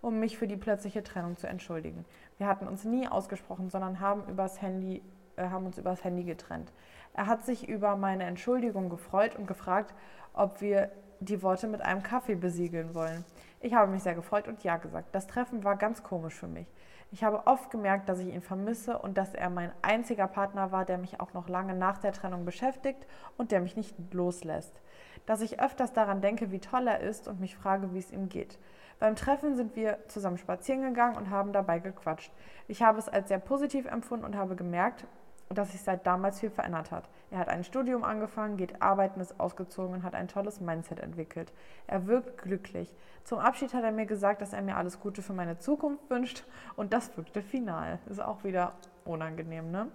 um 0.00 0.18
mich 0.18 0.36
für 0.36 0.48
die 0.48 0.56
plötzliche 0.56 1.04
Trennung 1.04 1.36
zu 1.36 1.46
entschuldigen. 1.46 2.04
Wir 2.36 2.48
hatten 2.48 2.66
uns 2.66 2.84
nie 2.84 3.06
ausgesprochen, 3.06 3.70
sondern 3.70 4.00
haben 4.00 4.28
übers 4.28 4.60
Handy 4.60 5.02
äh, 5.36 5.48
haben 5.48 5.66
uns 5.66 5.78
übers 5.78 6.04
Handy 6.04 6.24
getrennt. 6.24 6.72
Er 7.14 7.26
hat 7.26 7.44
sich 7.44 7.68
über 7.68 7.96
meine 7.96 8.24
Entschuldigung 8.24 8.88
gefreut 8.88 9.36
und 9.36 9.46
gefragt, 9.46 9.94
ob 10.34 10.60
wir 10.60 10.90
die 11.20 11.42
Worte 11.42 11.68
mit 11.68 11.82
einem 11.82 12.02
Kaffee 12.02 12.34
besiegeln 12.34 12.94
wollen. 12.94 13.24
Ich 13.60 13.74
habe 13.74 13.90
mich 13.90 14.02
sehr 14.02 14.14
gefreut 14.14 14.48
und 14.48 14.64
ja 14.64 14.76
gesagt. 14.76 15.14
Das 15.14 15.26
Treffen 15.26 15.62
war 15.62 15.76
ganz 15.76 16.02
komisch 16.02 16.34
für 16.34 16.48
mich. 16.48 16.66
Ich 17.12 17.22
habe 17.22 17.46
oft 17.46 17.70
gemerkt, 17.70 18.08
dass 18.08 18.20
ich 18.20 18.32
ihn 18.32 18.40
vermisse 18.40 18.96
und 18.96 19.18
dass 19.18 19.34
er 19.34 19.50
mein 19.50 19.70
einziger 19.82 20.26
Partner 20.26 20.72
war, 20.72 20.86
der 20.86 20.96
mich 20.96 21.20
auch 21.20 21.34
noch 21.34 21.46
lange 21.46 21.74
nach 21.74 21.98
der 21.98 22.12
Trennung 22.12 22.46
beschäftigt 22.46 23.06
und 23.36 23.52
der 23.52 23.60
mich 23.60 23.76
nicht 23.76 23.94
loslässt. 24.14 24.80
Dass 25.26 25.42
ich 25.42 25.60
öfters 25.60 25.92
daran 25.92 26.22
denke, 26.22 26.50
wie 26.50 26.58
toll 26.58 26.88
er 26.88 27.00
ist 27.00 27.28
und 27.28 27.38
mich 27.38 27.54
frage, 27.54 27.92
wie 27.92 27.98
es 27.98 28.10
ihm 28.10 28.30
geht. 28.30 28.58
Beim 28.98 29.14
Treffen 29.14 29.56
sind 29.56 29.76
wir 29.76 29.98
zusammen 30.08 30.38
spazieren 30.38 30.80
gegangen 30.80 31.16
und 31.16 31.28
haben 31.28 31.52
dabei 31.52 31.80
gequatscht. 31.80 32.32
Ich 32.66 32.82
habe 32.82 32.98
es 32.98 33.10
als 33.10 33.28
sehr 33.28 33.40
positiv 33.40 33.84
empfunden 33.84 34.24
und 34.24 34.34
habe 34.34 34.56
gemerkt, 34.56 35.04
dass 35.50 35.72
sich 35.72 35.82
seit 35.82 36.06
damals 36.06 36.40
viel 36.40 36.50
verändert 36.50 36.90
hat. 36.90 37.08
Er 37.30 37.38
hat 37.38 37.48
ein 37.48 37.64
Studium 37.64 38.04
angefangen, 38.04 38.56
geht 38.56 38.80
arbeiten, 38.82 39.20
ist 39.20 39.38
ausgezogen 39.38 39.94
und 39.94 40.02
hat 40.02 40.14
ein 40.14 40.28
tolles 40.28 40.60
Mindset 40.60 41.00
entwickelt. 41.00 41.52
Er 41.86 42.06
wirkt 42.06 42.38
glücklich. 42.42 42.94
Zum 43.24 43.38
Abschied 43.38 43.74
hat 43.74 43.84
er 43.84 43.92
mir 43.92 44.06
gesagt, 44.06 44.42
dass 44.42 44.52
er 44.52 44.62
mir 44.62 44.76
alles 44.76 45.00
Gute 45.00 45.22
für 45.22 45.32
meine 45.32 45.58
Zukunft 45.58 46.10
wünscht 46.10 46.44
und 46.76 46.92
das 46.92 47.16
wirkte 47.16 47.42
final. 47.42 47.98
Ist 48.06 48.22
auch 48.22 48.44
wieder 48.44 48.72
unangenehm, 49.04 49.70
ne? 49.70 49.88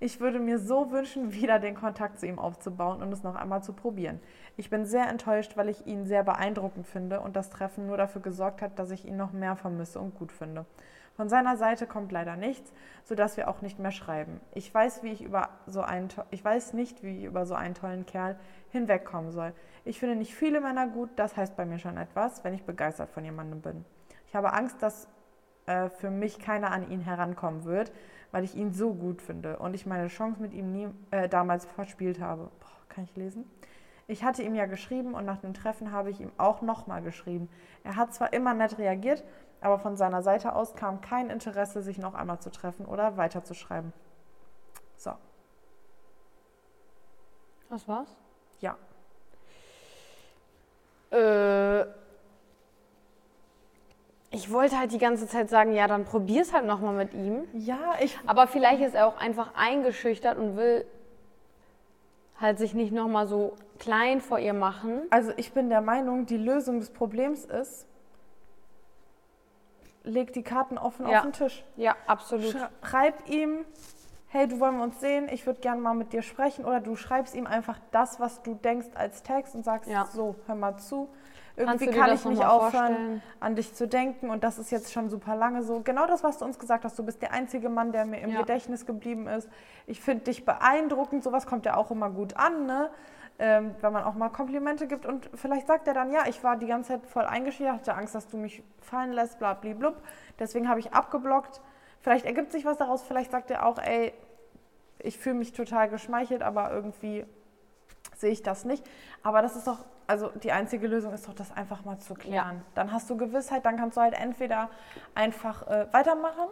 Ich 0.00 0.20
würde 0.20 0.38
mir 0.38 0.60
so 0.60 0.92
wünschen, 0.92 1.32
wieder 1.32 1.58
den 1.58 1.74
Kontakt 1.74 2.20
zu 2.20 2.26
ihm 2.26 2.38
aufzubauen 2.38 3.02
und 3.02 3.12
es 3.12 3.22
noch 3.22 3.34
einmal 3.34 3.62
zu 3.62 3.72
probieren. 3.72 4.20
Ich 4.56 4.70
bin 4.70 4.86
sehr 4.86 5.08
enttäuscht, 5.08 5.56
weil 5.56 5.68
ich 5.68 5.86
ihn 5.86 6.06
sehr 6.06 6.22
beeindruckend 6.22 6.86
finde 6.86 7.20
und 7.20 7.36
das 7.36 7.50
Treffen 7.50 7.86
nur 7.86 7.96
dafür 7.96 8.22
gesorgt 8.22 8.62
hat, 8.62 8.78
dass 8.78 8.90
ich 8.90 9.04
ihn 9.04 9.16
noch 9.16 9.32
mehr 9.32 9.56
vermisse 9.56 10.00
und 10.00 10.14
gut 10.14 10.32
finde. 10.32 10.66
Von 11.18 11.28
seiner 11.28 11.56
Seite 11.56 11.88
kommt 11.88 12.12
leider 12.12 12.36
nichts, 12.36 12.72
sodass 13.02 13.36
wir 13.36 13.48
auch 13.48 13.60
nicht 13.60 13.80
mehr 13.80 13.90
schreiben. 13.90 14.40
Ich 14.54 14.72
weiß, 14.72 15.02
wie 15.02 15.10
ich, 15.10 15.20
über 15.20 15.48
so 15.66 15.80
einen, 15.80 16.10
ich 16.30 16.44
weiß 16.44 16.74
nicht, 16.74 17.02
wie 17.02 17.18
ich 17.18 17.24
über 17.24 17.44
so 17.44 17.56
einen 17.56 17.74
tollen 17.74 18.06
Kerl 18.06 18.38
hinwegkommen 18.70 19.32
soll. 19.32 19.52
Ich 19.84 19.98
finde 19.98 20.14
nicht 20.14 20.32
viele 20.36 20.60
Männer 20.60 20.86
gut, 20.86 21.10
das 21.16 21.36
heißt 21.36 21.56
bei 21.56 21.64
mir 21.64 21.80
schon 21.80 21.96
etwas, 21.96 22.44
wenn 22.44 22.54
ich 22.54 22.62
begeistert 22.62 23.10
von 23.10 23.24
jemandem 23.24 23.60
bin. 23.60 23.84
Ich 24.28 24.36
habe 24.36 24.52
Angst, 24.52 24.80
dass 24.80 25.08
äh, 25.66 25.88
für 25.88 26.10
mich 26.10 26.38
keiner 26.38 26.70
an 26.70 26.88
ihn 26.88 27.00
herankommen 27.00 27.64
wird, 27.64 27.90
weil 28.30 28.44
ich 28.44 28.54
ihn 28.54 28.72
so 28.72 28.94
gut 28.94 29.20
finde 29.20 29.58
und 29.58 29.74
ich 29.74 29.86
meine 29.86 30.06
Chance 30.06 30.40
mit 30.40 30.54
ihm 30.54 30.70
nie, 30.70 30.86
äh, 31.10 31.28
damals 31.28 31.64
verspielt 31.64 32.20
habe. 32.20 32.42
Boah, 32.60 32.88
kann 32.88 33.02
ich 33.02 33.16
lesen? 33.16 33.44
Ich 34.06 34.22
hatte 34.22 34.42
ihm 34.44 34.54
ja 34.54 34.66
geschrieben 34.66 35.14
und 35.14 35.26
nach 35.26 35.38
dem 35.38 35.52
Treffen 35.52 35.90
habe 35.90 36.10
ich 36.10 36.20
ihm 36.20 36.30
auch 36.38 36.62
nochmal 36.62 37.02
geschrieben. 37.02 37.48
Er 37.82 37.96
hat 37.96 38.14
zwar 38.14 38.32
immer 38.32 38.54
nett 38.54 38.78
reagiert, 38.78 39.24
aber 39.60 39.78
von 39.78 39.96
seiner 39.96 40.22
Seite 40.22 40.54
aus 40.54 40.74
kam 40.74 41.00
kein 41.00 41.30
Interesse, 41.30 41.82
sich 41.82 41.98
noch 41.98 42.14
einmal 42.14 42.38
zu 42.38 42.50
treffen 42.50 42.86
oder 42.86 43.16
weiterzuschreiben. 43.16 43.92
So. 44.96 45.12
Das 47.70 47.86
war's? 47.86 48.16
Ja. 48.60 48.76
Äh, 51.10 51.86
ich 54.30 54.52
wollte 54.52 54.78
halt 54.78 54.92
die 54.92 54.98
ganze 54.98 55.26
Zeit 55.26 55.48
sagen, 55.48 55.72
ja, 55.72 55.86
dann 55.86 56.04
probier's 56.04 56.52
halt 56.52 56.66
nochmal 56.66 56.94
mit 56.94 57.14
ihm. 57.14 57.44
Ja, 57.54 57.94
ich. 58.00 58.18
Aber 58.26 58.46
vielleicht 58.46 58.82
ist 58.82 58.94
er 58.94 59.06
auch 59.06 59.18
einfach 59.18 59.54
eingeschüchtert 59.54 60.38
und 60.38 60.56
will 60.56 60.84
halt 62.40 62.58
sich 62.58 62.74
nicht 62.74 62.92
nochmal 62.92 63.26
so 63.26 63.56
klein 63.78 64.20
vor 64.20 64.38
ihr 64.38 64.52
machen. 64.52 65.02
Also 65.10 65.32
ich 65.36 65.52
bin 65.52 65.70
der 65.70 65.80
Meinung, 65.80 66.26
die 66.26 66.36
Lösung 66.36 66.78
des 66.78 66.90
Problems 66.90 67.44
ist, 67.44 67.86
leg 70.08 70.32
die 70.32 70.42
Karten 70.42 70.78
offen 70.78 71.06
Ja. 71.08 71.18
auf 71.18 71.22
den 71.22 71.32
Tisch. 71.32 71.64
Ja, 71.76 71.94
absolut. 72.06 72.56
Schreib 72.82 73.28
ihm, 73.28 73.64
hey, 74.28 74.46
du 74.48 74.58
wollen 74.60 74.76
wir 74.76 74.84
uns 74.84 75.00
sehen, 75.00 75.28
ich 75.30 75.46
würde 75.46 75.60
gerne 75.60 75.80
mal 75.80 75.94
mit 75.94 76.12
dir 76.12 76.22
sprechen. 76.22 76.64
Oder 76.64 76.80
du 76.80 76.96
schreibst 76.96 77.34
ihm 77.34 77.46
einfach 77.46 77.78
das, 77.92 78.18
was 78.20 78.42
du 78.42 78.54
denkst 78.54 78.88
als 78.94 79.22
Text 79.22 79.54
und 79.54 79.64
sagst, 79.64 79.88
Ja. 79.88 80.06
so, 80.06 80.34
hör 80.46 80.54
mal 80.54 80.76
zu. 80.78 81.08
Irgendwie 81.56 81.86
kann 81.88 82.12
ich 82.14 82.24
nicht 82.24 82.44
aufhören, 82.44 82.70
vorstellen? 82.70 83.22
an 83.40 83.56
dich 83.56 83.74
zu 83.74 83.88
denken. 83.88 84.30
Und 84.30 84.44
das 84.44 84.60
ist 84.60 84.70
jetzt 84.70 84.92
schon 84.92 85.08
super 85.10 85.34
lange 85.34 85.64
so. 85.64 85.80
Genau 85.80 86.06
das, 86.06 86.22
was 86.22 86.38
du 86.38 86.44
uns 86.44 86.56
gesagt 86.56 86.84
hast. 86.84 86.96
Du 86.96 87.02
bist 87.04 87.20
der 87.20 87.32
einzige 87.32 87.68
Mann, 87.68 87.90
der 87.90 88.04
mir 88.04 88.20
im 88.20 88.30
Ja. 88.30 88.40
Gedächtnis 88.40 88.86
geblieben 88.86 89.26
ist. 89.26 89.48
Ich 89.86 90.00
finde 90.00 90.24
dich 90.24 90.44
beeindruckend. 90.44 91.24
Sowas 91.24 91.46
kommt 91.48 91.66
ja 91.66 91.76
auch 91.76 91.90
immer 91.90 92.10
gut 92.10 92.36
an, 92.36 92.66
ne? 92.66 92.90
Ähm, 93.40 93.76
wenn 93.80 93.92
man 93.92 94.02
auch 94.02 94.14
mal 94.14 94.30
Komplimente 94.30 94.88
gibt. 94.88 95.06
Und 95.06 95.30
vielleicht 95.34 95.68
sagt 95.68 95.86
er 95.86 95.94
dann, 95.94 96.10
ja, 96.10 96.26
ich 96.26 96.42
war 96.42 96.56
die 96.56 96.66
ganze 96.66 96.94
Zeit 96.94 97.06
voll 97.06 97.24
eingeschüchtert, 97.24 97.76
hatte 97.76 97.94
Angst, 97.94 98.14
dass 98.14 98.26
du 98.26 98.36
mich 98.36 98.64
fallen 98.80 99.12
lässt, 99.12 99.38
bla, 99.38 99.54
blub. 99.54 99.94
Deswegen 100.40 100.68
habe 100.68 100.80
ich 100.80 100.92
abgeblockt. 100.92 101.60
Vielleicht 102.00 102.26
ergibt 102.26 102.50
sich 102.50 102.64
was 102.64 102.78
daraus. 102.78 103.02
Vielleicht 103.02 103.30
sagt 103.30 103.52
er 103.52 103.64
auch, 103.64 103.78
ey, 103.78 104.12
ich 104.98 105.18
fühle 105.18 105.36
mich 105.36 105.52
total 105.52 105.88
geschmeichelt, 105.88 106.42
aber 106.42 106.72
irgendwie 106.72 107.24
sehe 108.16 108.30
ich 108.30 108.42
das 108.42 108.64
nicht. 108.64 108.84
Aber 109.22 109.42
das 109.42 109.54
ist 109.54 109.68
doch, 109.68 109.84
also 110.08 110.30
die 110.30 110.50
einzige 110.50 110.88
Lösung 110.88 111.12
ist 111.12 111.28
doch, 111.28 111.34
das 111.34 111.52
einfach 111.56 111.84
mal 111.84 111.98
zu 111.98 112.14
klären. 112.14 112.64
Dann 112.74 112.92
hast 112.92 113.08
du 113.08 113.16
Gewissheit, 113.16 113.64
dann 113.64 113.76
kannst 113.76 113.96
du 113.96 114.00
halt 114.00 114.14
entweder 114.14 114.68
einfach 115.14 115.66
äh, 115.68 115.86
weitermachen 115.92 116.48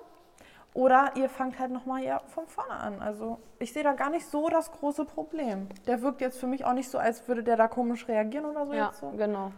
oder 0.77 1.13
ihr 1.15 1.31
fangt 1.31 1.59
halt 1.59 1.71
nochmal 1.71 2.03
ja 2.03 2.21
von 2.27 2.47
vorne 2.47 2.75
an. 2.75 3.01
Also 3.01 3.39
ich 3.59 3.73
sehe 3.73 3.83
da 3.83 3.95
gar 3.95 4.11
nicht 4.11 4.27
so 4.27 4.51
das 4.51 4.71
große 4.71 5.07
Problem. 5.07 5.69
Der 5.87 6.03
wirkt 6.03 6.21
jetzt 6.21 6.39
für 6.39 6.47
mich 6.47 6.67
auch 6.67 6.75
nicht 6.75 6.91
so, 6.91 6.99
als 6.99 7.27
würde 7.27 7.43
der 7.43 7.57
da 7.57 7.67
komisch 7.67 8.07
reagieren 8.09 8.45
oder 8.45 8.67
so. 8.67 8.75
Ja, 8.75 8.93
so. 8.93 9.09
genau. 9.13 9.53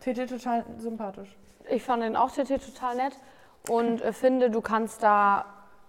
TT 0.00 0.28
total 0.28 0.64
sympathisch. 0.78 1.36
Ich 1.70 1.84
fand 1.84 2.02
den 2.02 2.16
auch 2.16 2.32
TT 2.32 2.60
total 2.60 2.96
nett 2.96 3.16
und 3.70 4.02
äh, 4.02 4.12
finde, 4.12 4.50
du 4.50 4.60
kannst 4.60 5.04
da 5.04 5.44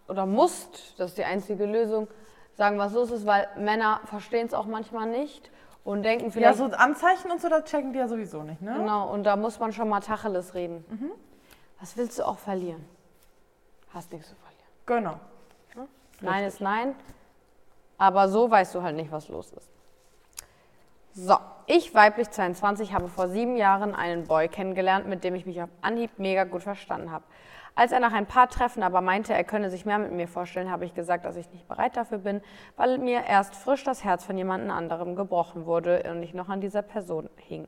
oder 0.08 0.28
musst, 0.28 1.00
das 1.00 1.12
ist 1.12 1.18
die 1.18 1.24
einzige 1.24 1.66
Lösung, 1.66 2.08
sagen, 2.54 2.78
was 2.78 2.94
los 2.94 3.10
ist, 3.10 3.26
weil 3.26 3.48
Männer 3.58 4.02
verstehen 4.06 4.46
es 4.46 4.54
auch 4.54 4.66
manchmal 4.66 5.08
nicht 5.08 5.50
und 5.84 6.04
denken 6.04 6.26
Ja, 6.26 6.32
vielleicht, 6.32 6.58
so 6.60 6.66
Anzeichen 6.66 7.32
und 7.32 7.42
so, 7.42 7.50
das 7.50 7.64
checken 7.66 7.92
die 7.94 8.00
ja 8.00 8.08
sowieso 8.08 8.44
nicht, 8.44 8.62
ne? 8.62 8.76
genau, 8.78 9.12
und 9.12 9.24
da 9.24 9.36
muss 9.36 9.60
man 9.60 9.72
schon 9.72 9.90
mal 9.90 10.00
Tacheles 10.00 10.54
reden. 10.54 10.86
Mhm. 10.90 11.12
Was 11.80 11.98
willst 11.98 12.20
du 12.20 12.24
auch 12.24 12.38
verlieren? 12.38 12.84
Hast 13.94 14.12
nichts 14.12 14.30
zu 14.30 14.36
verlieren. 14.36 14.49
Genau. 14.90 15.20
Nein 16.20 16.44
ist 16.46 16.62
nein, 16.62 16.96
aber 18.00 18.28
so 18.28 18.50
weißt 18.50 18.74
du 18.74 18.82
halt 18.82 18.96
nicht, 18.96 19.12
was 19.12 19.30
los 19.30 19.54
ist. 19.54 19.70
So, 21.14 21.38
ich, 21.68 21.94
weiblich 21.94 22.32
22, 22.32 22.92
habe 22.92 23.08
vor 23.08 23.28
sieben 23.28 23.56
Jahren 23.56 23.94
einen 23.94 24.26
Boy 24.26 24.48
kennengelernt, 24.48 25.08
mit 25.08 25.24
dem 25.24 25.36
ich 25.36 25.46
mich 25.46 25.62
auf 25.62 25.70
Anhieb 25.82 26.18
mega 26.18 26.44
gut 26.44 26.64
verstanden 26.64 27.12
habe. 27.12 27.24
Als 27.76 27.92
er 27.92 28.00
nach 28.00 28.14
ein 28.14 28.26
paar 28.26 28.50
Treffen 28.50 28.82
aber 28.82 29.02
meinte, 29.02 29.32
er 29.32 29.44
könne 29.44 29.70
sich 29.70 29.86
mehr 29.86 30.00
mit 30.00 30.12
mir 30.12 30.28
vorstellen, 30.28 30.72
habe 30.72 30.86
ich 30.86 30.96
gesagt, 30.96 31.24
dass 31.24 31.36
ich 31.36 31.52
nicht 31.52 31.68
bereit 31.68 31.96
dafür 31.96 32.18
bin, 32.18 32.42
weil 32.76 32.98
mir 32.98 33.26
erst 33.26 33.56
frisch 33.56 33.84
das 33.84 34.04
Herz 34.04 34.26
von 34.26 34.38
jemand 34.40 34.72
anderem 34.72 35.16
gebrochen 35.16 35.68
wurde 35.68 36.04
und 36.10 36.24
ich 36.24 36.34
noch 36.34 36.50
an 36.50 36.62
dieser 36.62 36.82
Person 36.82 37.30
hing. 37.38 37.68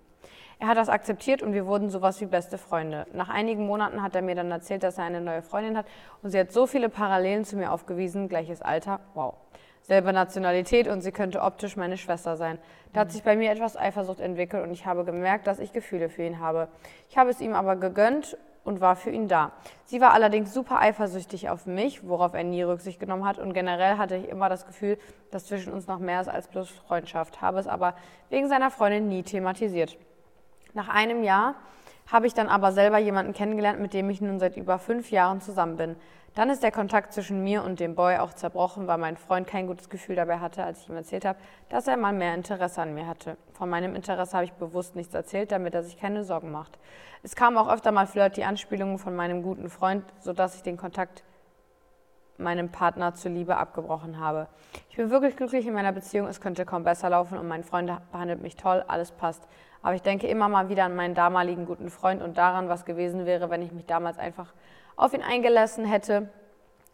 Er 0.61 0.67
hat 0.67 0.77
das 0.77 0.89
akzeptiert 0.89 1.41
und 1.41 1.53
wir 1.53 1.65
wurden 1.65 1.89
sowas 1.89 2.21
wie 2.21 2.27
beste 2.27 2.59
Freunde. 2.59 3.07
Nach 3.13 3.29
einigen 3.29 3.65
Monaten 3.65 4.03
hat 4.03 4.15
er 4.15 4.21
mir 4.21 4.35
dann 4.35 4.51
erzählt, 4.51 4.83
dass 4.83 4.99
er 4.99 5.05
eine 5.05 5.19
neue 5.19 5.41
Freundin 5.41 5.75
hat 5.75 5.87
und 6.21 6.29
sie 6.29 6.37
hat 6.37 6.51
so 6.51 6.67
viele 6.67 6.87
Parallelen 6.87 7.45
zu 7.45 7.57
mir 7.57 7.71
aufgewiesen, 7.71 8.29
gleiches 8.29 8.61
Alter, 8.61 8.99
wow. 9.15 9.33
Selbe 9.81 10.13
Nationalität 10.13 10.87
und 10.87 11.01
sie 11.01 11.11
könnte 11.11 11.41
optisch 11.41 11.77
meine 11.77 11.97
Schwester 11.97 12.37
sein. 12.37 12.59
Da 12.93 12.99
hat 12.99 13.11
sich 13.11 13.23
bei 13.23 13.35
mir 13.35 13.49
etwas 13.49 13.75
Eifersucht 13.75 14.19
entwickelt 14.19 14.63
und 14.63 14.71
ich 14.71 14.85
habe 14.85 15.03
gemerkt, 15.03 15.47
dass 15.47 15.57
ich 15.57 15.73
Gefühle 15.73 16.09
für 16.09 16.21
ihn 16.21 16.39
habe. 16.39 16.67
Ich 17.09 17.17
habe 17.17 17.31
es 17.31 17.41
ihm 17.41 17.55
aber 17.55 17.75
gegönnt 17.75 18.37
und 18.63 18.81
war 18.81 18.95
für 18.95 19.09
ihn 19.09 19.27
da. 19.27 19.53
Sie 19.85 19.99
war 19.99 20.13
allerdings 20.13 20.53
super 20.53 20.79
eifersüchtig 20.79 21.49
auf 21.49 21.65
mich, 21.65 22.07
worauf 22.07 22.35
er 22.35 22.43
nie 22.43 22.61
Rücksicht 22.61 22.99
genommen 22.99 23.25
hat 23.25 23.39
und 23.39 23.53
generell 23.53 23.97
hatte 23.97 24.15
ich 24.15 24.29
immer 24.29 24.47
das 24.47 24.67
Gefühl, 24.67 24.99
dass 25.31 25.47
zwischen 25.47 25.73
uns 25.73 25.87
noch 25.87 25.97
mehr 25.97 26.21
ist 26.21 26.27
als 26.27 26.47
bloß 26.49 26.69
Freundschaft, 26.69 27.41
habe 27.41 27.57
es 27.57 27.65
aber 27.65 27.95
wegen 28.29 28.47
seiner 28.47 28.69
Freundin 28.69 29.07
nie 29.07 29.23
thematisiert. 29.23 29.97
Nach 30.73 30.87
einem 30.87 31.23
Jahr 31.23 31.55
habe 32.11 32.27
ich 32.27 32.33
dann 32.33 32.47
aber 32.47 32.71
selber 32.71 32.97
jemanden 32.97 33.33
kennengelernt, 33.33 33.79
mit 33.79 33.93
dem 33.93 34.09
ich 34.09 34.21
nun 34.21 34.39
seit 34.39 34.57
über 34.57 34.79
fünf 34.79 35.11
Jahren 35.11 35.41
zusammen 35.41 35.77
bin. 35.77 35.95
Dann 36.33 36.49
ist 36.49 36.63
der 36.63 36.71
Kontakt 36.71 37.11
zwischen 37.11 37.43
mir 37.43 37.61
und 37.61 37.81
dem 37.81 37.93
Boy 37.93 38.17
auch 38.17 38.33
zerbrochen, 38.33 38.87
weil 38.87 38.97
mein 38.97 39.17
Freund 39.17 39.47
kein 39.47 39.67
gutes 39.67 39.89
Gefühl 39.89 40.15
dabei 40.15 40.39
hatte, 40.39 40.63
als 40.63 40.81
ich 40.81 40.89
ihm 40.89 40.95
erzählt 40.95 41.25
habe, 41.25 41.37
dass 41.67 41.87
er 41.87 41.97
mal 41.97 42.13
mehr 42.13 42.33
Interesse 42.35 42.81
an 42.81 42.93
mir 42.93 43.05
hatte. 43.05 43.35
Von 43.53 43.69
meinem 43.69 43.95
Interesse 43.95 44.33
habe 44.33 44.45
ich 44.45 44.53
bewusst 44.53 44.95
nichts 44.95 45.13
erzählt, 45.13 45.51
damit 45.51 45.73
er 45.73 45.83
sich 45.83 45.97
keine 45.97 46.23
Sorgen 46.23 46.51
macht. 46.51 46.79
Es 47.21 47.35
kamen 47.35 47.57
auch 47.57 47.69
öfter 47.69 47.91
mal 47.91 48.07
flirty 48.07 48.43
Anspielungen 48.43 48.97
von 48.97 49.13
meinem 49.13 49.43
guten 49.43 49.69
Freund, 49.69 50.05
sodass 50.19 50.55
ich 50.55 50.63
den 50.63 50.77
Kontakt 50.77 51.23
meinem 52.41 52.69
Partner 52.69 53.13
zuliebe 53.13 53.57
abgebrochen 53.57 54.19
habe. 54.19 54.47
Ich 54.89 54.97
bin 54.97 55.09
wirklich 55.09 55.35
glücklich 55.35 55.65
in 55.65 55.73
meiner 55.73 55.91
Beziehung, 55.91 56.27
es 56.27 56.41
könnte 56.41 56.65
kaum 56.65 56.83
besser 56.83 57.09
laufen 57.09 57.37
und 57.37 57.47
mein 57.47 57.63
Freund 57.63 57.91
behandelt 58.11 58.41
mich 58.41 58.55
toll, 58.55 58.83
alles 58.87 59.11
passt. 59.11 59.47
Aber 59.81 59.95
ich 59.95 60.01
denke 60.01 60.27
immer 60.27 60.49
mal 60.49 60.69
wieder 60.69 60.85
an 60.85 60.95
meinen 60.95 61.15
damaligen 61.15 61.65
guten 61.65 61.89
Freund 61.89 62.21
und 62.21 62.37
daran, 62.37 62.69
was 62.69 62.85
gewesen 62.85 63.25
wäre, 63.25 63.49
wenn 63.49 63.61
ich 63.61 63.71
mich 63.71 63.85
damals 63.85 64.19
einfach 64.19 64.53
auf 64.95 65.13
ihn 65.13 65.23
eingelassen 65.23 65.85
hätte 65.85 66.29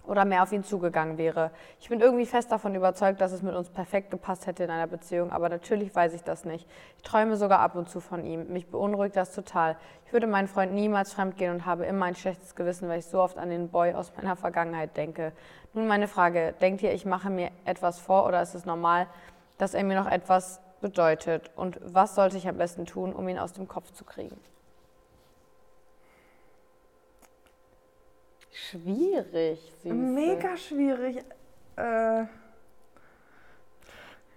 oder 0.08 0.26
mehr 0.26 0.44
auf 0.44 0.52
ihn 0.52 0.64
zugegangen 0.64 1.18
wäre. 1.18 1.52
Ich 1.80 1.90
bin 1.90 2.00
irgendwie 2.00 2.26
fest 2.26 2.52
davon 2.52 2.76
überzeugt, 2.76 3.22
dass 3.22 3.32
es 3.32 3.42
mit 3.42 3.56
uns 3.56 3.70
perfekt 3.70 4.12
gepasst 4.12 4.48
hätte 4.48 4.64
in 4.64 4.70
einer 4.70 4.88
Beziehung, 4.88 5.32
aber 5.32 5.50
natürlich 5.50 5.94
weiß 5.94 6.14
ich 6.14 6.24
das 6.24 6.46
nicht. 6.46 6.68
Ich 6.98 7.04
träume 7.04 7.38
sogar 7.38 7.60
ab 7.60 7.76
und 7.76 7.90
zu 7.90 8.00
von 8.00 8.26
ihm. 8.26 8.48
Mich 8.48 8.68
beunruhigt 8.68 9.16
das 9.16 9.34
total. 9.34 9.78
Ich 10.06 10.14
würde 10.14 10.28
meinen 10.28 10.48
Freund 10.48 10.74
niemals 10.74 11.14
fremdgehen 11.14 11.54
und 11.54 11.66
habe 11.66 11.86
immer 11.86 12.06
ein 12.06 12.16
schlechtes 12.16 12.56
Gewissen, 12.56 12.88
weil 12.90 13.00
ich 13.00 13.06
so 13.06 13.22
oft 13.22 13.38
an 13.38 13.50
den 13.50 13.70
Boy 13.70 13.94
aus 13.94 14.14
meiner 14.16 14.36
Vergangenheit 14.36 14.96
denke. 14.98 15.34
Nun 15.74 15.88
meine 15.88 16.08
Frage, 16.08 16.54
denkt 16.62 16.82
ihr, 16.82 16.94
ich 16.94 17.06
mache 17.06 17.30
mir 17.30 17.52
etwas 17.66 18.00
vor 18.00 18.26
oder 18.26 18.42
ist 18.42 18.56
es 18.56 18.66
normal, 18.66 19.08
dass 19.58 19.74
er 19.74 19.84
mir 19.84 20.00
noch 20.00 20.10
etwas 20.10 20.62
bedeutet? 20.82 21.52
Und 21.56 21.80
was 21.84 22.16
sollte 22.16 22.38
ich 22.38 22.48
am 22.48 22.58
besten 22.58 22.86
tun, 22.86 23.14
um 23.14 23.28
ihn 23.28 23.40
aus 23.40 23.54
dem 23.54 23.68
Kopf 23.68 23.92
zu 23.92 24.06
kriegen? 24.06 24.40
Schwierig, 28.66 29.60
Süße. 29.84 29.94
Mega 29.94 30.58
schwierig. 30.58 31.24
Äh, 31.76 32.26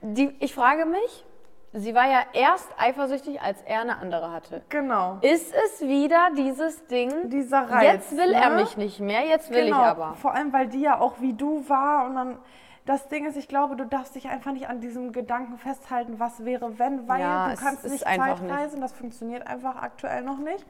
Die, 0.02 0.34
ich 0.40 0.54
frage 0.54 0.84
mich, 0.84 1.24
sie 1.72 1.94
war 1.94 2.06
ja 2.08 2.20
erst 2.32 2.68
eifersüchtig, 2.78 3.40
als 3.40 3.62
er 3.62 3.80
eine 3.80 3.96
andere 3.98 4.30
hatte. 4.30 4.62
Genau. 4.68 5.18
Ist 5.22 5.52
es 5.54 5.80
wieder 5.80 6.30
dieses 6.36 6.86
Ding, 6.86 7.30
Dieser 7.30 7.68
Reiz. 7.70 7.82
jetzt 7.84 8.16
will 8.16 8.32
er 8.32 8.50
ne? 8.50 8.56
mich 8.56 8.76
nicht 8.76 9.00
mehr, 9.00 9.26
jetzt 9.26 9.50
will 9.50 9.64
genau. 9.64 9.80
ich 9.80 9.86
aber. 9.86 10.14
Vor 10.14 10.34
allem, 10.34 10.52
weil 10.52 10.68
die 10.68 10.80
ja 10.82 11.00
auch 11.00 11.20
wie 11.20 11.32
du 11.32 11.68
war 11.68 12.06
und 12.06 12.14
dann. 12.14 12.38
Das 12.86 13.08
Ding 13.08 13.26
ist, 13.26 13.36
ich 13.36 13.46
glaube, 13.46 13.76
du 13.76 13.84
darfst 13.84 14.14
dich 14.14 14.28
einfach 14.28 14.52
nicht 14.52 14.68
an 14.68 14.80
diesem 14.80 15.12
Gedanken 15.12 15.58
festhalten, 15.58 16.18
was 16.18 16.44
wäre, 16.44 16.78
wenn, 16.78 17.06
weil 17.08 17.20
Ja, 17.20 17.50
du 17.50 17.56
kannst 17.60 17.84
nicht 17.84 18.02
Zeitreisen, 18.04 18.80
das 18.80 18.92
funktioniert 18.92 19.46
einfach 19.46 19.76
aktuell 19.76 20.22
noch 20.22 20.38
nicht. 20.38 20.64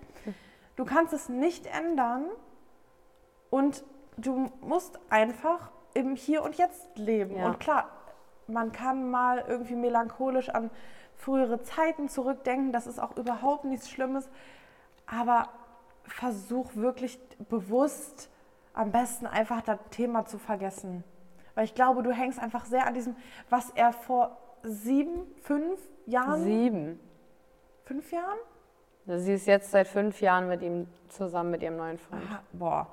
Du 0.77 0.85
kannst 0.85 1.13
es 1.13 1.29
nicht 1.29 1.67
ändern 1.67 2.25
und 3.51 3.85
du 4.17 4.51
musst 4.61 4.99
einfach 5.11 5.71
im 5.95 6.17
Hier 6.17 6.43
und 6.43 6.57
Jetzt 6.57 6.97
leben. 6.97 7.37
Ja. 7.37 7.47
Und 7.47 7.61
klar, 7.61 7.89
man 8.47 8.73
kann 8.73 9.11
mal 9.11 9.45
irgendwie 9.47 9.77
melancholisch 9.77 10.49
an 10.49 10.71
frühere 11.17 11.61
Zeiten 11.63 12.09
zurückdenken, 12.09 12.73
das 12.73 12.87
ist 12.87 12.99
auch 12.99 13.17
überhaupt 13.17 13.65
nichts 13.65 13.91
Schlimmes, 13.91 14.29
aber 15.07 15.49
versuch 16.05 16.75
wirklich 16.75 17.21
bewusst 17.49 18.31
am 18.73 18.91
besten 18.91 19.27
einfach 19.27 19.61
das 19.63 19.79
Thema 19.91 20.25
zu 20.25 20.39
vergessen. 20.39 21.05
Weil 21.55 21.65
ich 21.65 21.75
glaube, 21.75 22.03
du 22.03 22.13
hängst 22.13 22.39
einfach 22.39 22.65
sehr 22.65 22.87
an 22.87 22.95
diesem, 22.95 23.17
was 23.51 23.71
er 23.71 23.93
vor 23.93 24.39
sieben, 24.63 25.27
fünf 25.43 25.81
Jahren, 26.07 26.43
Sieben. 26.43 27.01
fünf 27.85 28.11
Jahren? 28.13 28.39
Sie 29.07 29.35
ist 29.35 29.47
jetzt 29.47 29.71
seit 29.71 29.89
fünf 29.89 30.21
Jahren 30.21 30.49
mit 30.49 30.63
ihm 30.63 30.87
zusammen, 31.09 31.51
mit 31.51 31.63
ihrem 31.63 31.77
neuen 31.77 31.99
Freund. 31.99 32.23
Aha, 32.31 32.43
boah, 32.53 32.87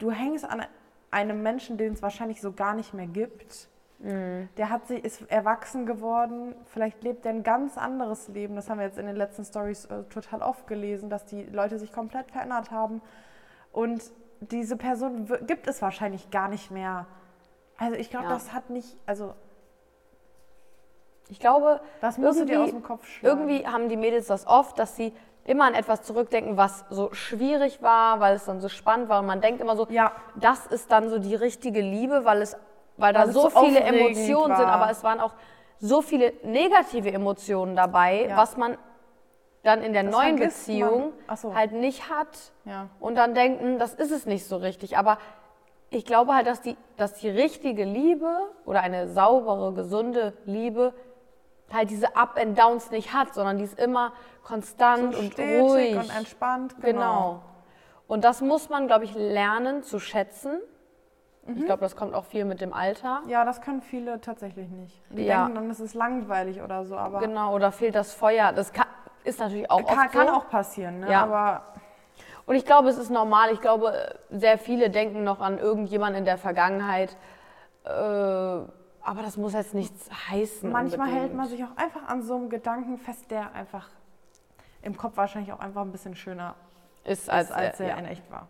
du 0.00 0.10
hängst 0.10 0.44
an 0.44 0.64
einem 1.12 1.42
Menschen, 1.42 1.76
den 1.78 1.92
es 1.92 2.02
wahrscheinlich 2.02 2.40
so 2.40 2.52
gar 2.52 2.74
nicht 2.74 2.92
mehr 2.94 3.06
gibt. 3.06 3.68
Der 4.02 4.70
hat 4.70 4.86
sich, 4.86 5.04
ist 5.04 5.30
erwachsen 5.30 5.84
geworden, 5.84 6.54
vielleicht 6.64 7.02
lebt 7.02 7.26
er 7.26 7.32
ein 7.32 7.42
ganz 7.42 7.76
anderes 7.76 8.28
Leben. 8.28 8.56
Das 8.56 8.70
haben 8.70 8.78
wir 8.78 8.86
jetzt 8.86 8.96
in 8.98 9.04
den 9.04 9.14
letzten 9.16 9.44
Stories 9.44 9.84
äh, 9.84 10.04
total 10.04 10.40
oft 10.40 10.66
gelesen, 10.66 11.10
dass 11.10 11.26
die 11.26 11.42
Leute 11.42 11.78
sich 11.78 11.92
komplett 11.92 12.30
verändert 12.30 12.70
haben. 12.70 13.02
Und 13.72 14.02
diese 14.40 14.78
Person 14.78 15.28
gibt 15.46 15.66
es 15.68 15.82
wahrscheinlich 15.82 16.30
gar 16.30 16.48
nicht 16.48 16.70
mehr. 16.70 17.04
Also 17.76 17.94
ich 17.96 18.08
glaube, 18.08 18.24
Ja. 18.24 18.32
das 18.32 18.54
hat 18.54 18.70
nicht, 18.70 18.96
also 19.04 19.34
Ich 21.28 21.38
glaube, 21.38 21.80
das 22.00 22.16
musst 22.16 22.40
du 22.40 22.46
dir 22.46 22.62
aus 22.62 22.70
dem 22.70 22.82
Kopf 22.82 23.06
schlagen. 23.06 23.38
irgendwie 23.38 23.66
haben 23.66 23.88
die 23.90 23.96
Mädels 23.98 24.28
das 24.28 24.46
oft, 24.46 24.78
dass 24.78 24.96
sie 24.96 25.12
immer 25.44 25.64
an 25.64 25.74
etwas 25.74 26.02
zurückdenken, 26.02 26.56
was 26.56 26.84
so 26.90 27.12
schwierig 27.12 27.82
war, 27.82 28.20
weil 28.20 28.34
es 28.36 28.44
dann 28.44 28.60
so 28.60 28.68
spannend 28.68 29.08
war. 29.08 29.20
Und 29.20 29.26
man 29.26 29.40
denkt 29.40 29.60
immer 29.60 29.76
so, 29.76 29.86
Ja. 29.90 30.12
das 30.36 30.66
ist 30.66 30.92
dann 30.92 31.08
so 31.10 31.18
die 31.18 31.34
richtige 31.34 31.80
Liebe, 31.80 32.24
weil, 32.24 32.42
es, 32.42 32.56
weil 32.96 33.12
da 33.12 33.20
Weil 33.20 33.28
es 33.28 33.34
so 33.34 33.48
so 33.48 33.60
viele 33.64 33.80
Emotionen 33.80 34.56
sind. 34.56 34.66
war. 34.66 34.72
Aber 34.72 34.90
es 34.90 35.02
waren 35.02 35.20
auch 35.20 35.32
so 35.78 36.02
viele 36.02 36.32
negative 36.44 37.10
Emotionen 37.10 37.74
dabei, 37.74 38.26
Ja. 38.28 38.36
was 38.36 38.56
man 38.56 38.76
dann 39.62 39.82
in 39.82 39.92
der 39.92 40.04
Das 40.04 40.12
neuen. 40.12 40.36
Beziehung 40.36 41.12
so. 41.36 41.54
halt 41.54 41.72
nicht 41.72 42.08
hat. 42.10 42.28
Ja. 42.64 42.88
Und 42.98 43.16
dann 43.16 43.34
denken, 43.34 43.78
das 43.78 43.94
ist 43.94 44.10
es 44.10 44.26
nicht 44.26 44.46
so 44.46 44.56
richtig. 44.56 44.96
Aber 44.96 45.18
ich 45.90 46.04
glaube 46.04 46.34
halt, 46.34 46.46
dass 46.46 46.60
die, 46.62 46.76
dass 46.96 47.14
die 47.14 47.28
richtige 47.28 47.84
Liebe 47.84 48.30
oder 48.64 48.80
eine 48.82 49.08
saubere, 49.08 49.72
gesunde 49.74 50.34
Liebe 50.44 50.94
halt 51.72 51.90
diese 51.90 52.16
Up 52.16 52.36
and 52.40 52.58
Downs 52.58 52.90
nicht 52.90 53.12
hat, 53.12 53.34
sondern 53.34 53.58
die 53.58 53.64
ist 53.64 53.78
immer 53.78 54.12
konstant 54.42 55.14
so 55.14 55.20
und 55.20 55.38
ruhig. 55.38 55.96
und 55.96 56.16
entspannt. 56.16 56.74
Genau. 56.80 57.42
Und 58.06 58.24
das 58.24 58.40
muss 58.40 58.68
man, 58.68 58.86
glaube 58.88 59.04
ich, 59.04 59.14
lernen 59.14 59.82
zu 59.82 59.98
schätzen. 60.00 60.60
Ich 61.46 61.64
glaube, 61.64 61.80
das 61.80 61.96
kommt 61.96 62.14
auch 62.14 62.26
viel 62.26 62.44
mit 62.44 62.60
dem 62.60 62.72
Alter. 62.72 63.22
Ja, 63.26 63.44
das 63.44 63.60
können 63.60 63.82
viele 63.82 64.20
tatsächlich 64.20 64.68
nicht. 64.68 65.00
Die 65.10 65.24
Ja. 65.24 65.44
denken 65.44 65.54
dann, 65.56 65.70
es 65.70 65.80
ist 65.80 65.94
langweilig 65.94 66.62
oder 66.62 66.84
so, 66.84 66.96
aber 66.96 67.18
Genau, 67.18 67.54
oder 67.54 67.72
fehlt 67.72 67.96
das 67.96 68.12
Feuer. 68.14 68.52
Das 68.52 68.72
kann, 68.72 68.86
ist 69.24 69.40
natürlich 69.40 69.68
auch 69.68 69.84
kann, 69.84 69.98
oft 69.98 70.12
kann 70.12 70.26
so. 70.28 70.32
auch 70.34 70.48
passieren. 70.48 71.00
Ne? 71.00 71.10
Ja. 71.10 71.22
Aber 71.22 71.62
Und 72.46 72.54
ich 72.56 72.64
glaube, 72.64 72.88
es 72.88 72.98
ist 72.98 73.10
normal. 73.10 73.52
Ich 73.52 73.60
glaube, 73.60 73.92
sehr 74.30 74.58
viele 74.58 74.90
denken 74.90 75.24
noch 75.24 75.40
an 75.40 75.58
irgendjemanden 75.58 76.18
in 76.20 76.24
der 76.24 76.38
Vergangenheit. 76.38 77.16
Äh, 77.84 77.90
aber 79.02 79.22
das 79.22 79.36
muss 79.36 79.52
jetzt 79.52 79.74
nichts 79.74 80.10
heißen. 80.30 80.70
manchmal 80.70 81.08
unbedingt. 81.08 81.28
hält 81.28 81.34
man 81.34 81.48
sich 81.48 81.64
auch 81.64 81.76
einfach 81.76 82.06
an 82.08 82.22
so 82.22 82.36
einem 82.36 82.50
Gedanken 82.50 82.98
fest, 82.98 83.30
der 83.30 83.52
einfach 83.54 83.88
im 84.82 84.96
Kopf 84.96 85.16
wahrscheinlich 85.16 85.52
auch 85.52 85.60
einfach 85.60 85.82
ein 85.82 85.92
bisschen 85.92 86.14
schöner 86.14 86.54
ist 87.04 87.30
als, 87.30 87.50
ist, 87.50 87.56
als 87.56 87.80
er 87.80 87.88
ja, 87.88 87.96
in 87.96 88.04
echt 88.06 88.30
war. 88.30 88.46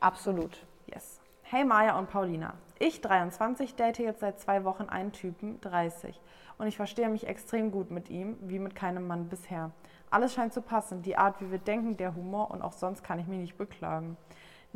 absolut. 0.00 0.64
Yes. 0.86 1.20
Hey 1.42 1.64
Maja 1.64 1.98
und 1.98 2.10
Paulina. 2.10 2.54
Ich, 2.78 3.00
23, 3.00 3.74
date 3.74 4.00
jetzt 4.00 4.20
seit 4.20 4.40
zwei 4.40 4.64
Wochen 4.64 4.84
einen 4.84 5.12
Typen, 5.12 5.60
30. 5.60 6.20
Und 6.58 6.66
ich 6.66 6.76
verstehe 6.76 7.08
mich 7.08 7.26
extrem 7.26 7.70
gut 7.70 7.90
mit 7.90 8.10
ihm, 8.10 8.36
wie 8.40 8.58
mit 8.58 8.74
keinem 8.74 9.06
Mann 9.06 9.28
bisher. 9.28 9.70
Alles 10.10 10.34
scheint 10.34 10.52
zu 10.52 10.62
passen, 10.62 11.02
die 11.02 11.16
Art, 11.16 11.40
wie 11.40 11.50
wir 11.50 11.58
denken, 11.58 11.96
der 11.96 12.14
Humor 12.14 12.50
und 12.50 12.62
auch 12.62 12.72
sonst 12.72 13.02
kann 13.02 13.18
ich 13.18 13.26
mich 13.26 13.38
nicht 13.38 13.58
beklagen. 13.58 14.16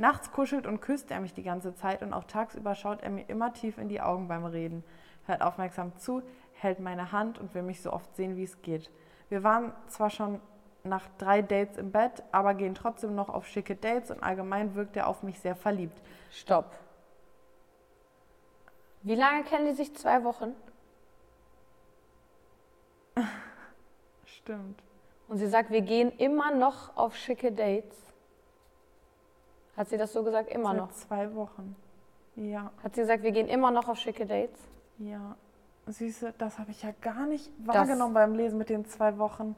Nachts 0.01 0.33
kuschelt 0.33 0.67
und 0.67 0.81
küsst 0.81 1.11
er 1.11 1.21
mich 1.21 1.35
die 1.35 1.43
ganze 1.43 1.75
Zeit 1.75 2.03
und 2.03 2.15
auch 2.15 2.25
tagsüber 2.25 2.75
schaut 2.75 3.03
er 3.03 3.11
mir 3.11 3.29
immer 3.29 3.53
tief 3.53 3.77
in 3.77 3.91
die 3.91 4.01
Augen 4.01 4.29
beim 4.29 4.47
Reden, 4.47 4.83
hört 5.27 5.43
aufmerksam 5.43 5.95
zu, 5.99 6.23
hält 6.55 6.81
meine 6.81 7.13
Hand 7.13 7.39
und 7.39 7.55
will 7.55 7.61
mich 7.61 7.83
so 7.83 7.93
oft 7.93 8.17
sehen, 8.17 8.35
wie 8.35 8.45
es 8.45 8.63
geht. 8.63 8.91
Wir 9.29 9.45
waren 9.45 9.75
zwar 9.89 10.09
schon 10.09 10.41
nach 10.85 11.07
drei 11.19 11.43
Dates 11.43 11.77
im 11.77 11.93
Bett, 11.93 12.23
aber 12.33 12.55
gehen 12.55 12.75
trotzdem 12.75 13.15
noch 13.15 13.29
auf 13.29 13.47
schicke 13.47 13.77
Dates 13.77 14.11
und 14.11 14.23
allgemein 14.23 14.75
wirkt 14.75 14.97
er 14.97 15.07
auf 15.07 15.23
mich 15.23 15.39
sehr 15.39 15.55
verliebt. 15.55 16.01
Stopp. 16.31 16.79
Wie 19.03 19.17
lange 19.17 19.45
kennen 19.45 19.67
die 19.67 19.75
sich? 19.75 19.95
Zwei 19.95 20.25
Wochen? 20.25 20.57
Stimmt. 24.25 24.83
Und 25.29 25.37
sie 25.37 25.47
sagt, 25.47 25.71
wir 25.71 25.83
gehen 25.83 26.11
immer 26.17 26.55
noch 26.55 26.97
auf 26.97 27.15
schicke 27.17 27.53
Dates. 27.53 28.10
Hat 29.81 29.89
sie 29.89 29.97
das 29.97 30.13
so 30.13 30.23
gesagt? 30.23 30.51
Immer 30.51 30.73
Seit 30.73 30.77
noch. 30.77 30.93
zwei 30.93 31.35
Wochen. 31.35 31.75
Ja, 32.37 32.71
Hat 32.85 32.95
sie 32.95 33.01
gesagt, 33.01 33.23
wir 33.23 33.33
gehen 33.33 33.49
immer 33.49 33.71
noch 33.71 33.89
auf 33.89 33.99
schicke 33.99 34.27
Dates? 34.27 34.61
ja. 34.99 35.35
Süße, 35.87 36.35
das 36.37 36.59
habe 36.59 36.71
ich 36.71 36.83
ja 36.83 36.91
gar 37.01 37.25
nicht 37.27 37.51
wahrgenommen 37.65 38.13
beim 38.13 38.35
Lesen 38.35 38.59
mit 38.59 38.69
den 38.69 38.85
zwei 38.85 39.17
Wochen. 39.17 39.57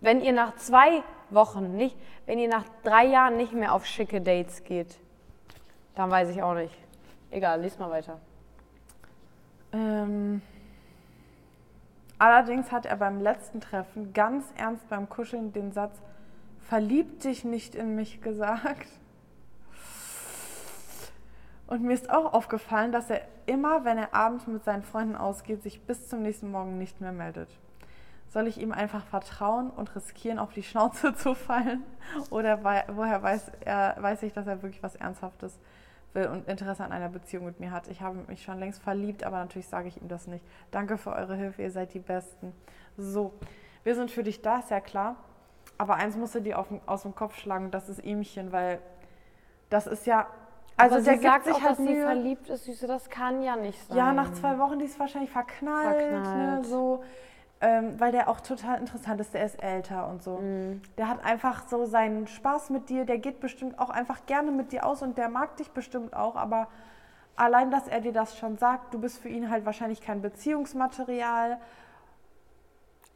Wenn 0.00 0.22
ihr 0.22 0.32
nach 0.32 0.56
zwei 0.56 1.02
Wochen 1.28 1.76
nicht, 1.76 1.94
wenn 2.24 2.38
ihr 2.38 2.48
nach 2.48 2.64
drei 2.82 3.04
Jahren 3.04 3.36
nicht 3.36 3.52
mehr 3.52 3.74
auf 3.74 3.84
schicke 3.84 4.22
Dates 4.22 4.64
geht, 4.64 4.98
dann 5.94 6.10
weiß 6.10 6.30
ich 6.30 6.42
auch 6.42 6.54
nicht. 6.54 6.74
Egal, 7.30 7.60
lies 7.60 7.78
mal 7.78 7.90
weiter. 7.90 8.18
Ähm, 9.72 10.40
allerdings 12.18 12.72
hat 12.72 12.86
er 12.86 12.96
beim 12.96 13.20
letzten 13.20 13.60
Treffen 13.60 14.14
ganz 14.14 14.46
ernst 14.56 14.88
beim 14.88 15.08
Kuscheln 15.10 15.52
den 15.52 15.70
Satz 15.70 15.94
Verlieb 16.70 17.18
dich 17.18 17.44
nicht 17.44 17.74
in 17.74 17.96
mich 17.96 18.20
gesagt. 18.20 18.86
Und 21.66 21.82
mir 21.82 21.94
ist 21.94 22.08
auch 22.10 22.32
aufgefallen, 22.32 22.92
dass 22.92 23.10
er 23.10 23.22
immer, 23.46 23.84
wenn 23.84 23.98
er 23.98 24.14
abends 24.14 24.46
mit 24.46 24.62
seinen 24.62 24.84
Freunden 24.84 25.16
ausgeht, 25.16 25.64
sich 25.64 25.82
bis 25.82 26.08
zum 26.08 26.22
nächsten 26.22 26.48
Morgen 26.48 26.78
nicht 26.78 27.00
mehr 27.00 27.10
meldet. 27.10 27.48
Soll 28.28 28.46
ich 28.46 28.60
ihm 28.60 28.70
einfach 28.70 29.04
vertrauen 29.04 29.68
und 29.70 29.96
riskieren, 29.96 30.38
auf 30.38 30.52
die 30.52 30.62
Schnauze 30.62 31.12
zu 31.16 31.34
fallen? 31.34 31.82
Oder 32.30 32.62
woher 32.62 33.20
weiß, 33.20 33.50
er, 33.64 33.96
weiß 33.98 34.22
ich, 34.22 34.32
dass 34.32 34.46
er 34.46 34.62
wirklich 34.62 34.80
was 34.84 34.94
Ernsthaftes 34.94 35.58
will 36.12 36.28
und 36.28 36.46
Interesse 36.46 36.84
an 36.84 36.92
einer 36.92 37.08
Beziehung 37.08 37.46
mit 37.46 37.58
mir 37.58 37.72
hat? 37.72 37.88
Ich 37.88 38.00
habe 38.00 38.16
mich 38.28 38.44
schon 38.44 38.60
längst 38.60 38.80
verliebt, 38.80 39.24
aber 39.24 39.38
natürlich 39.38 39.66
sage 39.66 39.88
ich 39.88 40.00
ihm 40.00 40.06
das 40.06 40.28
nicht. 40.28 40.44
Danke 40.70 40.98
für 40.98 41.10
eure 41.10 41.34
Hilfe, 41.34 41.62
ihr 41.62 41.72
seid 41.72 41.94
die 41.94 41.98
Besten. 41.98 42.52
So, 42.96 43.34
wir 43.82 43.96
sind 43.96 44.12
für 44.12 44.22
dich 44.22 44.40
da, 44.40 44.60
ist 44.60 44.70
ja 44.70 44.78
klar. 44.78 45.16
Aber 45.80 45.94
eins 45.94 46.14
musst 46.14 46.34
du 46.34 46.40
dir 46.40 46.58
auf, 46.58 46.66
aus 46.84 47.02
dem 47.04 47.14
Kopf 47.14 47.36
schlagen, 47.38 47.70
das 47.70 47.88
ist 47.88 48.04
ihmchen, 48.04 48.52
weil 48.52 48.80
das 49.70 49.86
ist 49.86 50.06
ja. 50.06 50.26
Also 50.76 50.96
Aber 50.96 51.04
der 51.04 51.14
sie 51.16 51.22
sagt 51.22 51.44
sich 51.46 51.54
auch, 51.54 51.60
halt 51.62 51.70
dass 51.70 51.76
sie 51.78 51.84
Mühe. 51.94 52.04
verliebt 52.04 52.48
ist, 52.50 52.64
Süße. 52.64 52.86
Das 52.86 53.08
kann 53.08 53.42
ja 53.42 53.56
nicht 53.56 53.88
sein. 53.88 53.96
Ja, 53.96 54.12
nach 54.12 54.30
zwei 54.34 54.58
Wochen, 54.58 54.78
die 54.78 54.84
ist 54.84 55.00
wahrscheinlich 55.00 55.30
verknallt, 55.30 55.96
Ne, 56.10 56.22
Verknallt. 56.22 56.66
so, 56.66 57.02
ähm, 57.62 57.98
weil 57.98 58.12
der 58.12 58.28
auch 58.28 58.40
total 58.40 58.78
interessant 58.78 59.20
ist, 59.22 59.32
der 59.32 59.44
ist 59.46 59.62
älter 59.62 60.06
und 60.08 60.22
so. 60.22 60.36
Mhm. 60.36 60.82
Der 60.98 61.08
hat 61.08 61.24
einfach 61.24 61.66
so 61.68 61.86
seinen 61.86 62.26
Spaß 62.26 62.68
mit 62.70 62.90
dir, 62.90 63.06
der 63.06 63.16
geht 63.18 63.40
bestimmt 63.40 63.78
auch 63.78 63.88
einfach 63.90 64.26
gerne 64.26 64.50
mit 64.50 64.72
dir 64.72 64.84
aus 64.84 65.02
und 65.02 65.16
der 65.16 65.30
mag 65.30 65.56
dich 65.56 65.70
bestimmt 65.70 66.14
auch, 66.14 66.36
aber 66.36 66.68
allein, 67.36 67.70
dass 67.70 67.88
er 67.88 68.00
dir 68.02 68.12
das 68.12 68.36
schon 68.36 68.58
sagt, 68.58 68.92
du 68.92 69.00
bist 69.00 69.18
für 69.18 69.30
ihn 69.30 69.48
halt 69.50 69.64
wahrscheinlich 69.64 70.02
kein 70.02 70.20
Beziehungsmaterial. 70.20 71.56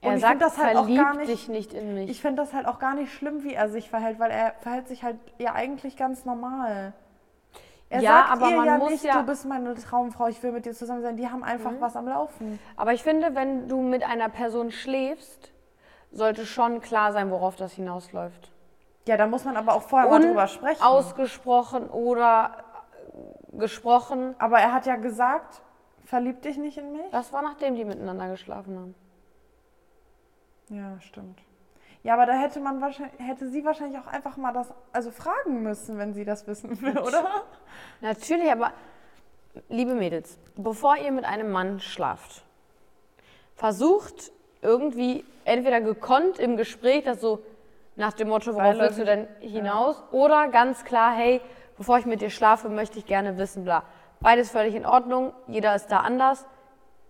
Er 0.04 0.10
und 0.10 0.16
ich 0.16 0.20
sagt, 0.20 0.32
finde 0.32 0.44
das 0.44 0.58
halt 0.58 0.76
auch 0.76 0.86
gar 0.96 1.14
nicht, 1.14 1.28
dich 1.28 1.48
nicht 1.48 1.72
in 1.72 1.94
mich. 1.94 2.10
ich 2.10 2.20
finde 2.20 2.42
das 2.42 2.52
halt 2.52 2.66
auch 2.66 2.78
gar 2.78 2.94
nicht 2.94 3.12
schlimm, 3.12 3.42
wie 3.44 3.54
er 3.54 3.68
sich 3.68 3.88
verhält, 3.90 4.18
weil 4.18 4.30
er 4.30 4.54
verhält 4.60 4.88
sich 4.88 5.02
halt 5.02 5.16
ja 5.38 5.54
eigentlich 5.54 5.96
ganz 5.96 6.24
normal. 6.24 6.92
Er 7.90 8.00
Ja, 8.00 8.10
sagt 8.10 8.30
aber 8.32 8.50
ihr 8.50 8.56
man 8.56 8.66
ja 8.66 8.78
muss 8.78 8.90
nicht, 8.90 9.04
ja- 9.04 9.20
du 9.20 9.26
bist 9.26 9.44
meine 9.46 9.74
Traumfrau, 9.74 10.26
ich 10.28 10.42
will 10.42 10.52
mit 10.52 10.66
dir 10.66 10.72
zusammen 10.74 11.02
sein. 11.02 11.16
Die 11.16 11.28
haben 11.28 11.44
einfach 11.44 11.72
was 11.80 11.96
am 11.96 12.08
Laufen. 12.08 12.58
Aber 12.76 12.92
ich 12.92 13.02
finde, 13.02 13.34
wenn 13.34 13.68
du 13.68 13.80
mit 13.82 14.02
einer 14.04 14.28
Person 14.28 14.70
schläfst, 14.70 15.52
sollte 16.10 16.46
schon 16.46 16.80
klar 16.80 17.12
sein, 17.12 17.30
worauf 17.30 17.56
das 17.56 17.72
hinausläuft. 17.72 18.50
Ja, 19.06 19.16
da 19.16 19.26
muss 19.26 19.44
man 19.44 19.56
aber 19.56 19.74
auch 19.74 19.82
vorher 19.82 20.08
mal 20.08 20.20
drüber 20.20 20.46
sprechen. 20.46 20.82
Ausgesprochen 20.82 21.88
oder 21.88 22.64
äh, 23.52 23.58
gesprochen. 23.58 24.34
aber 24.38 24.58
er 24.58 24.72
hat 24.72 24.86
ja 24.86 24.96
gesagt, 24.96 25.60
verlieb 26.04 26.40
dich 26.42 26.56
nicht 26.56 26.78
in 26.78 26.92
mich. 26.92 27.10
Das 27.12 27.32
war 27.32 27.42
nachdem 27.42 27.74
die 27.74 27.84
miteinander 27.84 28.28
geschlafen 28.28 28.76
haben. 28.78 28.94
Ja, 30.70 31.00
stimmt. 31.00 31.40
Ja, 32.02 32.14
aber 32.14 32.26
da 32.26 32.34
hätte 32.34 32.60
man 32.60 32.80
wahrscheinlich, 32.80 33.18
hätte 33.18 33.48
sie 33.48 33.64
wahrscheinlich 33.64 33.98
auch 33.98 34.06
einfach 34.06 34.36
mal 34.36 34.52
das, 34.52 34.72
also 34.92 35.10
fragen 35.10 35.62
müssen, 35.62 35.96
wenn 35.98 36.12
sie 36.12 36.24
das 36.24 36.46
wissen 36.46 36.80
will, 36.82 36.98
oder? 36.98 37.44
Natürlich, 38.02 38.50
aber 38.50 38.72
liebe 39.68 39.94
Mädels, 39.94 40.38
bevor 40.56 40.96
ihr 40.96 41.12
mit 41.12 41.24
einem 41.24 41.50
Mann 41.50 41.80
schlaft, 41.80 42.44
versucht 43.54 44.32
irgendwie 44.60 45.24
entweder 45.44 45.80
gekonnt 45.80 46.38
im 46.38 46.56
Gespräch, 46.56 47.04
das 47.04 47.20
so 47.20 47.42
nach 47.96 48.12
dem 48.12 48.28
Motto, 48.28 48.54
worauf 48.54 48.78
willst 48.78 48.98
du 48.98 49.04
denn 49.04 49.28
hinaus? 49.40 50.02
Oder 50.10 50.48
ganz 50.48 50.84
klar, 50.84 51.14
hey, 51.14 51.40
bevor 51.76 51.98
ich 51.98 52.06
mit 52.06 52.20
dir 52.20 52.30
schlafe, 52.30 52.68
möchte 52.68 52.98
ich 52.98 53.06
gerne 53.06 53.38
wissen, 53.38 53.64
bla. 53.64 53.84
Beides 54.20 54.50
völlig 54.50 54.74
in 54.74 54.84
Ordnung, 54.84 55.32
jeder 55.46 55.74
ist 55.74 55.88
da 55.88 56.00
anders. 56.00 56.46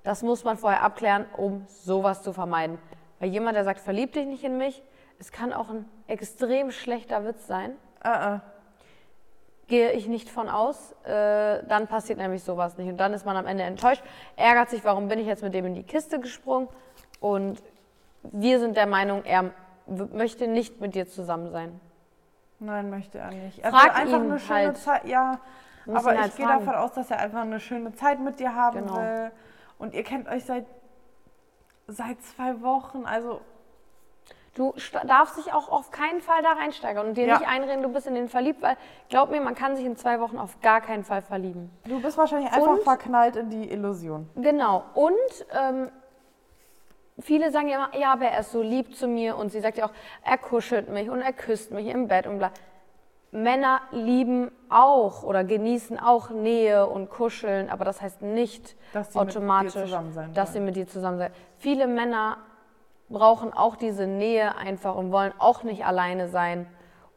Das 0.03 0.23
muss 0.23 0.45
man 0.45 0.59
vorher 0.59 0.83
abklären, 0.83 1.27
um 1.37 1.65
sowas 1.69 2.23
zu 2.23 2.33
vermeiden. 2.33 2.79
Weil 3.25 3.31
jemand, 3.31 3.57
der 3.57 3.65
sagt, 3.65 3.81
verlieb 3.81 4.13
dich 4.13 4.27
nicht 4.27 4.45
in 4.45 4.59
mich, 4.59 4.83
es 5.19 5.33
kann 5.33 5.55
auch 5.55 5.71
ein 5.71 5.87
extrem 6.09 6.71
schlechter 6.71 7.25
Witz 7.25 7.47
sein. 7.47 7.71
Äh, 8.05 8.35
äh. 8.35 8.39
Gehe 9.67 9.93
ich 9.93 10.09
nicht 10.09 10.29
von 10.29 10.51
aus, 10.51 10.93
äh, 11.07 11.63
dann 11.67 11.87
passiert 11.87 12.19
nämlich 12.19 12.45
sowas 12.45 12.77
nicht. 12.77 12.91
Und 12.91 12.99
dann 12.99 13.15
ist 13.15 13.25
man 13.25 13.39
am 13.39 13.47
Ende 13.47 13.65
enttäuscht, 13.65 14.03
ärgert 14.37 14.69
sich, 14.69 14.85
warum 14.85 15.09
bin 15.09 15.19
ich 15.19 15.27
jetzt 15.27 15.43
mit 15.43 15.55
dem 15.55 15.65
in 15.65 15.75
die 15.75 15.85
Kiste 15.85 16.21
gesprungen. 16.21 16.69
Und 17.19 17.63
wir 18.25 18.61
sind 18.61 18.77
der 18.77 18.87
Meinung, 18.87 19.25
er 19.25 19.53
möchte 19.87 20.47
nicht 20.47 20.83
mit 20.83 20.95
dir 20.95 21.09
zusammen 21.09 21.51
sein. 21.51 21.81
Nein, 22.59 22.91
möchte 22.91 23.17
er 23.17 23.31
nicht. 23.31 23.59
Er 23.61 23.71
Frag 23.71 23.85
will 23.85 24.03
einfach 24.03 24.19
ihn 24.19 24.31
eine 24.33 24.39
schöne 24.39 24.59
halt. 24.59 24.77
Zeit. 24.77 25.05
Ja, 25.07 25.41
aber 25.87 26.13
ihn 26.13 26.21
halt 26.21 26.33
ich 26.33 26.37
gehe 26.37 26.47
davon 26.47 26.75
aus, 26.75 26.93
dass 26.93 27.11
er 27.11 27.21
einfach 27.21 27.41
eine 27.41 27.59
schöne 27.59 27.95
Zeit 27.95 28.21
mit 28.21 28.39
dir 28.39 28.55
haben 28.55 28.81
Genau. 28.81 28.97
will. 28.99 29.31
Und 29.79 29.95
ihr 29.95 30.03
kennt 30.03 30.29
euch 30.29 30.45
seit, 30.45 30.67
seit 31.87 32.21
zwei 32.23 32.61
Wochen. 32.63 33.05
Also, 33.07 33.41
Du 34.57 34.73
darfst 35.09 35.37
dich 35.37 35.53
auch 35.53 35.69
auf 35.69 35.91
keinen 35.91 36.21
Fall 36.21 36.41
da 36.45 36.53
reinsteigern 36.53 37.09
und 37.09 37.15
dir 37.17 37.27
Ja. 37.27 37.39
nicht 37.41 37.49
einreden, 37.49 37.83
du 37.83 37.89
bist 37.89 38.07
in 38.07 38.15
den 38.15 38.29
verliebt, 38.29 38.63
weil 38.63 38.77
glaub 39.09 39.29
mir, 39.33 39.41
man 39.41 39.57
kann 39.57 39.75
sich 39.75 39.85
in 39.85 39.97
zwei 39.97 40.21
Wochen 40.21 40.39
auf 40.39 40.61
gar 40.61 40.81
keinen 40.81 41.03
Fall 41.03 41.23
verlieben. 41.23 41.73
du 41.89 42.01
bist 42.01 42.17
wahrscheinlich 42.17 42.53
einfach 42.53 42.69
Und? 42.69 42.83
verknallt 42.83 43.35
in 43.35 43.51
die 43.51 43.69
Illusion. 43.69 44.31
Genau. 44.37 44.85
Und 44.95 45.17
ähm, 45.51 45.91
viele 47.19 47.51
sagen 47.51 47.67
ja 47.69 47.87
immer, 47.87 47.97
ja, 47.99 48.13
aber 48.13 48.27
er 48.27 48.39
ist 48.39 48.53
so 48.53 48.63
lieb 48.63 48.95
zu 48.95 49.09
mir 49.09 49.37
und 49.37 49.51
sie 49.51 49.59
sagt 49.61 49.77
ja 49.77 49.87
auch, 49.87 49.93
er 50.23 50.39
kuschelt 50.39 50.89
mich 50.89 51.11
und 51.11 51.21
er 51.21 51.33
küsst 51.33 51.73
mich 51.73 51.89
im 51.89 52.07
Bett 52.07 52.29
und 52.29 52.39
bla. 52.39 52.53
Männer 53.35 53.81
lieben 53.91 54.53
auch 54.69 55.25
oder 55.25 55.43
genießen 55.43 55.99
auch 55.99 56.31
Nähe 56.31 56.87
und 56.87 57.11
Kuscheln, 57.11 57.69
aber 57.69 57.85
das 57.85 58.01
heißt 58.01 58.23
nicht 58.23 58.77
Dass 58.93 59.17
automatisch, 59.17 59.75
dass 60.35 60.53
sie 60.53 60.61
mit 60.61 60.77
dir 60.77 60.87
zusammen 60.87 61.19
sein. 61.19 61.33
Viele 61.59 61.89
Männer 61.89 62.37
brauchen 63.09 63.53
auch 63.53 63.75
diese 63.75 64.07
Nähe 64.07 64.57
einfach 64.57 64.95
und 64.95 65.11
wollen 65.11 65.33
auch 65.39 65.65
nicht 65.65 65.85
alleine 65.85 66.29
sein 66.29 66.67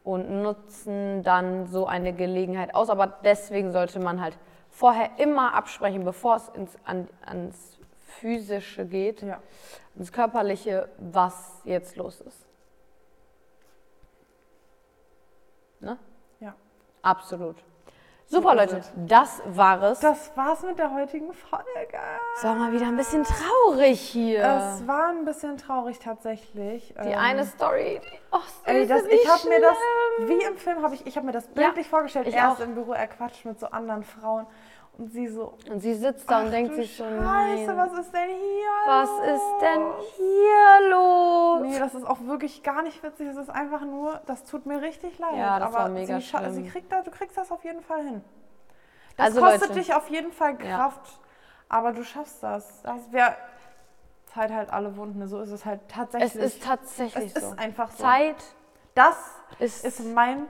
und 0.03 0.41
nutzen 0.41 1.21
dann 1.21 1.67
so 1.67 1.85
eine 1.85 2.13
Gelegenheit 2.13 2.73
aus. 2.73 2.89
Aber 2.89 3.05
deswegen 3.23 3.71
sollte 3.71 3.99
man 3.99 4.19
halt 4.19 4.39
vorher 4.71 5.11
immer 5.17 5.53
absprechen, 5.53 6.03
bevor 6.03 6.37
es 6.37 6.49
ins, 6.49 6.75
an, 6.83 7.07
ans 7.25 7.77
Physische 8.07 8.87
geht, 8.87 9.21
Ja. 9.21 9.39
ins 9.95 10.11
Körperliche, 10.11 10.89
was 10.97 11.61
jetzt 11.63 11.95
los 11.95 12.21
ist. 12.21 12.46
Ne? 15.79 15.97
Ja. 16.39 16.53
Absolut. 17.01 17.57
Super, 18.29 18.55
Leute, 18.55 18.81
das 19.07 19.41
war 19.45 19.81
es. 19.83 20.01
Das 20.01 20.35
war's 20.35 20.61
mit 20.63 20.77
der 20.77 20.93
heutigen 20.93 21.31
Folge. 21.31 21.97
Es 22.35 22.43
war 22.43 22.55
mal 22.55 22.73
wieder 22.73 22.87
ein 22.87 22.97
bisschen 22.97 23.23
traurig 23.23 24.01
hier. 24.01 24.43
Es 24.43 24.85
war 24.85 25.07
ein 25.07 25.23
bisschen 25.23 25.57
traurig 25.57 25.97
tatsächlich. 25.99 26.93
die 27.01 27.07
Ähm, 27.09 27.17
eine 27.17 27.45
Story. 27.45 28.01
Oh, 28.33 28.39
Ey, 28.65 28.85
das, 28.85 29.05
wie 29.05 29.11
ich 29.11 29.29
habe 29.29 29.47
mir 29.47 29.61
das, 29.61 29.77
wie 30.27 30.43
im 30.43 30.57
Film, 30.57 30.83
habe 30.83 30.95
ich, 30.95 31.07
ich 31.07 31.15
habe 31.15 31.25
mir 31.25 31.31
das 31.31 31.45
Ja, 31.45 31.51
bildlich 31.67 31.87
vorgestellt. 31.87 32.27
ich 32.27 32.35
Er 32.35 32.51
ist 32.51 32.57
auch. 32.57 32.65
im 32.65 32.73
Büro, 32.75 32.91
er 32.91 33.07
quatscht 33.07 33.45
mit 33.45 33.61
so 33.61 33.67
anderen 33.67 34.03
Frauen 34.03 34.45
und 34.97 35.11
sie 35.11 35.27
so, 35.27 35.53
Und 35.69 35.79
sie 35.79 35.93
sitzt 35.93 36.29
da 36.29 36.41
und 36.41 36.51
denkt 36.51 36.73
sich 36.73 36.95
so, 36.97 37.03
Scheiße, 37.03 37.21
nein, 37.21 37.77
was 37.77 37.99
ist 37.99 38.13
denn 38.13 38.29
hier 38.29 38.69
was 38.87 39.09
los? 39.09 39.27
ist 39.27 39.61
denn 39.61 39.81
hier 40.17 40.89
los? 40.89 41.61
Nee, 41.61 41.79
das 41.79 41.93
ist 41.93 42.05
auch 42.05 42.19
wirklich 42.25 42.63
gar 42.63 42.81
nicht 42.81 43.01
witzig. 43.03 43.27
Es 43.27 43.37
ist 43.37 43.49
einfach 43.49 43.81
nur, 43.81 44.19
das 44.25 44.43
tut 44.43 44.65
mir 44.65 44.81
richtig 44.81 45.19
leid. 45.19 45.35
Ja, 45.37 45.59
das 45.59 45.69
aber 45.69 45.83
war 45.83 45.89
mega 45.89 46.19
sie, 46.19 46.25
schlimm. 46.25 46.51
sie 46.53 46.65
kriegt 46.65 46.91
da, 46.91 47.01
du 47.03 47.11
kriegst 47.11 47.37
das 47.37 47.51
auf 47.51 47.63
jeden 47.63 47.81
Fall 47.83 48.01
hin. 48.03 48.23
Das 49.17 49.27
Also, 49.27 49.41
kostet 49.41 49.61
Leute. 49.69 49.73
dich 49.73 49.93
auf 49.93 50.09
jeden 50.09 50.31
Fall 50.31 50.57
Ja. 50.63 50.77
Kraft, 50.77 51.19
aber 51.69 51.91
du 51.91 52.03
schaffst 52.03 52.41
das. 52.41 52.81
Das 52.81 53.11
wäre 53.11 53.35
Zeit 54.33 54.51
halt 54.51 54.71
alle 54.71 54.95
Wunden. 54.97 55.27
So 55.27 55.39
ist 55.41 55.51
es 55.51 55.65
halt 55.65 55.81
tatsächlich. 55.89 56.35
Es 56.43 56.55
ist 56.55 56.63
tatsächlich 56.63 57.35
es 57.35 57.41
so. 57.43 57.51
ist 57.51 57.59
einfach 57.59 57.91
so. 57.91 58.03
Zeit 58.03 58.35
Das 58.95 59.15
ist, 59.59 59.85
ist 59.85 60.03
mein 60.13 60.47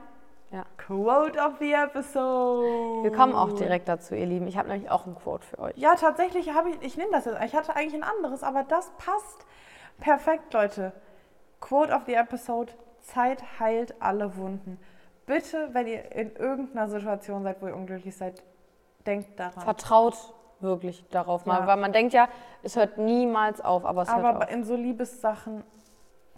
Ja. 0.52 0.64
Quote 0.78 1.38
of 1.40 1.58
the 1.60 1.74
episode. 1.74 3.04
Wir 3.04 3.12
kommen 3.12 3.36
auch 3.36 3.52
direkt 3.54 3.90
dazu, 3.90 4.16
ihr 4.16 4.26
Lieben. 4.26 4.48
Ich 4.48 4.58
habe 4.58 4.70
nämlich 4.70 4.90
auch 4.90 5.06
ein 5.06 5.16
Quote 5.16 5.46
für 5.46 5.60
euch. 5.60 5.78
Ja, 5.78 5.96
tatsächlich 5.96 6.54
habe 6.54 6.70
ich, 6.70 6.82
ich 6.82 6.98
nehme 6.98 7.12
das 7.12 7.26
jetzt. 7.26 7.42
Ich 7.44 7.54
hatte 7.56 7.76
eigentlich 7.76 7.96
ein 7.96 8.04
anderes, 8.10 8.44
aber 8.44 8.64
das 8.64 8.90
passt 8.98 9.46
perfekt, 10.00 10.54
Leute. 10.54 10.94
Quote 11.60 11.94
of 11.94 12.04
the 12.06 12.14
episode: 12.14 12.72
Zeit 13.02 13.44
heilt 13.60 14.02
alle 14.02 14.38
Wunden. 14.38 14.80
Bitte, 15.26 15.70
wenn 15.74 15.88
ihr 15.88 16.14
in 16.14 16.34
irgendeiner 16.38 16.88
Situation 16.88 17.44
seid, 17.44 17.62
wo 17.62 17.68
ihr 17.68 17.76
unglücklich 17.76 18.16
seid, 18.16 18.42
denkt 19.06 19.38
daran. 19.38 19.62
Vertraut 19.64 20.16
wirklich 20.62 21.04
darauf 21.10 21.46
mal, 21.46 21.60
Ja. 21.60 21.68
weil 21.68 21.78
man 21.78 21.92
denkt 21.92 22.14
ja, 22.14 22.30
es 22.64 22.78
hört 22.78 22.98
niemals 22.98 23.60
auf, 23.60 23.86
aber 23.86 24.04
es 24.04 24.10
hört 24.16 24.24
aber 24.26 24.46
auf. 24.46 24.52
in 24.52 24.64
so 24.64 24.76
Liebessachen, 24.76 25.64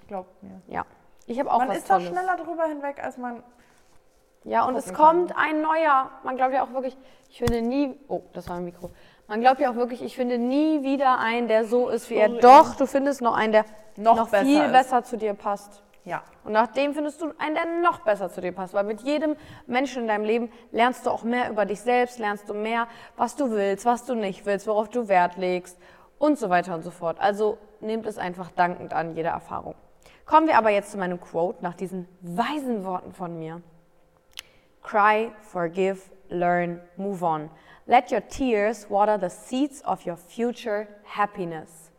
glaubt 0.08 0.42
mir. 0.42 0.62
Ja. 0.68 0.86
Ich 1.28 1.40
habe 1.40 1.52
auch 1.52 1.60
man 1.60 1.70
was 1.70 1.78
ist 1.78 1.90
da 1.90 1.96
Tolles. 1.98 2.10
schneller 2.10 2.36
drüber 2.38 2.66
hinweg, 2.66 3.04
als 3.04 3.18
man. 3.18 3.44
Ja, 4.44 4.66
und 4.66 4.76
es 4.76 4.94
kommt 4.94 5.36
ein 5.38 5.62
neuer. 5.62 6.10
Man 6.24 6.38
glaubt 6.38 6.54
ja 6.54 6.64
auch 6.64 6.72
wirklich, 6.74 6.98
ich 7.30 7.38
finde 7.40 7.62
nie, 7.62 7.96
oh, 8.08 8.22
das 8.34 8.50
war 8.50 8.58
ein 8.58 8.66
Mikro. 8.66 8.90
Man 9.28 9.42
glaubt 9.42 9.60
ja 9.60 9.70
auch 9.70 9.76
wirklich, 9.76 10.02
ich 10.02 10.16
finde 10.16 10.38
nie 10.38 10.82
wieder 10.84 11.20
einen, 11.20 11.48
der 11.48 11.66
so 11.66 11.90
ist 11.90 12.10
wie 12.10 12.16
er. 12.16 12.30
Doch, 12.30 12.76
du 12.76 12.88
findest 12.88 13.22
noch 13.22 13.36
einen, 13.36 13.52
der 13.52 13.66
Noch 13.98 14.16
noch, 14.16 14.30
besser 14.30 14.46
viel 14.46 14.62
ist. 14.64 14.72
besser 14.72 15.04
zu 15.04 15.18
dir 15.18 15.34
passt. 15.34 15.84
Ja. 16.06 16.24
Und 16.44 16.54
nach 16.54 16.68
dem 16.68 16.94
findest 16.94 17.22
du 17.22 17.32
einen, 17.38 17.54
der 17.54 17.66
noch 17.84 18.00
besser 18.00 18.32
zu 18.32 18.42
dir 18.42 18.52
passt. 18.54 18.74
Weil 18.74 18.86
mit 18.86 19.02
jedem 19.02 19.36
Menschen 19.68 20.04
in 20.04 20.08
deinem 20.08 20.24
Leben 20.24 20.52
lernst 20.72 21.06
du 21.06 21.12
auch 21.12 21.24
mehr 21.24 21.50
über 21.52 21.66
dich 21.66 21.82
selbst, 21.82 22.18
lernst 22.18 22.50
du 22.50 22.54
mehr, 22.56 22.88
was 23.18 23.36
du 23.36 23.52
willst, 23.52 23.86
was 23.86 24.06
du 24.06 24.16
nicht 24.16 24.46
willst, 24.46 24.66
worauf 24.66 24.90
du 24.90 25.08
Wert 25.08 25.38
legst 25.38 25.78
und 26.18 26.40
so 26.40 26.50
weiter 26.50 26.74
und 26.74 26.84
so 26.84 26.90
fort. 26.90 27.18
Also 27.20 27.58
nehmt 27.82 28.08
es 28.08 28.18
einfach 28.18 28.50
dankend 28.52 28.94
an, 28.94 29.16
jede 29.16 29.30
Erfahrung. 29.30 29.76
Kommen 30.26 30.48
wir 30.48 30.58
aber 30.58 30.70
jetzt 30.70 30.92
zu 30.92 30.98
meinem 30.98 31.20
Quote 31.20 31.62
nach 31.64 31.76
diesen 31.76 32.08
weisen 32.22 32.86
Worten 32.86 33.14
von 33.14 33.38
mir. 33.38 33.62
Cry, 34.90 35.32
forgive, 35.44 36.10
learn, 36.32 36.82
move 36.98 37.22
on. 37.22 37.52
Let 37.86 38.12
your 38.12 38.22
tears 38.22 38.90
water 38.90 39.20
the 39.20 39.30
seeds 39.30 39.84
of 39.84 40.04
your 40.04 40.18
future 40.18 40.88
happiness. 41.04 41.92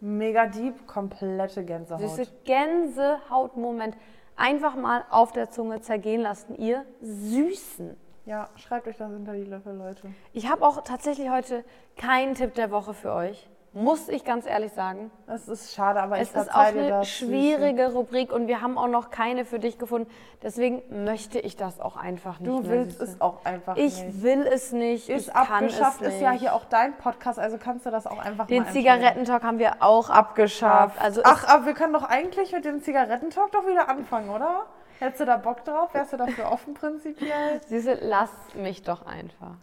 Mega 0.00 0.46
deep, 0.46 0.86
komplette 0.86 1.64
Gänsehaut. 1.64 2.00
Süße 2.00 2.28
Gänsehautmoment 2.44 3.96
einfach 4.36 4.76
mal 4.76 5.04
auf 5.10 5.32
der 5.32 5.50
Zunge 5.50 5.80
zergehen 5.80 6.20
lassen, 6.20 6.54
ihr 6.54 6.84
Süßen. 7.00 7.96
Ja, 8.24 8.50
schreibt 8.54 8.86
euch 8.86 8.98
das 8.98 9.10
hinter 9.10 9.32
die 9.32 9.42
Löffel, 9.42 9.74
Leute. 9.74 10.14
Ich 10.32 10.48
habe 10.48 10.64
auch 10.64 10.80
tatsächlich 10.84 11.28
heute 11.28 11.64
keinen 11.96 12.36
Tipp 12.36 12.54
der 12.54 12.70
Woche 12.70 12.94
für 12.94 13.12
euch. 13.12 13.48
Muss 13.74 14.08
ich 14.10 14.24
ganz 14.24 14.46
ehrlich 14.46 14.72
sagen. 14.72 15.10
Es 15.26 15.48
ist 15.48 15.74
schade, 15.74 16.02
aber 16.02 16.18
Es 16.18 16.30
ich 16.30 16.36
ist 16.36 16.50
auch 16.52 16.58
eine 16.58 16.88
das. 16.88 17.08
schwierige 17.08 17.92
Rubrik 17.92 18.30
und 18.30 18.46
wir 18.46 18.60
haben 18.60 18.76
auch 18.76 18.86
noch 18.88 19.08
keine 19.10 19.46
für 19.46 19.58
dich 19.58 19.78
gefunden. 19.78 20.10
Deswegen 20.42 20.82
möchte 21.04 21.38
ich 21.38 21.56
das 21.56 21.80
auch 21.80 21.96
einfach 21.96 22.38
nicht 22.38 22.50
Du 22.52 22.68
willst 22.68 23.00
es 23.00 23.18
auch 23.22 23.44
einfach 23.46 23.76
Ich 23.78 24.02
nicht. 24.04 24.22
will 24.22 24.46
es 24.46 24.72
nicht. 24.72 25.08
Ist 25.08 25.28
ich 25.28 25.32
kann 25.32 25.46
abgeschafft, 25.64 26.02
es 26.02 26.14
ist 26.16 26.20
ja 26.20 26.32
hier 26.32 26.54
auch 26.54 26.66
dein 26.66 26.96
Podcast, 26.98 27.38
also 27.38 27.56
kannst 27.56 27.86
du 27.86 27.90
das 27.90 28.06
auch 28.06 28.18
einfach 28.18 28.46
Den 28.46 28.66
Zigarettentalk 28.66 29.42
haben 29.42 29.58
wir 29.58 29.76
auch 29.80 30.10
abgeschafft. 30.10 31.00
Also 31.00 31.22
Ach, 31.24 31.48
aber 31.48 31.64
wir 31.64 31.72
können 31.74 31.94
doch 31.94 32.04
eigentlich 32.04 32.52
mit 32.52 32.66
dem 32.66 32.82
Zigarettentalk 32.82 33.52
doch 33.52 33.66
wieder 33.66 33.88
anfangen, 33.88 34.28
oder? 34.28 34.66
Hättest 34.98 35.20
du 35.20 35.24
da 35.24 35.38
Bock 35.38 35.64
drauf? 35.64 35.94
Wärst 35.94 36.12
du 36.12 36.18
dafür 36.18 36.52
offen 36.52 36.74
prinzipiell? 36.74 37.60
Süße, 37.68 37.98
lass 38.02 38.30
mich 38.54 38.82
doch 38.82 39.06
einfach. 39.06 39.56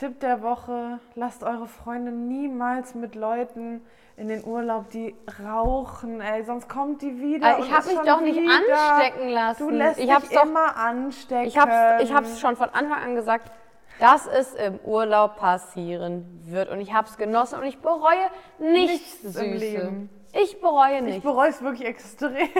Tipp 0.00 0.18
der 0.20 0.40
Woche, 0.42 0.98
lasst 1.14 1.42
eure 1.44 1.66
Freunde 1.66 2.10
niemals 2.10 2.94
mit 2.94 3.14
Leuten 3.14 3.82
in 4.16 4.28
den 4.28 4.42
Urlaub, 4.46 4.88
die 4.88 5.14
rauchen, 5.44 6.22
ey, 6.22 6.42
sonst 6.42 6.70
kommt 6.70 7.02
die 7.02 7.20
wieder. 7.20 7.46
Aber 7.56 7.64
ich 7.64 7.70
habe 7.70 7.86
mich 7.86 7.98
doch 7.98 8.20
nicht 8.22 8.40
wieder. 8.40 8.78
anstecken 8.78 9.28
lassen. 9.28 9.68
Du 9.68 9.68
lässt 9.70 10.00
ich 10.00 10.10
hab's 10.10 10.28
dich 10.28 10.38
doch, 10.38 10.46
immer 10.46 10.74
anstecken. 10.74 11.46
ich 11.46 11.58
hab's, 11.58 12.02
ich 12.02 12.14
hab's 12.14 12.40
schon 12.40 12.56
von 12.56 12.70
Anfang 12.70 13.02
an 13.02 13.14
gesagt, 13.14 13.52
dass 13.98 14.26
es 14.26 14.54
im 14.54 14.78
Urlaub 14.84 15.36
passieren 15.36 16.40
wird. 16.46 16.70
Und 16.70 16.80
ich 16.80 16.94
habe 16.94 17.06
es 17.06 17.18
genossen 17.18 17.58
und 17.58 17.66
ich 17.66 17.80
bereue 17.80 18.30
nichts, 18.58 19.22
Nichts 19.22 19.24
im 19.24 19.32
Süße. 19.32 19.54
Leben. 19.56 20.10
Ich 20.32 20.62
bereue 20.62 20.96
Ich 20.96 21.02
nicht. 21.02 21.22
bereue 21.22 21.50
es 21.50 21.60
wirklich 21.62 21.86
extrem. 21.86 22.48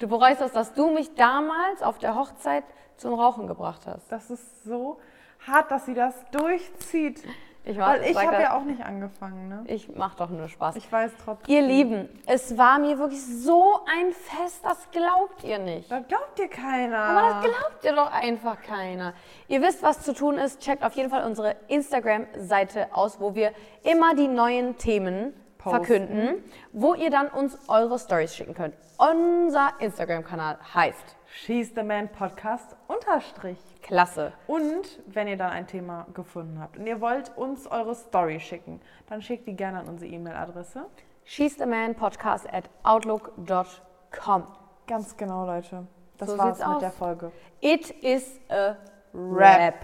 Du 0.00 0.08
bereust 0.08 0.40
das, 0.40 0.50
dass 0.50 0.74
du 0.74 0.90
mich 0.90 1.14
damals 1.14 1.82
auf 1.82 1.98
der 1.98 2.16
Hochzeit 2.16 2.64
zum 2.96 3.14
Rauchen 3.14 3.46
gebracht 3.46 3.82
hast. 3.86 4.10
Das 4.10 4.28
ist 4.28 4.64
so 4.64 4.98
hart, 5.46 5.70
dass 5.70 5.86
sie 5.86 5.94
das 5.94 6.14
durchzieht. 6.30 7.22
Ich, 7.66 7.78
Weil 7.78 8.02
ich 8.04 8.16
habe 8.18 8.42
ja 8.42 8.58
auch 8.58 8.64
nicht 8.64 8.84
angefangen, 8.84 9.48
ne? 9.48 9.64
ich 9.68 9.88
mach 9.94 10.14
doch 10.16 10.28
nur 10.28 10.48
Spaß. 10.48 10.76
Ich 10.76 10.92
weiß 10.92 11.12
trotzdem. 11.24 11.54
Ihr 11.54 11.62
Lieben, 11.62 12.10
es 12.26 12.58
war 12.58 12.78
mir 12.78 12.98
wirklich 12.98 13.24
so 13.24 13.80
ein 13.86 14.12
Fest, 14.12 14.60
das 14.62 14.90
glaubt 14.90 15.42
ihr 15.44 15.58
nicht. 15.58 15.90
Das 15.90 16.06
glaubt 16.06 16.38
dir 16.38 16.48
keiner. 16.48 16.98
Aber 16.98 17.28
das 17.28 17.40
glaubt 17.44 17.84
ihr 17.84 17.94
doch 17.94 18.12
einfach 18.12 18.60
keiner. 18.60 19.14
Ihr 19.48 19.62
wisst, 19.62 19.82
was 19.82 20.02
zu 20.02 20.12
tun 20.12 20.36
ist. 20.36 20.60
Checkt 20.60 20.84
auf 20.84 20.92
jeden 20.92 21.08
Fall 21.08 21.24
unsere 21.24 21.56
Instagram-Seite 21.68 22.88
aus, 22.92 23.18
wo 23.18 23.34
wir 23.34 23.52
immer 23.82 24.14
die 24.14 24.28
neuen 24.28 24.76
Themen 24.76 25.32
Posten. 25.56 25.70
verkünden, 25.86 26.44
wo 26.74 26.92
ihr 26.92 27.08
dann 27.08 27.28
uns 27.28 27.58
eure 27.68 27.98
Stories 27.98 28.36
schicken 28.36 28.52
könnt. 28.52 28.74
Unser 28.98 29.72
Instagram-Kanal 29.78 30.58
heißt 30.74 31.16
She's 31.32 31.72
the 31.74 31.82
Man 31.82 32.10
Podcast 32.10 32.76
unterstrich. 32.88 33.58
Klasse. 33.84 34.32
Und 34.46 35.02
wenn 35.06 35.28
ihr 35.28 35.36
dann 35.36 35.50
ein 35.50 35.66
Thema 35.66 36.06
gefunden 36.14 36.58
habt 36.58 36.78
und 36.78 36.86
ihr 36.86 37.00
wollt 37.02 37.36
uns 37.36 37.66
eure 37.66 37.94
Story 37.94 38.40
schicken, 38.40 38.80
dann 39.08 39.20
schickt 39.20 39.46
die 39.46 39.54
gerne 39.54 39.80
an 39.80 39.88
unsere 39.88 40.10
E-Mail-Adresse. 40.10 40.86
She's 41.24 41.56
the 41.58 41.66
Man 41.66 41.94
Podcast 41.94 42.50
at 42.52 42.64
outlook.com. 42.82 44.46
Ganz 44.86 45.16
genau, 45.16 45.44
Leute. 45.46 45.86
Das 46.16 46.30
So 46.30 46.38
war's 46.38 46.58
mit 46.58 46.66
aus. 46.66 46.80
der 46.80 46.92
Folge. 46.92 47.30
It 47.60 47.90
is 48.02 48.40
a 48.48 48.76
Rap. 49.14 49.58
rap. 49.58 49.74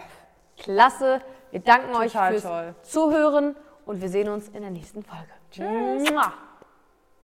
Klasse. 0.56 1.20
Wir 1.50 1.60
danken 1.60 1.94
euch 1.94 2.12
Total 2.12 2.32
fürs 2.32 2.42
toll. 2.42 2.74
Zuhören 2.82 3.56
und 3.86 4.00
wir 4.00 4.08
sehen 4.08 4.28
uns 4.28 4.48
in 4.48 4.62
der 4.62 4.70
nächsten 4.70 5.02
Folge. 5.02 5.28
Tschüss. 5.50 6.10